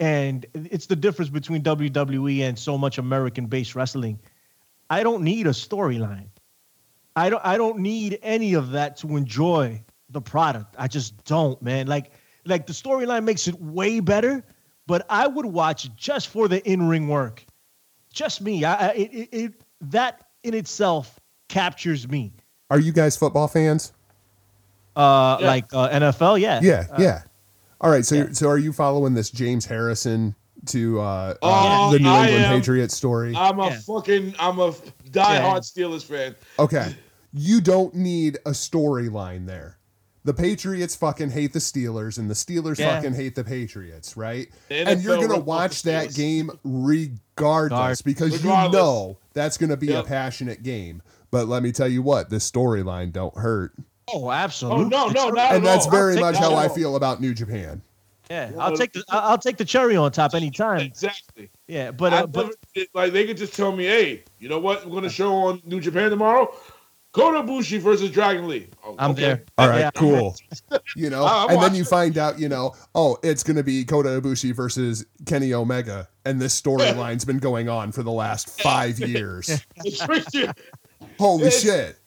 [0.00, 4.18] and it's the difference between WWE and so much American-based wrestling.
[4.90, 6.28] I don't need a storyline.
[7.16, 10.74] I don't I don't need any of that to enjoy the product.
[10.78, 11.86] I just don't, man.
[11.86, 12.12] Like
[12.44, 14.44] like the storyline makes it way better,
[14.86, 17.44] but I would watch just for the in-ring work.
[18.12, 18.64] Just me.
[18.64, 22.32] I, I it, it, it that in itself captures me.
[22.70, 23.92] Are you guys football fans?
[24.96, 25.46] Uh, yeah.
[25.46, 27.22] like uh, NFL, yeah, yeah, uh, yeah.
[27.80, 28.32] All right, so yeah.
[28.32, 30.34] so are you following this James Harrison
[30.66, 33.34] to uh, oh, the New England Patriots story?
[33.36, 33.78] I'm a yeah.
[33.80, 34.72] fucking I'm a
[35.10, 36.34] diehard Steelers fan.
[36.58, 36.94] Okay,
[37.32, 39.78] you don't need a storyline there.
[40.24, 44.48] The Patriots fucking hate the Steelers, and the Steelers fucking hate the Patriots, right?
[44.68, 48.72] The and you're gonna watch that game regardless because regardless.
[48.72, 50.04] you know that's gonna be yep.
[50.04, 51.02] a passionate game.
[51.30, 53.72] But let me tell you what, this storyline don't hurt.
[54.12, 54.84] Oh, absolutely.
[54.84, 55.90] Oh no, no, not And that's all.
[55.90, 57.82] very much how I feel about New Japan.
[58.30, 60.80] Yeah, I'll take the I'll take the cherry on top anytime.
[60.80, 61.50] Exactly.
[61.66, 62.54] Yeah, but uh, but
[62.94, 64.86] like they could just tell me, hey, you know what?
[64.86, 66.54] We're gonna show on New Japan tomorrow.
[67.14, 68.66] Kota Ibushi versus Dragon Lee.
[68.84, 69.20] Oh, I'm okay.
[69.20, 69.44] there.
[69.56, 69.90] All right, yeah.
[69.92, 70.34] cool.
[70.96, 73.84] you know, uh, and then you find out, you know, oh, it's going to be
[73.84, 78.98] Kota Ibushi versus Kenny Omega, and this storyline's been going on for the last five
[78.98, 79.64] years.
[81.18, 82.00] Holy it's, shit!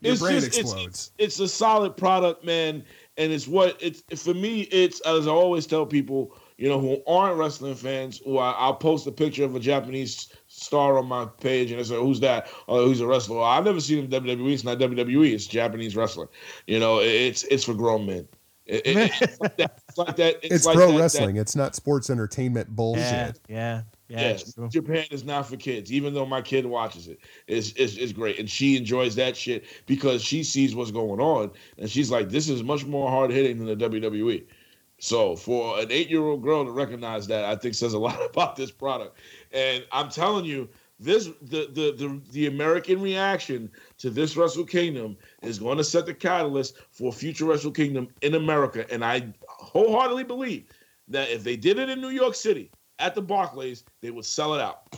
[0.00, 1.12] Your brain just, explodes.
[1.18, 2.84] It's, it's a solid product, man,
[3.16, 4.62] and it's what it's for me.
[4.62, 8.74] It's as I always tell people, you know, who aren't wrestling fans, who I, will
[8.74, 12.48] post a picture of a Japanese star on my page and I say, "Who's that?
[12.68, 14.52] Oh, who's a wrestler?" Well, I've never seen him WWE.
[14.52, 15.32] It's not WWE.
[15.32, 16.28] It's Japanese wrestling.
[16.66, 18.28] You know, it's it's for grown men.
[18.66, 19.80] It, it, it's like that.
[19.88, 21.36] It's, like that, it's, it's like pro that, wrestling.
[21.36, 23.02] That, it's not sports entertainment bullshit.
[23.02, 24.38] Yeah, yeah, yeah.
[24.68, 25.92] Japan is not for kids.
[25.92, 29.64] Even though my kid watches it, it's, it's it's great, and she enjoys that shit
[29.86, 33.58] because she sees what's going on, and she's like, "This is much more hard hitting
[33.58, 34.44] than the WWE."
[34.98, 38.18] So for an eight year old girl to recognize that, I think says a lot
[38.24, 39.18] about this product.
[39.52, 40.68] And I'm telling you,
[40.98, 46.06] this the the the, the American reaction to this Wrestle Kingdom is going to set
[46.06, 48.90] the catalyst for future Wrestle Kingdom in America.
[48.90, 50.64] And I wholeheartedly believe
[51.08, 54.54] that if they did it in New York City at the Barclays, they would sell
[54.54, 54.94] it out.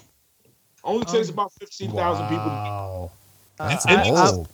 [0.82, 2.30] Only takes um, about fifteen thousand wow.
[2.30, 2.46] people.
[2.46, 3.10] Wow,
[3.58, 4.48] that's uh, bold.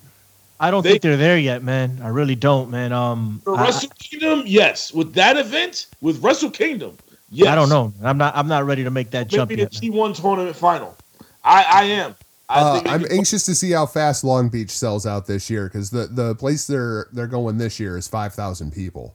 [0.59, 2.01] I don't they, think they're there yet, man.
[2.03, 2.93] I really don't, man.
[2.93, 4.93] Um, for Wrestle Kingdom, yes.
[4.93, 6.97] With that event, with Wrestle Kingdom,
[7.31, 7.49] yes.
[7.49, 7.93] I don't know.
[8.03, 8.35] I'm not.
[8.37, 9.71] I'm not ready to make that Maybe jump the yet.
[9.71, 10.97] G1 tournament final.
[11.45, 12.15] I, I am.
[12.49, 15.91] I uh, I'm anxious to see how fast Long Beach sells out this year because
[15.91, 19.15] the the place they're they're going this year is five thousand people.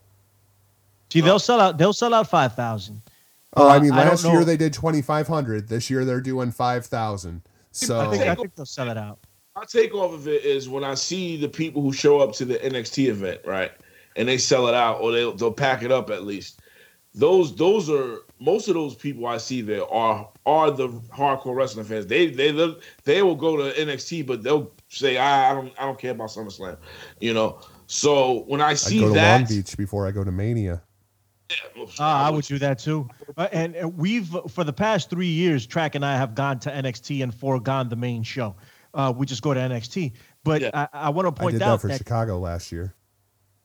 [1.10, 1.78] See, they'll sell out.
[1.78, 3.02] They'll sell out five thousand.
[3.54, 5.68] Oh, uh, I mean, last I year they did twenty five hundred.
[5.68, 7.42] This year they're doing five thousand.
[7.70, 9.18] So I think, I think they'll sell it out
[9.56, 12.44] my take off of it is when I see the people who show up to
[12.44, 13.72] the NXT event, right,
[14.16, 16.60] and they sell it out or they'll they'll pack it up at least.
[17.14, 21.84] Those those are most of those people I see there are are the hardcore wrestling
[21.84, 22.06] fans.
[22.06, 22.74] They they
[23.04, 26.30] they will go to NXT, but they'll say I, I don't I don't care about
[26.30, 26.78] SummerSlam,
[27.20, 27.60] you know.
[27.86, 30.82] So when I see I go that, to Long Beach before I go to Mania.
[31.76, 33.08] Yeah, uh, I would do that too.
[33.36, 36.70] Uh, and, and, we've for the past three years, Track and I have gone to
[36.70, 38.56] NXT and foregone the main show
[38.94, 40.12] uh, we just go to NXT.
[40.44, 40.70] But yeah.
[40.74, 42.94] I, I want to point I did out that for that, Chicago last year.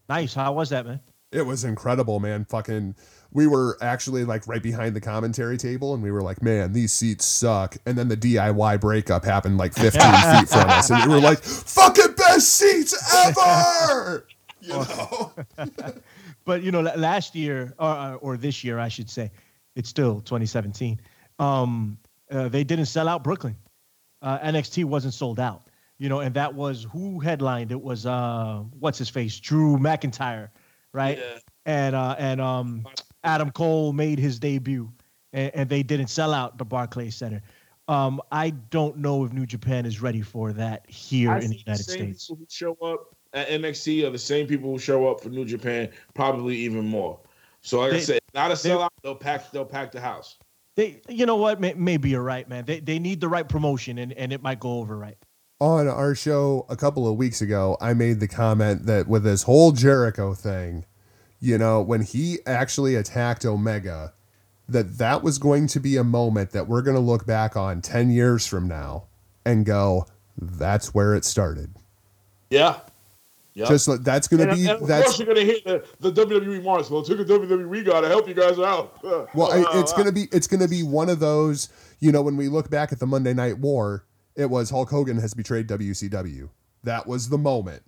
[0.09, 0.33] Nice.
[0.33, 0.99] How was that, man?
[1.31, 2.45] It was incredible, man.
[2.45, 2.95] Fucking,
[3.31, 6.93] we were actually like right behind the commentary table, and we were like, "Man, these
[6.93, 11.15] seats suck." And then the DIY breakup happened like 15 feet from us, and we
[11.15, 14.25] were like, "Fucking best seats ever!"
[14.61, 15.33] you know.
[16.47, 19.29] but you know, last year or or this year, I should say,
[19.75, 20.99] it's still 2017.
[21.37, 21.99] Um,
[22.31, 23.55] uh, they didn't sell out Brooklyn
[24.21, 25.67] uh, NXT wasn't sold out.
[25.99, 27.71] You know, and that was who headlined.
[27.71, 30.49] It was uh, what's his face, Drew McIntyre,
[30.93, 31.17] right?
[31.17, 31.39] Yeah.
[31.65, 32.85] And uh, and um,
[33.23, 34.91] Adam Cole made his debut,
[35.33, 37.41] and, and they didn't sell out the Barclays Center.
[37.87, 41.57] Um, I don't know if New Japan is ready for that here I in the
[41.57, 42.27] United the States.
[42.27, 45.45] People who show up at NXT are the same people who show up for New
[45.45, 47.19] Japan, probably even more.
[47.61, 48.89] So, like they, I said, not a sellout.
[49.03, 49.51] They'll pack.
[49.51, 50.37] They'll pack the house
[50.77, 54.13] they you know what maybe you're right man they, they need the right promotion and,
[54.13, 55.17] and it might go over right
[55.59, 59.43] on our show a couple of weeks ago i made the comment that with this
[59.43, 60.85] whole jericho thing
[61.41, 64.13] you know when he actually attacked omega
[64.69, 67.81] that that was going to be a moment that we're going to look back on
[67.81, 69.05] 10 years from now
[69.43, 70.05] and go
[70.37, 71.73] that's where it started
[72.51, 72.79] yeah
[73.57, 73.69] Yep.
[73.69, 74.67] Just like that's going to be.
[74.67, 76.91] And that's, of course, you're going to hit the, the WWE marks.
[76.91, 79.03] Well, took a WWE guy to help you guys out.
[79.33, 81.69] well, it's going to be it's going to be one of those.
[81.99, 84.05] You know, when we look back at the Monday Night War,
[84.35, 86.51] it was Hulk Hogan has betrayed WCW.
[86.83, 87.81] That was the moment.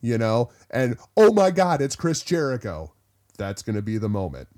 [0.00, 2.92] You know, and oh my God, it's Chris Jericho.
[3.38, 4.48] That's going to be the moment.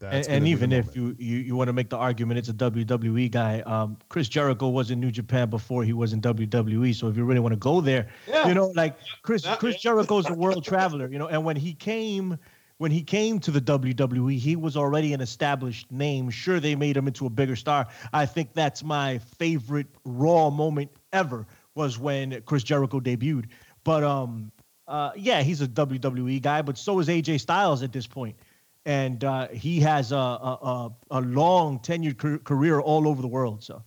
[0.00, 2.54] That's and, and even if you, you you want to make the argument it's a
[2.54, 6.94] WWE guy, um, Chris Jericho was in New Japan before he was in WWE.
[6.94, 8.48] So if you really want to go there, yeah.
[8.48, 12.38] you know, like Chris Chris Jericho's a world traveler, you know, and when he came
[12.78, 16.30] when he came to the WWE, he was already an established name.
[16.30, 17.86] Sure, they made him into a bigger star.
[18.14, 23.48] I think that's my favorite Raw moment ever was when Chris Jericho debuted.
[23.84, 24.50] But um,
[24.88, 28.34] uh, yeah, he's a WWE guy, but so is AJ Styles at this point
[28.86, 33.62] and uh, he has a, a, a long tenured career all over the world.
[33.62, 33.82] So,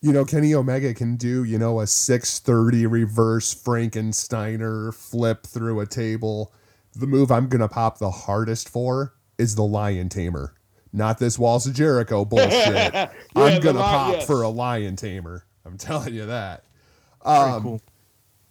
[0.00, 5.80] you know, Kenny Omega can do you know a six thirty reverse Frankensteiner flip through
[5.80, 6.52] a table.
[6.96, 10.54] The move I'm gonna pop the hardest for is the Lion Tamer,
[10.92, 12.50] not this Walls of Jericho bullshit.
[12.50, 14.26] yeah, I'm gonna pop yes.
[14.26, 15.44] for a Lion Tamer.
[15.64, 16.64] I'm telling you that.
[17.22, 17.82] Um, cool.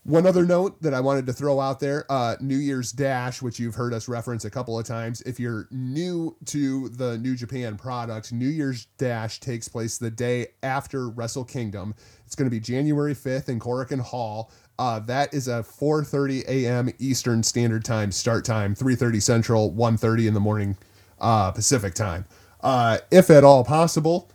[0.10, 3.60] One other note that I wanted to throw out there uh, New Year's Dash, which
[3.60, 5.22] you've heard us reference a couple of times.
[5.22, 10.48] If you're new to the New Japan product, New Year's Dash takes place the day
[10.64, 11.94] after Wrestle Kingdom.
[12.26, 14.50] It's going to be January 5th in Korakuen Hall.
[14.80, 16.90] Uh, that is a 4:30 a.m.
[16.98, 20.76] Eastern Standard Time start time, 3:30 Central, 1:30 in the morning
[21.22, 22.26] uh, Pacific time.
[22.62, 24.32] Uh, if at all possible,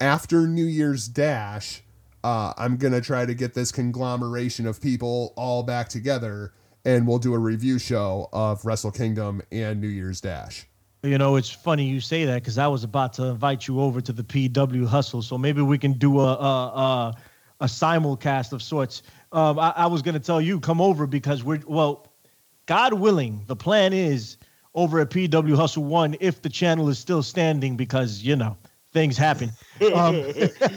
[0.00, 1.82] after New Year's Dash,
[2.24, 6.52] uh, I'm gonna try to get this conglomeration of people all back together,
[6.84, 10.66] and we'll do a review show of Wrestle Kingdom and New Year's Dash.
[11.02, 14.00] You know, it's funny you say that because I was about to invite you over
[14.00, 17.16] to the PW Hustle, so maybe we can do a a, a,
[17.60, 19.02] a simulcast of sorts.
[19.32, 22.06] Um, I, I was gonna tell you come over because we're well,
[22.66, 24.36] God willing, the plan is
[24.74, 28.56] over at PW Hustle One if the channel is still standing because you know
[28.92, 29.50] things happen.
[29.94, 30.24] Um,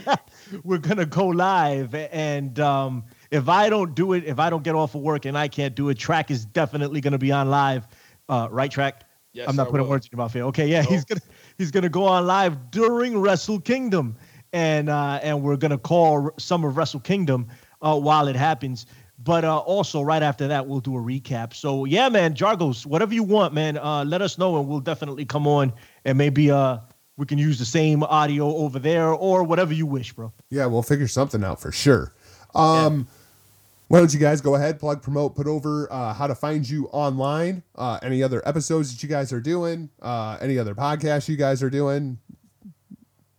[0.64, 4.76] we're gonna go live, and um, if I don't do it, if I don't get
[4.76, 7.88] off of work and I can't do it, track is definitely gonna be on live.
[8.30, 9.04] Uh, right, track.
[9.34, 9.92] Yes, I'm not I putting will.
[9.92, 10.44] words in your mouth here.
[10.46, 10.92] Okay, yeah, nope.
[10.92, 11.22] he's gonna
[11.58, 14.16] he's gonna go on live during Wrestle Kingdom,
[14.54, 17.48] and uh, and we're gonna call some of Wrestle Kingdom
[17.82, 18.86] uh, while it happens.
[19.18, 21.54] But uh, also right after that, we'll do a recap.
[21.54, 25.26] So yeah, man, Jargos, whatever you want, man, uh, let us know, and we'll definitely
[25.26, 25.74] come on
[26.04, 26.80] and maybe uh
[27.18, 30.32] we can use the same audio over there or whatever you wish, bro.
[30.50, 32.14] Yeah, we'll figure something out for sure.
[32.54, 33.16] Um, yeah.
[33.88, 36.88] Why don't you guys go ahead, plug, promote, put over uh, how to find you
[36.88, 41.38] online, uh, any other episodes that you guys are doing, uh, any other podcasts you
[41.38, 42.18] guys are doing.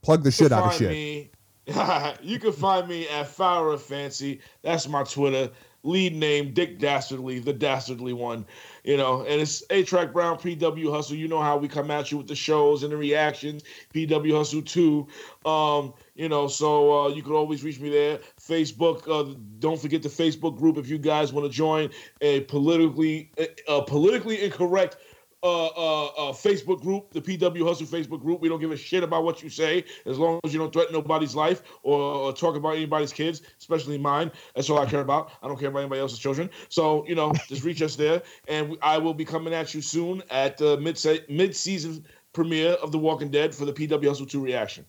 [0.03, 0.90] Plug the shit out of shit.
[0.90, 1.31] Me,
[2.23, 4.40] you can find me at Fire of Fancy.
[4.62, 5.51] That's my Twitter
[5.87, 8.45] lead name, Dick Dastardly, the dastardly one,
[8.85, 11.17] you know, and it's Eight Track Brown, PW Hustle.
[11.17, 13.63] You know how we come at you with the shows and the reactions,
[13.95, 15.07] PW Hustle 2.
[15.49, 18.19] Um, you know, so uh, you can always reach me there.
[18.41, 21.91] Facebook, uh, don't forget the Facebook group if you guys want to join
[22.21, 23.31] a politically
[23.69, 24.97] a politically incorrect
[25.43, 28.41] uh, uh, uh, Facebook group, the PW Hustle Facebook group.
[28.41, 30.93] We don't give a shit about what you say as long as you don't threaten
[30.93, 34.33] nobody's life or, or, talk about anybody's kids, especially mine.
[34.55, 35.31] That's all I care about.
[35.43, 36.51] I don't care about anybody else's children.
[36.69, 38.23] So, you know, just reach us there.
[38.49, 40.99] And I will be coming at you soon at the mid
[41.29, 44.85] mid season premiere of The Walking Dead for the PW Hustle 2 reaction.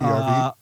[0.00, 0.52] Uh,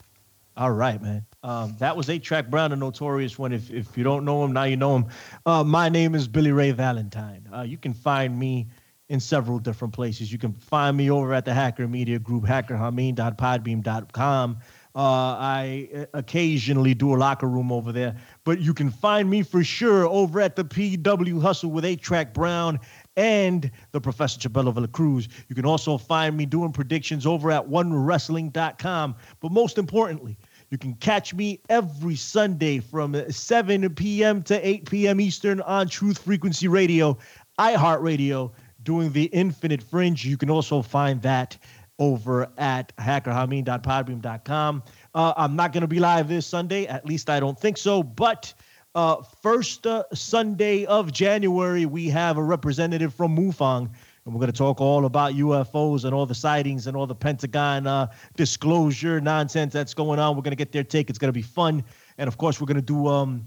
[0.57, 1.27] all right, man.
[1.43, 3.53] Um, that was eight track Brown, a notorious one.
[3.53, 5.07] If if you don't know him, now you know him.
[5.45, 7.49] Uh, my name is Billy Ray Valentine.
[7.53, 8.69] Uh, you can find me
[9.09, 10.33] in several different places.
[10.33, 14.59] You can find me over at the Hacker Media Group, hackerhameen.podbean.com.
[14.97, 19.43] Uh, I uh, occasionally do a locker room over there, but you can find me
[19.43, 22.79] for sure over at the PW Hustle with eight track Brown
[23.17, 25.27] and the Professor Chabelo Villacruz.
[25.49, 29.17] You can also find me doing predictions over at onewrestling.com.
[29.41, 30.39] But most importantly,
[30.71, 34.43] you can catch me every Sunday from 7 p.m.
[34.45, 35.21] to 8 p.m.
[35.21, 37.19] Eastern on Truth Frequency Radio,
[37.59, 38.51] iHeartRadio,
[38.83, 40.25] doing the Infinite Fringe.
[40.25, 41.57] You can also find that
[41.99, 44.83] over at hackerhameen.podbean.com.
[45.15, 48.03] Uh, I'm not going to be live this Sunday, at least I don't think so,
[48.03, 48.53] but
[48.95, 53.91] uh, first uh, Sunday of January, we have a representative from MUFON,
[54.25, 57.15] and we're going to talk all about UFOs and all the sightings and all the
[57.15, 60.35] Pentagon uh, disclosure nonsense that's going on.
[60.35, 61.11] We're going to get their take.
[61.11, 61.85] It's going to be fun,
[62.17, 63.47] and of course, we're going to do um,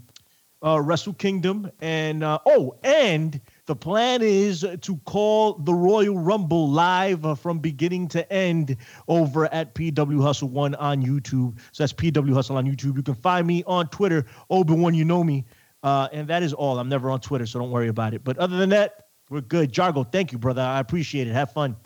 [0.64, 6.68] uh, Wrestle Kingdom, and uh, oh, and the plan is to call the Royal Rumble
[6.68, 8.76] live uh, from beginning to end
[9.08, 11.58] over at PW Hustle One on YouTube.
[11.72, 12.96] So that's PW Hustle on YouTube.
[12.96, 14.94] You can find me on Twitter, Obi One.
[14.94, 15.44] You know me,
[15.82, 16.78] uh, and that is all.
[16.78, 18.22] I'm never on Twitter, so don't worry about it.
[18.22, 19.72] But other than that, we're good.
[19.72, 20.62] Jargo, thank you, brother.
[20.62, 21.32] I appreciate it.
[21.32, 21.76] Have fun.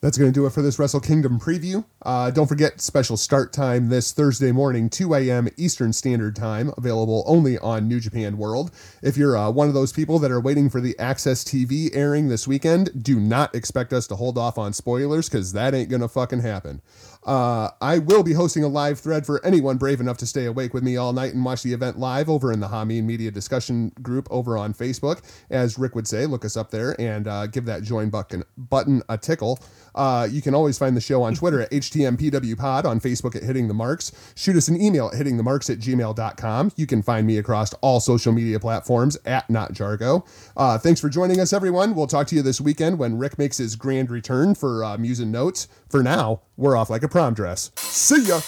[0.00, 1.84] That's going to do it for this Wrestle Kingdom preview.
[2.02, 5.48] Uh, don't forget, special start time this Thursday morning, 2 a.m.
[5.56, 8.70] Eastern Standard Time, available only on New Japan World.
[9.02, 12.28] If you're uh, one of those people that are waiting for the AXS TV airing
[12.28, 16.02] this weekend, do not expect us to hold off on spoilers because that ain't going
[16.02, 16.80] to fucking happen.
[17.28, 20.72] Uh, I will be hosting a live thread for anyone brave enough to stay awake
[20.72, 23.92] with me all night and watch the event live over in the Hameen Media discussion
[24.00, 25.20] group over on Facebook.
[25.50, 29.02] As Rick would say, look us up there and uh, give that join button, button
[29.10, 29.60] a tickle.
[29.98, 33.68] Uh, you can always find the show on Twitter at HTMPWPod, on Facebook at Hitting
[33.68, 34.12] the Marks.
[34.36, 36.72] Shoot us an email at hittingthemarks at gmail.com.
[36.76, 40.26] You can find me across all social media platforms at NotJargo.
[40.56, 41.94] Uh, thanks for joining us, everyone.
[41.94, 45.20] We'll talk to you this weekend when Rick makes his grand return for uh, Muse
[45.20, 45.66] and Notes.
[45.88, 47.72] For now, we're off like a prom dress.
[47.76, 48.40] See ya!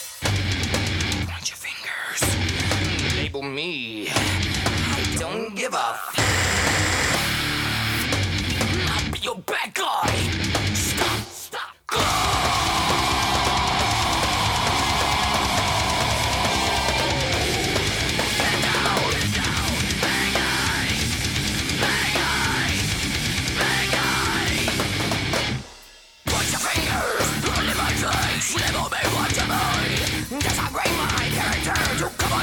[1.46, 2.49] Your fingers.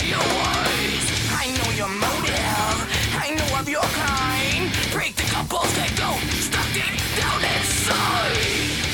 [0.08, 0.20] Your.
[1.36, 2.78] I know your motive.
[3.20, 4.72] I know of your kind.
[4.92, 8.88] Break the couples that go stuck deep down inside.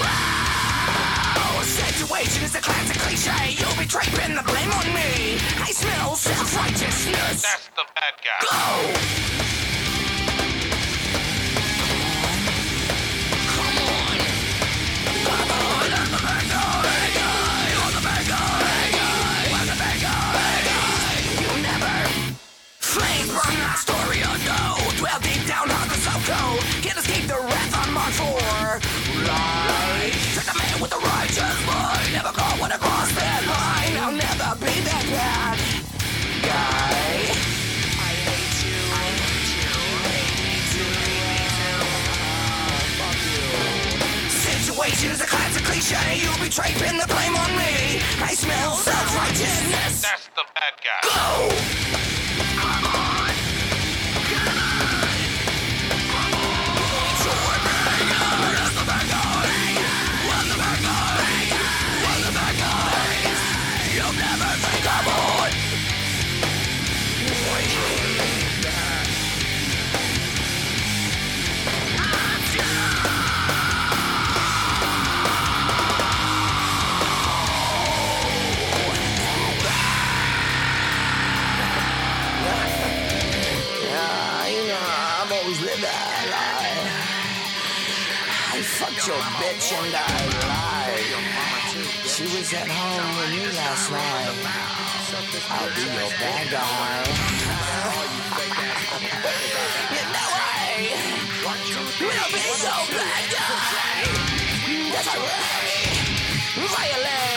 [0.00, 3.56] Wow, Situation is a classic cliche.
[3.58, 5.38] You'll be draping the blame on me.
[5.60, 7.42] I smell self-righteousness.
[7.42, 9.40] That's the bad guy.
[9.40, 9.45] Go!
[31.36, 35.58] Righteous mind Never when I cross that line I'll never be that bad
[36.42, 37.16] guy
[38.00, 39.70] I hate you I hate you
[40.06, 40.96] Hate me too
[42.98, 43.48] Fuck you
[44.30, 50.02] Situation is a classic cliche You betray pin the blame on me I smell self-righteousness
[50.02, 51.00] That's the bad guy.
[52.10, 52.15] Go!
[89.06, 90.18] Your bitch and I
[90.50, 91.14] lied.
[92.10, 94.34] She was at home with me last night.
[95.48, 97.06] I'll be your bad guy.
[99.94, 100.90] you know I
[102.00, 104.02] will be your bad guy.
[104.90, 105.86] That's right.
[106.56, 107.35] Violent.